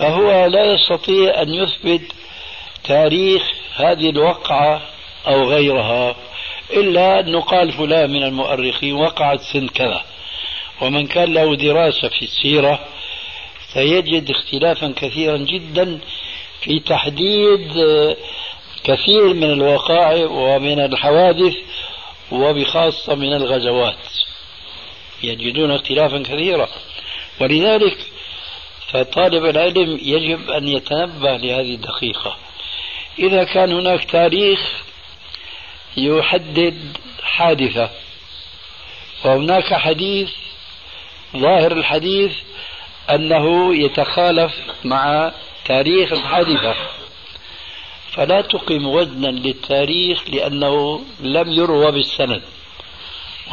فهو 0.00 0.46
لا 0.46 0.64
يستطيع 0.64 1.42
أن 1.42 1.54
يثبت 1.54 2.12
تاريخ 2.84 3.42
هذه 3.76 4.10
الوقعة 4.10 4.82
أو 5.26 5.50
غيرها 5.50 6.16
إلا 6.70 7.20
أنه 7.20 7.40
قال 7.40 7.72
فلان 7.72 8.10
من 8.10 8.22
المؤرخين 8.22 8.94
وقعت 8.94 9.40
سن 9.40 9.68
كذا. 9.68 10.04
ومن 10.80 11.06
كان 11.06 11.34
له 11.34 11.56
دراسة 11.56 12.08
في 12.08 12.22
السيرة 12.22 12.80
سيجد 13.72 14.30
اختلافا 14.30 14.94
كثيرا 14.96 15.36
جدا 15.36 15.98
في 16.60 16.80
تحديد 16.80 17.72
كثير 18.84 19.34
من 19.34 19.52
الوقائع 19.52 20.26
ومن 20.26 20.80
الحوادث 20.80 21.56
وبخاصة 22.32 23.14
من 23.14 23.32
الغزوات. 23.32 24.08
يجدون 25.22 25.70
اختلافا 25.70 26.22
كثيرا. 26.22 26.68
ولذلك 27.40 27.96
فطالب 28.92 29.44
العلم 29.44 29.98
يجب 30.02 30.50
أن 30.50 30.68
يتنبه 30.68 31.36
لهذه 31.36 31.74
الدقيقة. 31.74 32.36
إذا 33.18 33.44
كان 33.44 33.72
هناك 33.72 34.04
تاريخ 34.04 34.82
يحدد 35.96 36.96
حادثة 37.22 37.90
وهناك 39.24 39.74
حديث 39.74 40.30
ظاهر 41.36 41.72
الحديث 41.72 42.32
أنه 43.10 43.76
يتخالف 43.76 44.52
مع 44.84 45.32
تاريخ 45.64 46.12
الحادثة. 46.12 46.74
فلا 48.12 48.40
تقم 48.40 48.86
وزنا 48.86 49.28
للتاريخ 49.28 50.24
لأنه 50.28 51.04
لم 51.20 51.50
يروى 51.52 51.92
بالسند 51.92 52.42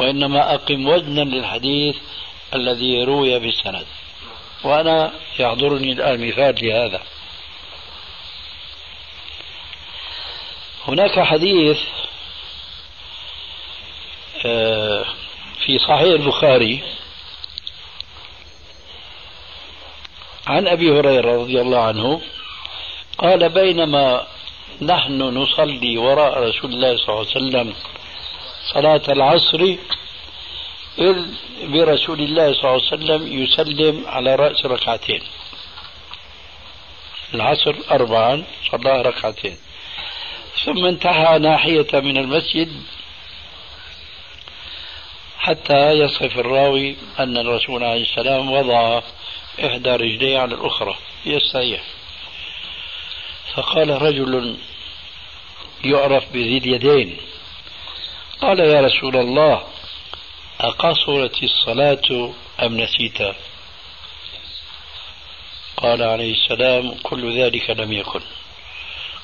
وإنما 0.00 0.54
أقم 0.54 0.86
وزنا 0.86 1.20
للحديث 1.20 1.96
الذي 2.54 3.04
روي 3.04 3.38
بالسند. 3.38 3.86
وأنا 4.64 5.12
يحضرني 5.38 5.92
الآن 5.92 6.28
مثال 6.28 6.54
لهذا. 6.66 7.02
هناك 10.88 11.20
حديث 11.20 11.78
آه، 14.46 15.04
في 15.66 15.78
صحيح 15.78 16.00
البخاري 16.02 16.82
عن 20.46 20.68
أبي 20.68 20.90
هريرة 20.90 21.42
رضي 21.42 21.60
الله 21.60 21.78
عنه 21.82 22.20
قال 23.18 23.48
بينما 23.48 24.26
نحن 24.82 25.22
نصلي 25.22 25.98
وراء 25.98 26.42
رسول 26.42 26.72
الله 26.72 26.96
صلى 26.96 27.08
الله 27.08 27.18
عليه 27.18 27.46
وسلم 27.46 27.74
صلاة 28.72 29.02
العصر 29.08 29.76
إذ 30.98 31.16
برسول 31.62 32.20
الله 32.20 32.52
صلى 32.52 32.64
الله 32.64 32.82
عليه 32.92 32.94
وسلم 32.94 33.42
يسلم 33.42 34.04
على 34.06 34.34
رأس 34.34 34.66
ركعتين. 34.66 35.22
العصر 37.34 37.74
أربعا 37.90 38.44
صلى 38.70 39.02
ركعتين. 39.02 39.56
ثم 40.64 40.84
انتهى 40.84 41.38
ناحية 41.38 41.86
من 41.92 42.16
المسجد 42.16 42.82
حتى 45.38 45.90
يصف 45.90 46.38
الراوي 46.38 46.96
أن 47.18 47.36
الرسول 47.36 47.84
عليه 47.84 48.02
السلام 48.02 48.52
وضع 48.52 49.02
إحدى 49.64 49.90
رجليه 49.90 50.38
على 50.38 50.54
الأخرى. 50.54 50.96
يستريح 51.26 51.82
فقال 53.54 54.02
رجل 54.02 54.56
يعرف 55.84 56.32
بذي 56.32 56.58
اليدين. 56.58 57.16
قال 58.40 58.60
يا 58.60 58.80
رسول 58.80 59.16
الله 59.16 59.77
أقصرت 60.60 61.42
الصلاة 61.42 62.32
أم 62.62 62.80
نسيت؟ 62.80 63.18
قال 65.76 66.02
عليه 66.02 66.32
السلام 66.32 66.94
كل 67.02 67.40
ذلك 67.40 67.70
لم 67.70 67.92
يكن. 67.92 68.20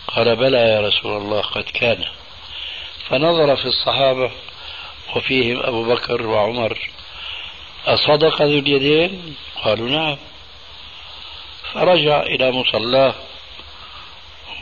قال 0.09 0.37
بلى 0.37 0.59
يا 0.59 0.81
رسول 0.81 1.17
الله 1.17 1.41
قد 1.41 1.63
كان. 1.63 2.05
فنظر 3.09 3.57
في 3.57 3.65
الصحابة 3.65 4.31
وفيهم 5.17 5.63
أبو 5.63 5.95
بكر 5.95 6.27
وعمر. 6.27 6.91
أصدق 7.87 8.43
ذو 8.43 8.59
اليدين؟ 8.59 9.37
قالوا 9.65 9.89
نعم. 9.89 10.17
فرجع 11.73 12.23
إلى 12.23 12.51
مصلاه 12.51 13.15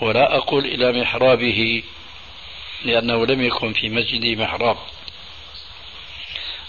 ولا 0.01 0.37
أقول 0.37 0.65
إلى 0.65 1.01
محرابه 1.01 1.83
لأنه 2.85 3.27
لم 3.27 3.45
يكن 3.45 3.73
في 3.73 3.89
مسجد 3.89 4.39
محراب. 4.39 4.77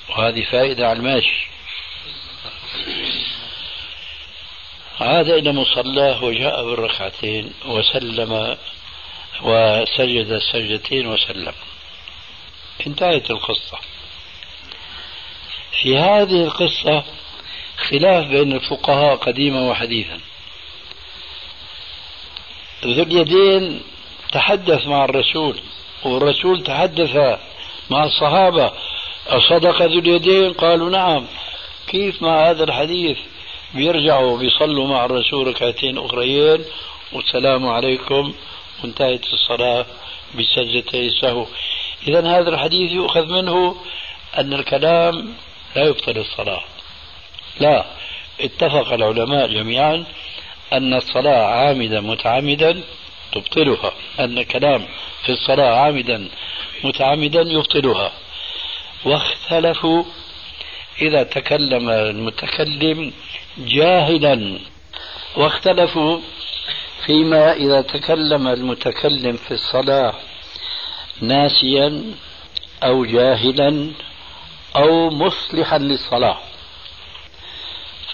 وهذه 0.09 0.43
فائدة 0.51 0.87
على 0.87 0.99
الماشي 0.99 1.47
عاد 5.01 5.29
إلى 5.29 5.51
مصلاه 5.51 6.23
وجاء 6.23 6.65
بالركعتين 6.65 7.53
وسلم 7.65 8.57
وسجد 9.41 10.27
السجدتين 10.31 11.07
وسلم. 11.07 11.53
انتهت 12.87 13.31
القصة. 13.31 13.77
في 15.81 15.97
هذه 15.97 16.43
القصة 16.43 17.03
خلاف 17.77 18.27
بين 18.27 18.53
الفقهاء 18.53 19.15
قديما 19.15 19.61
وحديثا. 19.61 20.19
ذو 22.85 23.03
اليدين 23.03 23.81
تحدث 24.31 24.87
مع 24.87 25.05
الرسول 25.05 25.59
والرسول 26.03 26.63
تحدث 26.63 27.39
مع 27.89 28.03
الصحابة 28.03 28.73
أصدق 29.27 29.81
ذو 29.81 29.99
اليدين؟ 29.99 30.53
قالوا 30.53 30.89
نعم. 30.89 31.25
كيف 31.87 32.21
مع 32.21 32.49
هذا 32.49 32.63
الحديث؟ 32.63 33.17
بيرجعوا 33.73 34.37
بيصلوا 34.37 34.87
مع 34.87 35.05
الرسول 35.05 35.47
ركعتين 35.47 35.97
أخريين 35.97 36.65
والسلام 37.13 37.67
عليكم. 37.67 38.33
وانتهت 38.83 39.33
الصلاة 39.33 39.85
بسجدتي 40.35 41.07
السهو 41.07 41.45
إذا 42.07 42.27
هذا 42.27 42.49
الحديث 42.49 42.91
يؤخذ 42.91 43.25
منه 43.25 43.75
أن 44.37 44.53
الكلام 44.53 45.33
لا 45.75 45.83
يبطل 45.83 46.17
الصلاة. 46.17 46.63
لا 47.59 47.85
اتفق 48.41 48.93
العلماء 48.93 49.47
جميعا 49.47 50.05
أن 50.73 50.93
الصلاة 50.93 51.45
عامدا 51.45 51.99
متعمدا 51.99 52.81
تبطلها. 53.31 53.93
أن 54.19 54.37
الكلام 54.37 54.85
في 55.25 55.31
الصلاة 55.31 55.75
عامدا 55.75 56.29
متعمدا 56.83 57.41
يبطلها. 57.41 58.11
واختلفوا. 59.05 60.03
إذا 61.01 61.23
تكلم 61.23 61.89
المتكلم 61.89 63.13
جاهلا 63.57 64.59
واختلفوا 65.37 66.19
فيما 67.05 67.53
إذا 67.53 67.81
تكلم 67.81 68.47
المتكلم 68.47 69.37
في 69.37 69.51
الصلاة 69.51 70.13
ناسيا 71.21 72.03
أو 72.83 73.05
جاهلا 73.05 73.91
أو 74.75 75.09
مصلحا 75.09 75.77
للصلاة. 75.77 76.37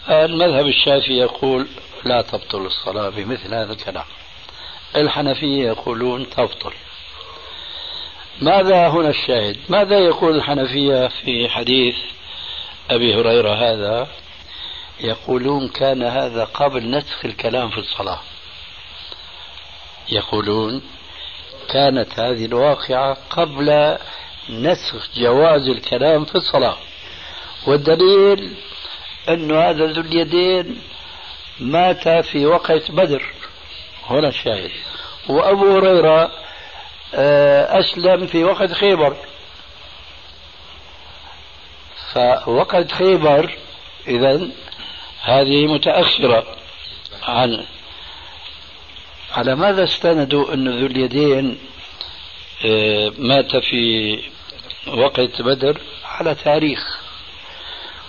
المذهب 0.09 0.67
الشافعي 0.67 1.17
يقول 1.17 1.67
لا 2.05 2.21
تبطل 2.21 2.65
الصلاة 2.65 3.09
بمثل 3.09 3.53
هذا 3.53 3.73
الكلام. 3.73 4.05
الحنفية 4.95 5.67
يقولون 5.67 6.29
تبطل. 6.29 6.73
ماذا 8.41 8.87
هنا 8.87 9.09
الشاهد؟ 9.09 9.57
ماذا 9.69 9.99
يقول 9.99 10.35
الحنفية 10.35 11.07
في 11.07 11.49
حديث 11.49 11.95
أبي 12.89 13.15
هريرة 13.15 13.53
هذا؟ 13.53 14.07
يقولون 14.99 15.67
كان 15.67 16.03
هذا 16.03 16.43
قبل 16.43 16.89
نسخ 16.89 17.25
الكلام 17.25 17.69
في 17.69 17.77
الصلاة. 17.77 18.19
يقولون 20.09 20.81
كانت 21.69 22.19
هذه 22.19 22.45
الواقعة 22.45 23.17
قبل 23.29 23.97
نسخ 24.49 25.09
جواز 25.15 25.69
الكلام 25.69 26.25
في 26.25 26.35
الصلاة. 26.35 26.77
والدليل 27.67 28.53
أن 29.29 29.51
هذا 29.51 29.85
ذو 29.85 30.01
اليدين 30.01 30.81
مات 31.59 32.09
في 32.09 32.45
وقت 32.45 32.91
بدر. 32.91 33.33
هنا 34.07 34.27
الشاهد. 34.27 34.71
وأبو 35.29 35.77
هريرة 35.77 36.31
أسلم 37.79 38.27
في 38.27 38.43
وقت 38.43 38.71
خيبر. 38.71 39.15
فوقت 42.13 42.91
خيبر 42.91 43.57
إذا 44.07 44.47
هذه 45.21 45.67
متأخرة 45.67 46.43
عن 47.23 47.65
على 49.31 49.55
ماذا 49.55 49.83
استندوا 49.83 50.53
أن 50.53 50.79
ذو 50.79 50.85
اليدين 50.85 51.57
آه، 52.65 53.11
مات 53.17 53.55
في 53.55 54.19
وقت 54.87 55.41
بدر؟ 55.41 55.81
على 56.05 56.35
تاريخ. 56.35 56.99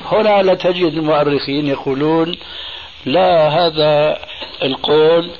هنا 0.04 0.42
لا 0.42 0.54
تجد 0.54 0.92
المؤرخين 0.92 1.66
يقولون 1.66 2.38
لا 3.04 3.48
هذا 3.48 4.18
القول 4.62 5.30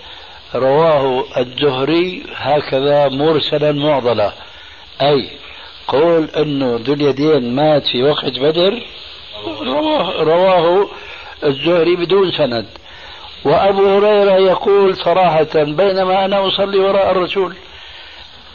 رواه 0.55 1.24
الزهري 1.38 2.22
هكذا 2.36 3.09
مرسلا 3.09 3.72
معضلا. 3.72 4.32
أي 5.03 5.28
قول 5.88 6.28
أنه 6.36 6.80
ذو 6.82 6.92
اليدين 6.92 7.55
مات 7.55 7.86
في 7.86 8.03
وقت 8.03 8.38
بدر؟ 8.38 8.82
رواه, 9.62 10.22
رواه 10.22 10.88
الزهري 11.44 11.96
بدون 11.96 12.32
سند. 12.32 12.66
وأبو 13.44 13.86
هريرة 13.86 14.36
يقول 14.36 14.96
صراحة 14.96 15.55
بينما 15.55 16.24
أنا 16.24 16.48
أصلي 16.48 16.78
وراء 16.78 17.11
الرسول. 17.11 17.55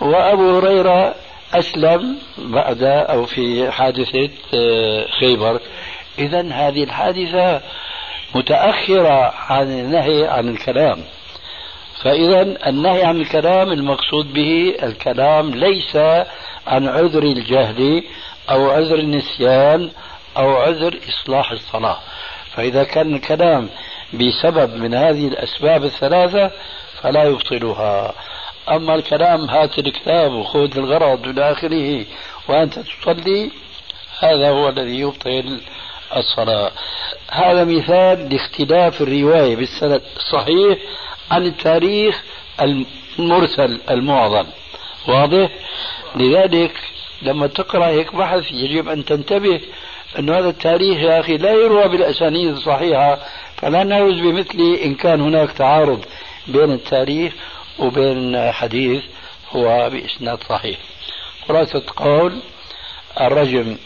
وأبو 0.01 0.57
هريرة 0.57 1.15
أسلم 1.53 2.17
بعد 2.37 2.83
أو 2.83 3.25
في 3.25 3.71
حادثة 3.71 4.29
آه، 4.53 5.05
خيبر. 5.19 5.59
إذا 6.19 6.41
هذه 6.41 6.83
الحادثة 6.83 7.61
متأخرة 8.35 9.33
عن 9.49 9.79
النهي 9.79 10.27
عن 10.27 10.49
الكلام. 10.49 10.99
فإذا 12.01 12.69
النهي 12.69 13.03
عن 13.03 13.21
الكلام 13.21 13.71
المقصود 13.71 14.33
به 14.33 14.75
الكلام 14.83 15.51
ليس 15.51 15.95
عن 16.67 16.87
عذر 16.87 17.23
الجهل 17.23 18.03
أو 18.49 18.69
عذر 18.71 18.95
النسيان 18.95 19.91
أو 20.37 20.55
عذر 20.55 20.99
إصلاح 21.09 21.51
الصلاة. 21.51 21.97
فإذا 22.53 22.83
كان 22.83 23.15
الكلام 23.15 23.69
بسبب 24.13 24.75
من 24.75 24.93
هذه 24.93 25.27
الأسباب 25.27 25.83
الثلاثة 25.83 26.51
فلا 27.01 27.23
يبطلها. 27.23 28.13
أما 28.69 28.95
الكلام 28.95 29.49
هات 29.49 29.79
الكتاب 29.79 30.31
وخذ 30.31 30.77
الغرض 30.77 31.27
إلى 31.27 31.51
آخره 31.51 32.05
وأنت 32.49 32.79
تصلي 32.79 33.51
هذا 34.19 34.49
هو 34.49 34.69
الذي 34.69 34.99
يبطل 34.99 35.61
الصلاة. 36.17 36.71
هذا 37.31 37.63
مثال 37.63 38.29
لاختلاف 38.29 39.01
الرواية 39.01 39.55
بالسند 39.55 40.01
الصحيح 40.17 40.77
عن 41.31 41.45
التاريخ 41.45 42.23
المرسل 42.61 43.79
المعظم. 43.89 44.45
واضح؟ 45.07 45.49
لذلك 46.15 46.71
لما 47.21 47.47
تقرأ 47.47 47.87
هيك 47.87 48.15
بحث 48.15 48.51
يجب 48.51 48.89
أن 48.89 49.05
تنتبه 49.05 49.61
أن 50.19 50.29
هذا 50.29 50.49
التاريخ 50.49 50.97
يا 50.97 51.19
أخي 51.19 51.37
لا 51.37 51.51
يروى 51.51 51.87
بالأسانيد 51.87 52.49
الصحيحة 52.49 53.19
فلا 53.57 53.83
نعوز 53.83 54.19
بمثله 54.19 54.83
إن 54.83 54.95
كان 54.95 55.21
هناك 55.21 55.51
تعارض 55.51 56.05
بين 56.47 56.71
التاريخ 56.71 57.33
وبين 57.79 58.51
حديث 58.51 59.03
هو 59.51 59.89
بإسناد 59.89 60.43
صحيح. 60.49 60.77
خلاصة 61.47 61.83
قول 61.95 62.39
الرجم 63.21 63.77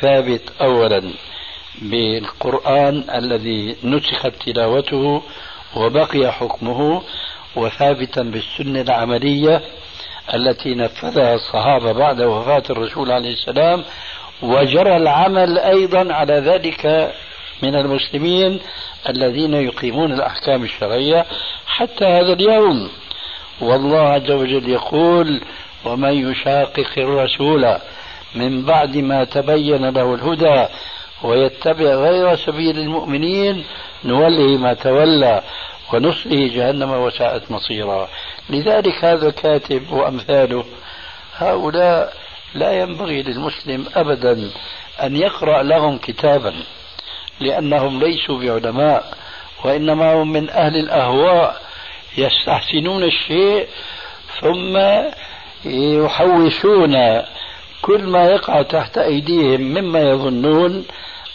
ثابت 0.00 0.42
أولا 0.60 1.02
بالقرآن 1.82 3.04
الذي 3.14 3.76
نسخت 3.84 4.32
تلاوته 4.46 5.22
وبقي 5.76 6.32
حكمه 6.32 7.02
وثابتا 7.56 8.22
بالسنة 8.22 8.80
العملية 8.80 9.62
التي 10.34 10.74
نفذها 10.74 11.34
الصحابة 11.34 11.92
بعد 11.92 12.20
وفاة 12.22 12.62
الرسول 12.70 13.10
عليه 13.12 13.32
السلام 13.32 13.84
وجرى 14.42 14.96
العمل 14.96 15.58
أيضا 15.58 16.14
على 16.14 16.34
ذلك 16.34 17.12
من 17.62 17.74
المسلمين 17.74 18.60
الذين 19.08 19.54
يقيمون 19.54 20.12
الأحكام 20.12 20.64
الشرعية 20.64 21.26
حتى 21.66 22.04
هذا 22.04 22.32
اليوم. 22.32 22.90
والله 23.60 24.00
عز 24.00 24.30
وجل 24.30 24.68
يقول 24.68 25.40
ومن 25.84 26.30
يشاقق 26.30 26.90
الرسول 26.98 27.76
من 28.34 28.62
بعد 28.62 28.96
ما 28.96 29.24
تبين 29.24 29.88
له 29.88 30.14
الهدى 30.14 30.66
ويتبع 31.22 31.94
غير 31.94 32.36
سبيل 32.36 32.78
المؤمنين 32.78 33.64
نوله 34.04 34.58
ما 34.58 34.74
تولى 34.74 35.42
ونصله 35.92 36.48
جهنم 36.48 36.90
وساءت 36.90 37.50
مصيرا. 37.50 38.08
لذلك 38.50 39.04
هذا 39.04 39.28
الكاتب 39.28 39.92
وأمثاله 39.92 40.64
هؤلاء 41.36 42.12
لا 42.54 42.72
ينبغي 42.72 43.22
للمسلم 43.22 43.86
أبدا 43.94 44.50
أن 45.02 45.16
يقرأ 45.16 45.62
لهم 45.62 45.98
كتابا 45.98 46.54
لأنهم 47.40 48.00
ليسوا 48.00 48.38
بعلماء 48.38 49.14
وإنما 49.64 50.14
هم 50.14 50.32
من 50.32 50.50
أهل 50.50 50.76
الأهواء 50.76 51.60
يستحسنون 52.18 53.02
الشيء 53.02 53.68
ثم 54.40 54.78
يحوشون 55.64 57.22
كل 57.82 58.02
ما 58.02 58.24
يقع 58.24 58.62
تحت 58.62 58.98
أيديهم 58.98 59.60
مما 59.60 60.00
يظنون 60.00 60.84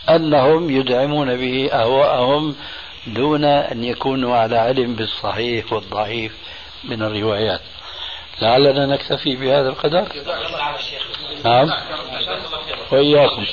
أنهم 0.10 0.70
يدعمون 0.70 1.38
به 1.38 1.70
أهواءهم 1.74 2.56
دون 3.08 3.46
أن 3.46 3.84
يكونوا 3.84 4.38
على 4.38 4.58
علم 4.58 4.96
بالصحيح 4.96 5.74
والضعيف 5.74 6.34
من 6.84 7.04
الروايات. 7.04 7.62
لعلنا 8.42 8.86
نكتفي 8.86 9.36
بهذا 9.36 9.70
القدر. 9.70 10.08
نعم. 11.46 11.70
وإياكم. 12.92 13.46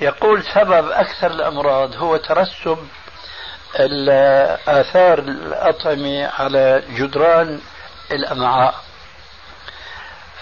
يقول 0.00 0.42
سبب 0.54 0.90
أكثر 0.90 1.30
الأمراض 1.30 1.96
هو 1.96 2.16
ترسب 2.16 2.78
آثار 4.68 5.18
الأطعمة 5.18 6.26
على 6.26 6.82
جدران 6.96 7.60
الأمعاء. 8.12 8.74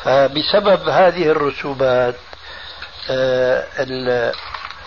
فبسبب 0.03 0.89
هذه 0.89 1.27
الرسوبات 1.27 2.15
آه، 3.11 3.67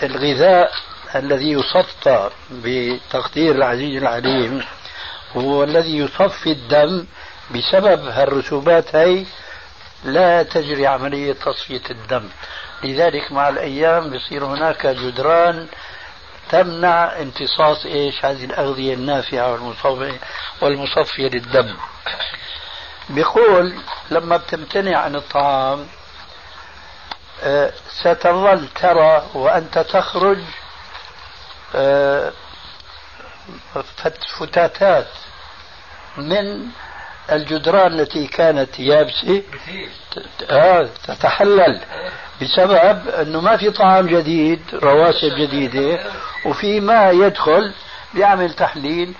الغذاء 0.03 0.71
الذي 1.15 1.51
يسطى 1.51 2.29
بتقدير 2.51 3.55
العزيز 3.55 4.01
العليم 4.01 4.65
هو 5.35 5.63
الذي 5.63 5.97
يصفي 5.97 6.51
الدم 6.51 7.05
بسبب 7.55 8.05
هالرسوبات 8.05 8.95
هي 8.95 9.25
لا 10.03 10.43
تجري 10.43 10.87
عملية 10.87 11.33
تصفية 11.33 11.81
الدم. 11.89 12.29
لذلك 12.83 13.31
مع 13.31 13.49
الأيام 13.49 14.09
بصير 14.09 14.45
هناك 14.45 14.87
جدران 14.87 15.67
تمنع 16.49 17.21
امتصاص 17.21 17.85
إيش؟ 17.85 18.25
هذه 18.25 18.45
الأغذية 18.45 18.93
النافعة 18.93 19.51
والمصفية 19.51 20.19
والمصفية 20.61 21.27
للدم. 21.27 21.75
بيقول 23.09 23.73
لما 24.11 24.37
بتمتنع 24.37 24.97
عن 24.97 25.15
الطعام 25.15 25.87
ستظل 28.01 28.67
ترى 28.67 29.23
وأنت 29.33 29.79
تخرج 29.79 30.37
آه، 31.75 32.31
فتاتات 34.39 35.07
من 36.17 36.65
الجدران 37.31 37.99
التي 37.99 38.27
كانت 38.27 38.79
يابسة. 38.79 39.43
آه 40.49 40.89
تتحلل 41.07 41.81
بسبب 42.41 43.07
أنه 43.07 43.41
ما 43.41 43.57
في 43.57 43.71
طعام 43.71 44.07
جديد 44.07 44.61
رواسب 44.73 45.35
جديدة 45.35 45.99
وفي 46.45 46.79
ماء 46.79 47.15
يدخل 47.15 47.73
بيعمل 48.13 48.53
تحليل. 48.53 49.13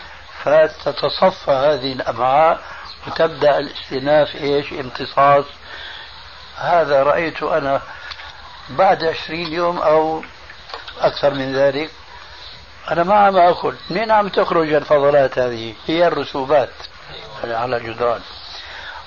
فتتصفى 0.44 1.52
هذه 1.52 1.94
الأمعاء 1.94 2.60
وتبدأ 3.08 3.58
الاستئناف 3.58 4.36
إيش؟ 4.36 4.74
امتصاص. 4.74 5.46
هذا 6.58 7.04
رأيته 7.04 7.58
أنا 7.58 7.82
بعد 8.70 9.04
عشرين 9.04 9.54
يوم 9.54 9.78
أو 9.78 10.24
أكثر 11.02 11.34
من 11.34 11.56
ذلك 11.56 11.90
أنا 12.92 13.04
ما 13.04 13.16
عم 13.16 13.38
أكل. 13.38 13.76
منين 13.90 14.12
عم 14.12 14.30
تخرج 14.30 14.74
الفضلات 14.74 15.40
هذه؟ 15.40 15.74
هي 15.88 16.08
الرسوبات 16.08 16.70
على 17.44 17.78
الجدران. 17.78 18.22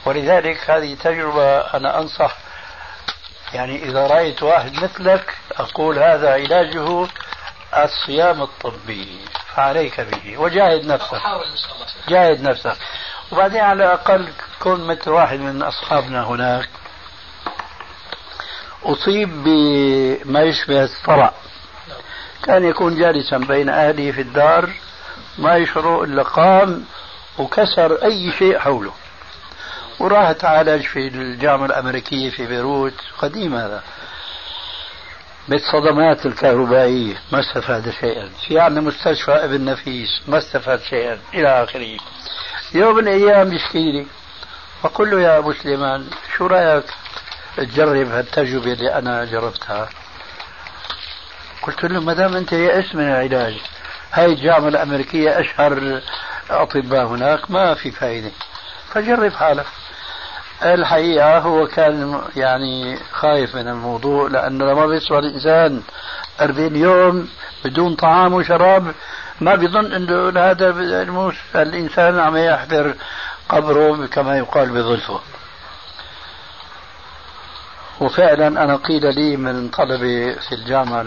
ولذلك 0.05 0.71
هذه 0.71 0.95
تجربة 0.95 1.59
أنا 1.59 1.99
أنصح 1.99 2.37
يعني 3.55 3.85
إذا 3.85 4.07
رأيت 4.07 4.43
واحد 4.43 4.73
مثلك 4.73 5.37
أقول 5.53 5.99
هذا 5.99 6.33
علاجه 6.33 7.09
الصيام 7.77 8.43
الطبي. 8.43 9.21
فعليك 9.55 10.01
به. 10.01 10.39
وجاهد 10.39 10.87
نفسك. 10.87 11.21
جاهد 12.09 12.43
نفسك. 12.43 12.77
وبعدين 13.33 13.61
على 13.61 13.85
الأقل 13.85 14.29
كن 14.61 14.81
مثل 14.81 15.11
واحد 15.11 15.39
من 15.39 15.63
أصحابنا 15.63 16.27
هناك. 16.27 16.69
أصيب 18.85 19.45
بما 19.45 20.43
يشبه 20.43 20.85
الصرع. 20.85 21.33
كان 22.45 22.65
يكون 22.65 22.99
جالسا 22.99 23.39
بين 23.39 23.69
أهله 23.69 24.13
في 24.13 24.21
الدار 24.21 24.71
ما 25.39 25.57
يشعر 25.57 26.05
إلا 26.05 26.23
قام 26.23 26.85
وكسر 27.39 28.05
أي 28.05 28.33
شيء 28.39 28.59
حوله. 28.59 28.93
وراح 30.01 30.33
تعالج 30.33 30.83
في 30.83 31.09
الجامعة 31.09 31.67
الأمريكية 31.67 32.31
في 32.31 32.47
بيروت 32.47 32.95
قديم 33.19 33.55
هذا 33.55 33.83
بالصدمات 35.49 36.27
الكهربائية 36.27 37.15
ما 37.33 37.41
استفاد 37.41 37.91
شيئا. 38.01 38.29
في 38.47 38.61
عندنا 38.61 38.81
مستشفى 38.81 39.33
ابن 39.33 39.65
نفيس 39.65 40.23
ما 40.29 40.39
استفاد 40.39 40.81
شيئا. 40.81 41.19
إلى 41.35 41.65
آخره. 41.65 41.97
يوم 42.75 42.97
من 42.97 43.09
الأيام 43.09 43.49
بيشكي 43.51 43.93
لي 43.93 44.07
فقل 44.83 45.11
له 45.11 45.21
يا 45.21 45.39
أبو 45.39 45.53
سليمان 45.53 46.07
شو 46.37 46.47
رأيك؟ 46.47 46.85
تجرب 47.57 48.09
هالتجربة 48.09 48.73
اللي 48.73 48.95
أنا 48.95 49.25
جربتها. 49.25 49.89
قلت 51.63 51.85
له 51.85 52.01
ما 52.01 52.15
دام 52.15 52.37
أنت 52.37 52.53
يأس 52.53 52.95
من 52.95 53.05
العلاج 53.05 53.55
هاي 54.13 54.27
الجامعة 54.27 54.69
الأمريكية 54.69 55.41
أشهر 55.41 56.01
أطباء 56.51 57.07
هناك 57.07 57.51
ما 57.51 57.75
في 57.75 57.91
فائدة 57.91 58.31
فجرب 58.93 59.33
حالك. 59.33 59.67
الحقيقة 60.63 61.39
هو 61.39 61.67
كان 61.67 62.21
يعني 62.37 62.99
خايف 63.13 63.55
من 63.55 63.69
الموضوع 63.69 64.29
لأنه 64.29 64.65
لما 64.65 64.87
بيسوى 64.87 65.19
الإنسان 65.19 65.83
40 66.41 66.77
يوم 66.77 67.29
بدون 67.65 67.95
طعام 67.95 68.35
وشراب 68.35 68.95
ما 69.41 69.55
بيظن 69.55 69.93
إنه 69.93 70.41
هذا 70.41 70.71
الإنسان 71.55 72.19
عم 72.19 72.37
يحضر 72.37 72.95
قبره 73.49 74.07
كما 74.07 74.39
يقال 74.39 74.69
بظلفه. 74.69 75.21
وفعلا 78.03 78.47
أنا 78.49 78.77
قيل 78.77 79.15
لي 79.15 79.37
من 79.37 79.69
طلبه 79.69 80.35
في 80.35 80.53
الجامعة 80.53 81.03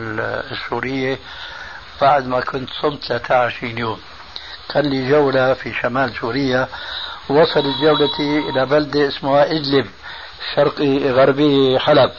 السورية 0.51 1.19
بعد 2.01 2.27
ما 2.27 2.39
كنت 2.39 2.69
صمت 2.81 3.03
23 3.03 3.77
يوم. 3.77 3.99
كان 4.69 4.85
لي 4.85 5.09
جولة 5.09 5.53
في 5.53 5.73
شمال 5.73 6.13
سوريا 6.21 6.67
وصلت 7.29 7.75
جولتي 7.81 8.39
إلى 8.49 8.65
بلدة 8.65 9.07
اسمها 9.07 9.51
إدلب 9.51 9.87
شرقي 10.55 11.11
غربي 11.11 11.79
حلب. 11.79 12.11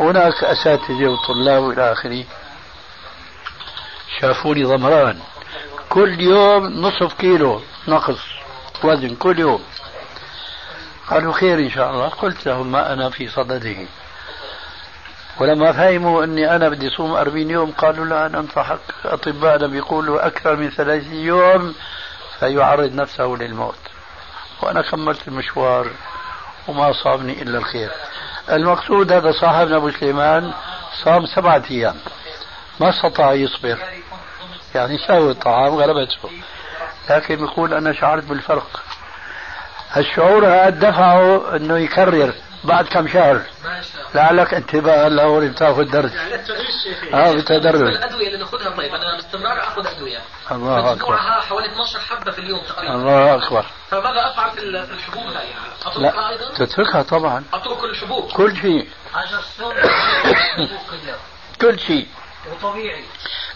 هناك 0.00 0.44
أساتذة 0.44 1.08
وطلاب 1.08 1.62
والى 1.62 1.92
آخره. 1.92 2.24
شافوني 4.20 4.64
ضمران. 4.64 5.18
كل 5.88 6.20
يوم 6.20 6.66
نصف 6.66 7.12
كيلو 7.14 7.60
نقص 7.88 8.20
وزن 8.84 9.14
كل 9.14 9.38
يوم. 9.38 9.62
قالوا 11.12 11.32
خير 11.32 11.58
إن 11.58 11.70
شاء 11.70 11.90
الله. 11.90 12.08
قلت 12.08 12.46
لهم 12.46 12.72
ما 12.72 12.92
أنا 12.92 13.10
في 13.10 13.28
صدده. 13.28 13.76
ولما 15.40 15.72
فهموا 15.72 16.24
أني 16.24 16.56
أنا 16.56 16.68
بدي 16.68 16.90
صوم 16.90 17.12
أربعين 17.12 17.50
يوم 17.50 17.70
قالوا 17.70 18.06
لا 18.06 18.26
أنا 18.26 18.38
أنصحك 18.38 18.80
أطباءنا 19.04 19.66
بيقولوا 19.66 20.26
أكثر 20.26 20.56
من 20.56 20.70
ثلاثين 20.70 21.14
يوم 21.14 21.74
فيعرض 22.40 22.94
نفسه 22.94 23.24
للموت. 23.24 23.78
وأنا 24.62 24.82
كملت 24.82 25.28
المشوار 25.28 25.90
وما 26.68 26.92
صابني 26.92 27.42
إلا 27.42 27.58
الخير. 27.58 27.90
المقصود 28.50 29.12
هذا 29.12 29.32
صاحبنا 29.32 29.76
أبو 29.76 29.90
سليمان 29.90 30.52
صام 31.04 31.26
سبعة 31.26 31.62
أيام. 31.70 31.96
ما 32.80 32.88
استطاع 32.88 33.32
يصبر. 33.32 33.78
يعني 34.74 34.98
سوى 34.98 35.30
الطعام 35.30 35.74
غلبته. 35.74 36.30
لكن 37.10 37.44
يقول 37.44 37.74
أنا 37.74 37.92
شعرت 37.92 38.24
بالفرق. 38.24 38.82
هالشعور 39.92 40.46
هذا 40.46 40.70
دفعه 40.70 41.56
إنه 41.56 41.78
يكرر 41.78 42.32
بعد 42.64 42.84
كم 42.88 43.08
شهر. 43.08 43.40
لعلك 44.14 44.54
انتباه 44.54 45.08
له 45.08 45.48
بتاخذ 45.48 45.84
درس 45.90 46.12
يعني 46.14 47.14
آه 47.14 47.32
بتدرج 47.32 47.80
الأدوية 47.82 48.26
اللي 48.26 48.38
ناخذها 48.38 48.70
طيب 48.76 48.94
أنا 48.94 49.16
باستمرار 49.16 49.58
آخذ 49.60 49.86
أدوية. 49.86 50.18
الله 50.52 50.92
أكبر. 50.92 51.16
حوالي 51.16 51.66
12 51.72 52.00
حبة 52.00 52.30
في 52.32 52.38
اليوم 52.38 52.60
تقريبا. 52.68 52.94
الله 52.94 53.34
أكبر. 53.34 53.66
فماذا 53.90 54.30
أفعل 54.30 54.50
في 54.50 54.58
ال- 54.62 54.86
في 54.86 54.92
الحبوب 54.92 55.22
هاي؟ 55.26 55.34
يعني 55.34 55.72
أتركها 55.82 56.00
لا 56.02 56.28
أيضا؟ 56.28 56.54
تتركها 56.66 57.02
طبعا. 57.02 57.44
أترك 57.54 57.84
الحبوب؟ 57.84 58.32
كل 58.32 58.56
شيء. 58.56 58.88
كل 61.60 61.78
شيء. 61.78 62.06
وطبيعي. 62.52 63.04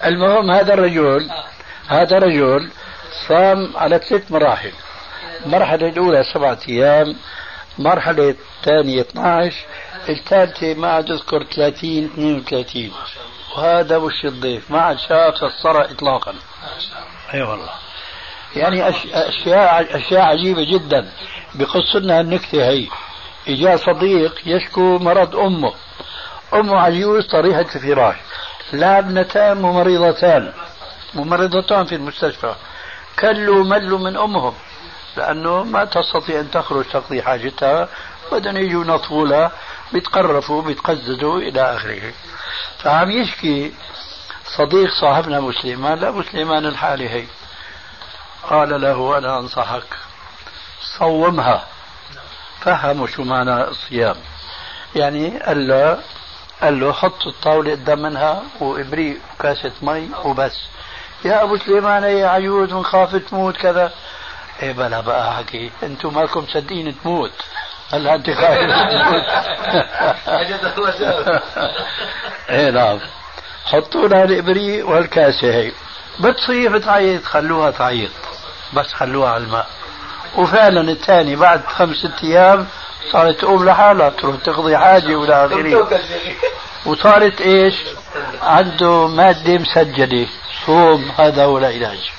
المهم 0.04 0.50
هذا 0.50 0.74
الرجل 0.74 1.30
هذا 1.88 2.16
الرجل 2.18 2.70
صام 3.28 3.72
على 3.76 3.98
ثلاث 3.98 4.32
مراحل. 4.32 4.72
المرحلة 5.46 5.88
الأولى 5.88 6.24
سبعة 6.34 6.58
أيام 6.68 7.16
المرحلة 7.78 8.28
الثانية 8.60 9.00
12 9.00 9.54
الثالثة 10.08 10.74
ما 10.74 10.92
عاد 10.92 11.10
أذكر 11.10 11.44
30 11.44 12.04
32 12.04 12.92
وهذا 13.56 13.96
وش 13.96 14.24
الضيف؟ 14.24 14.70
ما 14.70 14.80
عاد 14.80 14.98
شاف 14.98 15.44
الصرع 15.44 15.84
إطلاقا. 15.84 16.30
أي 16.30 16.36
أيوة 17.34 17.50
والله. 17.50 17.68
يعني 18.56 18.92
أش- 18.92 19.06
أشياء 19.14 19.96
أشياء 19.96 20.20
عجيبة 20.22 20.64
جدا. 20.72 21.08
بقص 21.54 21.96
لنا 21.96 22.20
النكتة 22.20 22.68
هي. 22.68 22.86
إجا 23.48 23.76
صديق 23.76 24.34
يشكو 24.46 24.98
مرض 24.98 25.36
أمه. 25.36 25.72
أمه 26.54 26.80
عجوز 26.80 27.26
طريحة 27.26 27.60
الفراش. 27.60 28.16
لا 28.72 28.98
ابنتان 28.98 29.56
ممرضتان. 29.62 30.52
ممرضتان 31.14 31.84
في 31.84 31.94
المستشفى. 31.94 32.54
كلوا 33.18 33.64
ملوا 33.64 33.98
من 33.98 34.16
أمهم. 34.16 34.54
لأنه 35.16 35.64
ما 35.64 35.84
تستطيع 35.84 36.40
أن 36.40 36.50
تخرج 36.50 36.84
تقضي 36.84 37.22
حاجتها 37.22 37.88
بدهم 38.32 38.56
يجوا 38.56 38.84
ينطفوا 38.84 39.26
لها 39.26 39.52
بيتقرفوا 39.92 40.62
بيتقززوا 40.62 41.38
إلى 41.38 41.76
آخره. 41.76 42.12
فعم 42.78 43.10
يشكي 43.10 43.74
صديق 44.56 44.90
صاحبنا 45.00 45.38
أبو 45.38 45.52
سليمان 45.52 45.98
لا 45.98 46.08
أبو 46.08 46.22
سليمان 46.22 46.66
الحالي 46.66 47.08
هي. 47.08 47.24
قال 48.50 48.80
له 48.80 49.18
أنا 49.18 49.38
أنصحك 49.38 49.96
صومها. 50.98 51.66
فهموا 52.60 53.06
شو 53.06 53.24
معنى 53.24 53.64
الصيام. 53.64 54.16
يعني 54.94 55.38
قال 55.38 55.68
له 55.68 55.98
قال 56.62 56.80
له 56.80 56.92
حط 56.92 57.26
الطاولة 57.26 57.70
قدام 57.70 58.02
منها 58.02 58.42
وإبريق 58.60 59.20
كاسة 59.40 59.72
مي 59.82 60.08
وبس. 60.24 60.60
يا 61.24 61.42
أبو 61.42 61.56
سليمان 61.56 62.02
يا 62.02 62.28
عيود 62.28 62.72
ونخاف 62.72 63.16
تموت 63.16 63.56
كذا. 63.56 63.92
إيه 64.62 64.72
بلا 64.72 65.00
بقى 65.00 65.32
حكي. 65.36 65.70
أنتم 65.82 66.14
مالكم 66.14 66.40
مصدقين 66.40 66.94
تموت. 67.02 67.32
هلا 67.92 68.14
أنت 68.14 68.30
خايف 68.30 68.70
تموت. 68.90 69.24
إيه 72.50 72.70
نعم. 72.70 72.98
حطوا 73.64 74.08
لها 74.08 74.24
الإبريق 74.24 74.88
والكاسة 74.88 75.54
هي. 75.54 75.72
بتصيح 76.20 76.76
تعيط 76.76 77.24
خلوها 77.24 77.70
تعيط. 77.70 78.10
بس 78.72 78.92
خلوها 78.92 79.30
على 79.30 79.44
الماء. 79.44 79.66
وفعلا 80.36 80.80
الثاني 80.80 81.36
بعد 81.36 81.60
خمس 81.66 81.96
ست 81.96 82.24
أيام 82.24 82.66
صارت 83.12 83.40
تقوم 83.40 83.64
لحالها 83.64 84.10
تروح 84.10 84.36
تقضي 84.36 84.78
حاجة 84.78 85.16
والى 85.16 85.46
اخره 85.46 86.00
وصارت 86.86 87.40
إيش؟ 87.40 87.74
عنده 88.42 89.06
مادة 89.08 89.58
مسجلة. 89.58 90.26
صوم 90.66 91.10
هذا 91.18 91.44
هو 91.44 91.58
العلاج 91.58 92.10